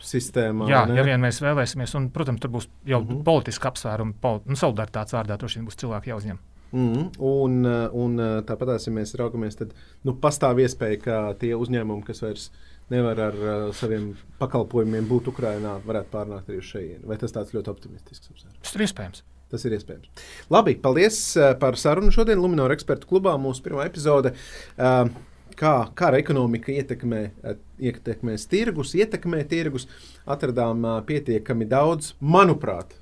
Sistēmā, 0.00 0.64
Jā, 0.70 0.86
ne? 0.88 0.94
ja 0.96 1.02
vien 1.04 1.20
mēs 1.20 1.42
vēlēsimies, 1.44 1.92
un, 1.98 2.06
protams, 2.14 2.40
tur 2.40 2.48
būs 2.54 2.70
jau 2.88 3.02
mm 3.02 3.08
-hmm. 3.08 3.24
politiska 3.24 3.68
apsvēruma, 3.68 4.14
poli, 4.20 4.40
nu, 4.48 4.56
solidaritātes 4.56 5.12
vārdā, 5.12 5.36
droši 5.36 5.58
vien 5.58 5.66
būs 5.68 5.76
cilvēki 5.76 6.08
jāuzņem. 6.08 6.38
Mm 6.72 6.92
-hmm. 6.94 7.10
un, 7.18 7.66
un 7.92 8.16
tāpat, 8.46 8.86
ja 8.86 8.92
mēs 8.92 9.14
raugamies, 9.18 9.56
tad 9.56 9.74
nu, 10.02 10.14
pastāv 10.14 10.62
iespēja, 10.64 11.00
ka 11.04 11.34
tie 11.38 11.52
uzņēmumi, 11.54 12.04
kas 12.06 12.22
vairs 12.22 12.50
nevar 12.90 13.20
ar 13.20 13.34
uh, 13.34 13.74
saviem 13.74 14.14
pakalpojumiem 14.38 15.08
būt 15.08 15.28
Ukrajinā, 15.28 15.78
varētu 15.86 16.10
pārnākt 16.10 16.48
arī 16.48 16.58
uz 16.58 16.64
šejienu. 16.64 17.06
Vai 17.06 17.16
tas 17.16 17.32
tāds 17.32 17.52
ļoti 17.54 17.70
optimistisks 17.70 18.30
apsvērums? 18.30 18.62
Tas 18.62 18.74
ir 18.74 18.86
iespējams. 18.86 19.22
Tas 19.50 19.64
ir 19.64 19.74
iespējams. 19.74 20.10
Labi, 20.50 20.76
paldies 20.78 21.36
par 21.58 21.76
sarunu 21.76 22.12
šodien 22.14 22.38
Lunčija 22.38 22.70
ekspertu 22.70 23.08
klubā. 23.10 23.34
Mūsu 23.38 23.62
pirmā 23.62 23.86
epizode. 23.86 24.32
Uh, 24.78 25.10
kā, 25.58 25.74
kā 25.96 26.10
ekonomika 26.18 26.72
ietekmē, 26.72 27.20
eh, 27.42 27.56
ietekmēs 27.90 28.46
tirgus, 28.50 28.94
ietekmē 28.98 29.42
tirgus, 29.48 29.86
atradām 30.26 30.84
uh, 30.84 30.98
pietiekami 31.06 31.68
daudz, 31.68 32.14
manuprāt, 32.20 32.96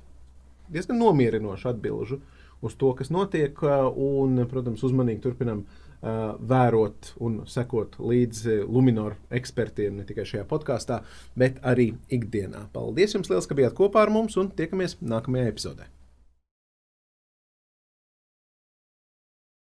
diezgan 0.71 0.99
nomierinošu 1.01 1.69
atbilžu 1.73 2.21
uz 2.61 2.75
to, 2.79 2.93
kas 2.93 3.11
notiek, 3.11 3.59
uh, 3.63 3.89
un, 3.91 4.45
protams, 4.49 4.83
uzmanīgi 4.87 5.23
turpinām 5.25 5.65
vērot 5.99 7.09
un 7.19 7.41
sekot 7.43 7.97
līdzi 7.99 8.61
Lunčija 8.63 9.17
ekspertiem 9.35 9.97
ne 9.99 10.05
tikai 10.07 10.23
šajā 10.23 10.45
podkāstā, 10.47 11.01
bet 11.35 11.59
arī 11.59 11.89
ikdienā. 12.07 12.69
Paldies 12.71 13.17
jums 13.17 13.27
liels, 13.27 13.49
ka 13.51 13.59
bijāt 13.59 13.75
kopā 13.75 14.05
ar 14.05 14.13
mums 14.15 14.39
un 14.39 14.47
tiekamies 14.55 14.95
nākamajā 15.03 15.51
epizodē. 15.51 15.89